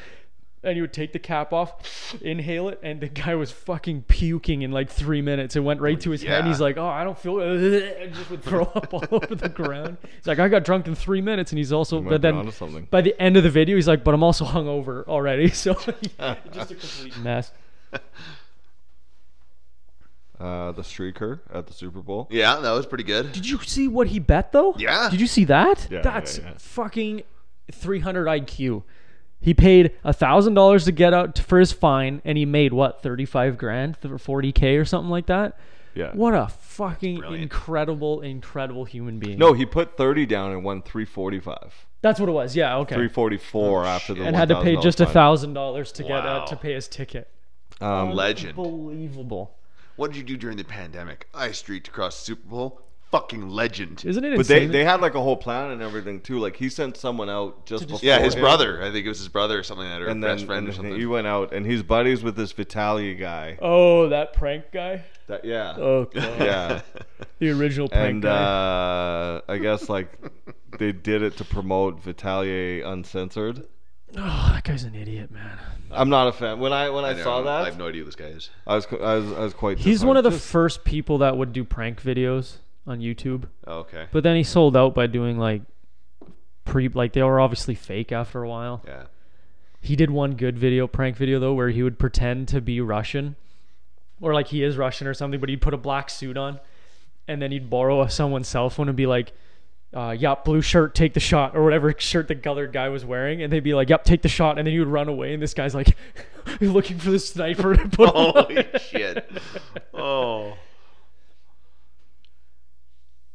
And 0.63 0.73
he 0.73 0.81
would 0.81 0.93
take 0.93 1.13
the 1.13 1.19
cap 1.19 1.53
off, 1.53 2.15
inhale 2.23 2.69
it, 2.69 2.79
and 2.81 2.99
the 2.99 3.07
guy 3.07 3.35
was 3.35 3.51
fucking 3.51 4.01
puking 4.07 4.63
in 4.63 4.71
like 4.71 4.89
three 4.89 5.21
minutes. 5.21 5.55
It 5.55 5.59
went 5.59 5.79
right 5.79 6.01
to 6.01 6.09
his 6.09 6.23
head. 6.23 6.39
And 6.39 6.47
he's 6.47 6.59
like, 6.59 6.75
"Oh, 6.77 6.87
I 6.87 7.03
don't 7.03 7.19
feel," 7.19 7.39
and 7.39 8.11
just 8.15 8.31
would 8.31 8.41
throw 8.43 8.63
up 8.63 8.91
all 8.91 9.03
over 9.11 9.35
the 9.35 9.47
ground. 9.47 9.97
He's 10.17 10.25
like, 10.25 10.39
"I 10.39 10.47
got 10.47 10.63
drunk 10.63 10.87
in 10.87 10.95
three 10.95 11.21
minutes," 11.21 11.51
and 11.51 11.59
he's 11.59 11.71
also, 11.71 12.01
might 12.01 12.09
but 12.09 12.21
be 12.21 12.31
then 12.31 12.51
something. 12.51 12.87
by 12.89 13.01
the 13.01 13.13
end 13.21 13.37
of 13.37 13.43
the 13.43 13.51
video, 13.51 13.75
he's 13.75 13.87
like, 13.87 14.03
"But 14.03 14.15
I'm 14.15 14.23
also 14.23 14.43
hungover 14.43 15.05
already." 15.07 15.49
So 15.53 15.75
just 16.51 16.71
a 16.71 16.75
complete 16.75 17.17
mess. 17.19 17.51
Uh, 20.39 20.71
the 20.71 20.81
streaker 20.81 21.39
at 21.53 21.65
the 21.67 21.73
Super 21.73 22.01
Bowl. 22.01 22.27
Yeah, 22.29 22.59
that 22.59 22.71
was 22.71 22.85
pretty 22.85 23.05
good. 23.05 23.31
Did 23.31 23.47
you 23.47 23.59
see 23.61 23.87
what 23.87 24.07
he 24.07 24.19
bet 24.19 24.51
though? 24.51 24.75
Yeah. 24.77 25.09
Did 25.09 25.21
you 25.21 25.27
see 25.27 25.45
that? 25.45 25.87
Yeah, 25.89 26.01
That's 26.01 26.39
yeah, 26.39 26.43
yeah. 26.45 26.53
fucking 26.57 27.23
300 27.71 28.25
IQ. 28.27 28.83
He 29.41 29.53
paid 29.53 29.91
a 30.03 30.13
thousand 30.13 30.53
dollars 30.55 30.85
to 30.85 30.91
get 30.91 31.13
out 31.13 31.37
for 31.37 31.59
his 31.59 31.71
fine, 31.71 32.21
and 32.25 32.37
he 32.37 32.45
made 32.45 32.73
what 32.73 33.03
35 33.03 33.57
grand, 33.57 33.99
40k 34.01 34.79
or 34.79 34.85
something 34.85 35.09
like 35.11 35.27
that. 35.27 35.57
Yeah. 35.93 36.11
What 36.13 36.33
a 36.33 36.47
fucking 36.47 37.19
Brilliant. 37.19 37.43
incredible, 37.43 38.21
incredible 38.21 38.83
human 38.85 39.17
being. 39.19 39.37
No, 39.37 39.53
he 39.53 39.65
put 39.65 39.95
30 39.95 40.25
down 40.25 40.51
and 40.51 40.63
won 40.63 40.81
345. 40.81 41.85
that's 42.01 42.19
what 42.19 42.27
it 42.27 42.33
was. 42.33 42.55
Yeah, 42.55 42.77
okay. 42.79 42.95
344 42.95 43.85
after 43.85 44.13
the 44.13 44.23
and 44.25 44.35
had 44.35 44.49
to 44.49 44.61
pay 44.61 44.75
just 44.77 44.99
a 44.99 45.05
thousand 45.05 45.53
dollars 45.53 45.91
to 45.93 46.03
get 46.03 46.23
Wow. 46.23 46.43
uh, 46.43 46.45
to 46.47 46.55
pay 46.55 46.73
his 46.73 46.87
ticket. 46.87 47.29
Um, 47.81 48.11
Legend. 48.11 48.57
Unbelievable. 48.57 49.55
What 49.95 50.11
did 50.11 50.17
you 50.17 50.23
do 50.23 50.37
during 50.37 50.57
the 50.57 50.63
pandemic? 50.65 51.27
I 51.33 51.51
streaked 51.51 51.87
across 51.87 52.19
the 52.19 52.25
Super 52.25 52.47
Bowl. 52.49 52.81
Fucking 53.11 53.49
legend. 53.49 54.03
Isn't 54.05 54.23
it 54.25 54.35
But 54.37 54.47
they, 54.47 54.57
insane? 54.63 54.71
they 54.71 54.83
had 54.83 55.01
like 55.01 55.15
a 55.15 55.21
whole 55.21 55.37
plan 55.37 55.71
and 55.71 55.81
everything 55.81 56.19
too. 56.21 56.39
Like 56.39 56.55
he 56.57 56.69
sent 56.69 56.97
someone 56.97 57.29
out 57.29 57.65
just 57.65 57.87
before. 57.87 57.99
Yeah, 58.03 58.19
his 58.19 58.33
him, 58.35 58.41
brother. 58.41 58.81
I 58.83 58.91
think 58.91 59.05
it 59.05 59.09
was 59.09 59.19
his 59.19 59.29
brother 59.29 59.59
or 59.59 59.63
something 59.63 59.87
like 59.87 59.99
that, 59.99 60.01
or 60.03 60.07
and 60.09 60.21
best 60.21 60.39
then 60.39 60.47
friend 60.47 60.59
and 60.65 60.69
or 60.69 60.73
something. 60.73 60.95
he 60.95 61.05
went 61.05 61.27
out 61.27 61.53
and 61.53 61.65
he's 61.65 61.83
buddies 61.83 62.23
with 62.23 62.35
this 62.35 62.53
Vitaly 62.53 63.17
guy. 63.17 63.57
oh, 63.61 64.09
that 64.09 64.33
prank 64.33 64.65
guy. 64.71 65.03
That, 65.27 65.43
yeah, 65.43 65.73
Oh, 65.77 66.05
God. 66.05 66.39
yeah. 66.39 66.81
the 67.39 67.49
original 67.49 67.89
prank 67.89 68.13
and 68.15 68.21
guy. 68.21 68.29
uh, 68.29 69.41
I 69.47 69.57
guess 69.57 69.89
like 69.89 70.09
they 70.79 70.91
did 70.91 71.21
it 71.23 71.37
to 71.37 71.45
promote 71.45 72.03
Vitaly 72.03 72.85
Uncensored. 72.85 73.65
oh, 74.17 74.51
that 74.53 74.63
guy's 74.63 74.83
an 74.83 74.93
idiot, 74.95 75.31
man. 75.31 75.57
I'm 75.91 76.09
not 76.09 76.27
a 76.27 76.31
fan. 76.33 76.59
When 76.59 76.73
I 76.73 76.89
when 76.89 77.05
I, 77.05 77.13
know, 77.13 77.23
saw 77.23 77.41
that, 77.43 77.61
I 77.61 77.65
have 77.65 77.77
no 77.77 77.87
idea 77.87 78.01
who 78.01 78.05
this 78.05 78.15
guy 78.15 78.25
is. 78.25 78.49
I 78.67 78.75
was 78.75 78.85
I 78.91 79.15
was 79.15 79.31
I 79.33 79.39
was 79.39 79.53
quite. 79.53 79.77
He's 79.79 80.03
one 80.03 80.17
of 80.17 80.23
the 80.23 80.29
disappointed. 80.31 80.51
first 80.51 80.83
people 80.83 81.17
that 81.19 81.37
would 81.37 81.53
do 81.53 81.63
prank 81.63 82.01
videos 82.01 82.57
on 82.87 82.99
YouTube. 82.99 83.45
Oh, 83.65 83.79
okay. 83.79 84.07
But 84.11 84.23
then 84.23 84.35
he 84.35 84.43
sold 84.43 84.75
out 84.77 84.93
by 84.93 85.07
doing 85.07 85.37
like 85.37 85.61
pre 86.63 86.87
like 86.89 87.13
they 87.13 87.23
were 87.23 87.39
obviously 87.39 87.75
fake 87.75 88.11
after 88.11 88.43
a 88.43 88.49
while. 88.49 88.83
Yeah. 88.85 89.03
He 89.81 89.95
did 89.95 90.09
one 90.09 90.35
good 90.35 90.57
video 90.57 90.87
prank 90.87 91.15
video 91.15 91.39
though 91.39 91.53
where 91.53 91.69
he 91.69 91.83
would 91.83 91.99
pretend 91.99 92.47
to 92.49 92.61
be 92.61 92.81
Russian 92.81 93.35
or 94.21 94.33
like 94.33 94.47
he 94.47 94.63
is 94.63 94.77
Russian 94.77 95.07
or 95.07 95.13
something, 95.13 95.39
but 95.39 95.49
he'd 95.49 95.61
put 95.61 95.73
a 95.73 95.77
black 95.77 96.09
suit 96.09 96.37
on 96.37 96.59
and 97.27 97.41
then 97.41 97.51
he'd 97.51 97.69
borrow 97.69 98.05
someone's 98.07 98.47
cell 98.47 98.69
phone 98.69 98.87
and 98.87 98.97
be 98.97 99.05
like 99.05 99.33
uh, 99.93 100.11
yep, 100.11 100.43
blue 100.43 100.61
shirt, 100.61 100.93
take 100.93 101.13
the 101.13 101.21
shot, 101.21 101.55
or 101.55 101.63
whatever 101.63 101.93
shirt 101.97 102.27
the 102.27 102.49
other 102.49 102.67
guy 102.67 102.89
was 102.89 103.05
wearing, 103.05 103.41
and 103.41 103.51
they'd 103.51 103.61
be 103.61 103.73
like, 103.73 103.89
"Yep, 103.89 104.03
take 104.03 104.21
the 104.21 104.27
shot," 104.27 104.57
and 104.57 104.67
then 104.67 104.73
he 104.73 104.79
would 104.79 104.89
run 104.89 105.07
away, 105.07 105.33
and 105.33 105.41
this 105.41 105.53
guy's 105.53 105.73
like, 105.73 105.95
looking 106.59 106.99
for 106.99 107.11
the 107.11 107.19
sniper 107.19 107.75
to 107.75 107.87
put. 107.87 108.09
him 108.09 108.15
on. 108.15 108.45
Holy 108.45 108.65
shit. 108.79 109.31
Oh. 109.93 110.57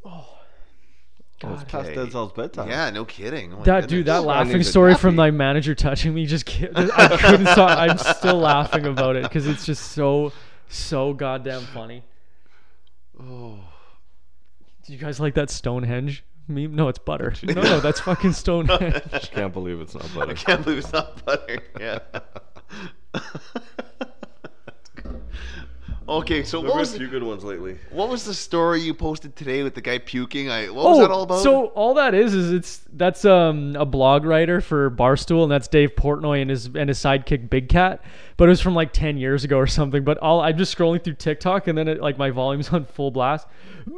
Oh. 0.04 0.26
It's 1.42 1.64
past 1.64 1.88
Okay. 1.88 1.96
Denzel's 1.96 2.32
bedtime. 2.32 2.68
Yeah, 2.68 2.90
no 2.90 3.04
kidding. 3.06 3.54
Oh 3.54 3.58
my 3.58 3.64
That 3.64 3.88
dude, 3.88 4.06
that 4.06 4.24
laughing 4.24 4.52
need 4.52 4.60
a 4.60 4.64
story 4.64 4.94
from 4.94 5.14
nappy. 5.14 5.16
my 5.16 5.30
manager 5.30 5.74
touching 5.74 6.12
me 6.12 6.26
just 6.26 6.44
ki- 6.44 6.68
I 6.74 7.16
couldn't 7.16 7.46
stop. 7.46 7.78
I'm 7.78 7.96
still 7.96 8.36
laughing 8.38 8.84
about 8.86 9.16
it 9.16 9.22
because 9.22 9.46
it's 9.46 9.64
just 9.64 9.92
so 9.92 10.32
so 10.68 11.14
goddamn 11.14 11.62
funny. 11.62 12.04
Oh, 13.18 13.58
do 14.86 14.92
you 14.92 14.98
guys 14.98 15.18
like 15.18 15.34
that 15.34 15.48
Stonehenge 15.48 16.24
meme? 16.46 16.74
No, 16.74 16.88
it's 16.88 16.98
butter. 16.98 17.32
No, 17.42 17.54
no, 17.62 17.80
that's 17.80 18.00
fucking 18.00 18.32
Stonehenge. 18.34 19.00
I 19.12 19.18
can't 19.20 19.52
believe 19.54 19.80
it's 19.80 19.94
not 19.94 20.12
butter. 20.14 20.32
I 20.32 20.34
can't 20.34 20.62
believe 20.62 20.78
it's 20.80 20.92
not 20.92 21.24
butter. 21.24 21.58
Yeah. 21.80 21.98
okay, 26.10 26.42
so 26.44 26.60
There 26.60 26.68
what 26.70 26.76
have 26.76 26.80
was 26.80 26.92
been 26.92 27.02
a 27.02 27.04
few 27.04 27.08
good 27.08 27.22
ones 27.26 27.44
lately. 27.44 27.78
what 27.90 28.08
was 28.08 28.24
the 28.24 28.34
story 28.34 28.80
you 28.80 28.92
posted 28.94 29.36
today 29.36 29.62
with 29.62 29.74
the 29.74 29.80
guy 29.80 29.98
puking? 29.98 30.50
I 30.50 30.66
what 30.70 30.84
was 30.84 30.98
that 30.98 31.10
all 31.10 31.22
about? 31.22 31.38
Oh, 31.38 31.42
So 31.42 31.66
all 31.68 31.94
that 31.94 32.14
is 32.14 32.34
is 32.34 32.52
it's 32.52 32.82
that's 32.92 33.24
um 33.24 33.76
a 33.76 33.84
blog 33.86 34.24
writer 34.24 34.60
for 34.60 34.90
Barstool 34.90 35.42
and 35.44 35.52
that's 35.52 35.68
Dave 35.68 35.94
Portnoy 35.94 36.40
and 36.42 36.50
his 36.50 36.66
and 36.66 36.88
his 36.88 36.98
sidekick 36.98 37.48
Big 37.50 37.68
Cat, 37.68 38.02
but 38.36 38.44
it 38.44 38.50
was 38.50 38.60
from 38.60 38.74
like 38.74 38.92
ten 38.92 39.16
years 39.16 39.44
ago 39.44 39.56
or 39.58 39.66
something. 39.66 40.04
But 40.04 40.18
all 40.18 40.40
I'm 40.40 40.56
just 40.58 40.76
scrolling 40.76 41.02
through 41.02 41.14
TikTok 41.14 41.66
and 41.68 41.76
then 41.78 41.88
it, 41.88 42.00
like 42.00 42.18
my 42.18 42.30
volume's 42.30 42.68
on 42.70 42.84
full 42.86 43.10
blast. 43.10 43.46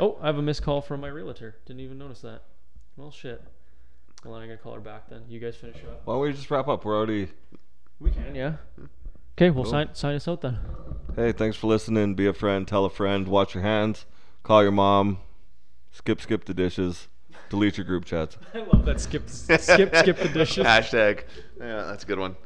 oh, 0.00 0.18
I 0.20 0.26
have 0.26 0.38
a 0.38 0.42
missed 0.42 0.62
call 0.62 0.80
from 0.80 1.00
my 1.00 1.08
realtor. 1.08 1.56
Didn't 1.66 1.80
even 1.80 1.98
notice 1.98 2.20
that. 2.20 2.42
Well, 2.96 3.10
shit. 3.10 3.42
Well, 4.24 4.34
I'm 4.34 4.46
gonna 4.46 4.56
call 4.56 4.74
her 4.74 4.80
back 4.80 5.08
then. 5.08 5.22
You 5.28 5.40
guys 5.40 5.56
finish 5.56 5.76
up. 5.76 6.02
Why 6.04 6.14
don't 6.14 6.22
we 6.22 6.32
just 6.32 6.50
wrap 6.50 6.68
up? 6.68 6.84
We're 6.84 6.96
already. 6.96 7.28
We 8.00 8.10
can, 8.10 8.34
yeah. 8.34 8.54
Okay, 9.36 9.50
well 9.50 9.64
sign 9.64 9.88
sign 9.94 10.14
us 10.14 10.28
out 10.28 10.42
then. 10.42 10.58
Hey, 11.16 11.32
thanks 11.32 11.56
for 11.56 11.66
listening. 11.66 12.14
Be 12.14 12.26
a 12.26 12.32
friend. 12.32 12.68
Tell 12.68 12.84
a 12.84 12.90
friend. 12.90 13.26
Watch 13.26 13.54
your 13.54 13.64
hands. 13.64 14.06
Call 14.44 14.62
your 14.62 14.72
mom. 14.72 15.18
Skip, 15.90 16.20
skip 16.20 16.44
the 16.44 16.54
dishes. 16.54 17.08
Delete 17.50 17.76
your 17.76 17.84
group 17.84 18.04
chats. 18.04 18.36
I 18.54 18.58
love 18.58 18.84
that 18.84 19.00
skip 19.00 19.28
skip 19.28 19.60
skip 19.60 20.18
the 20.18 20.30
dishes. 20.32 20.64
Hashtag. 20.66 21.24
Yeah, 21.58 21.82
that's 21.82 22.04
a 22.04 22.06
good 22.06 22.20
one. 22.20 22.36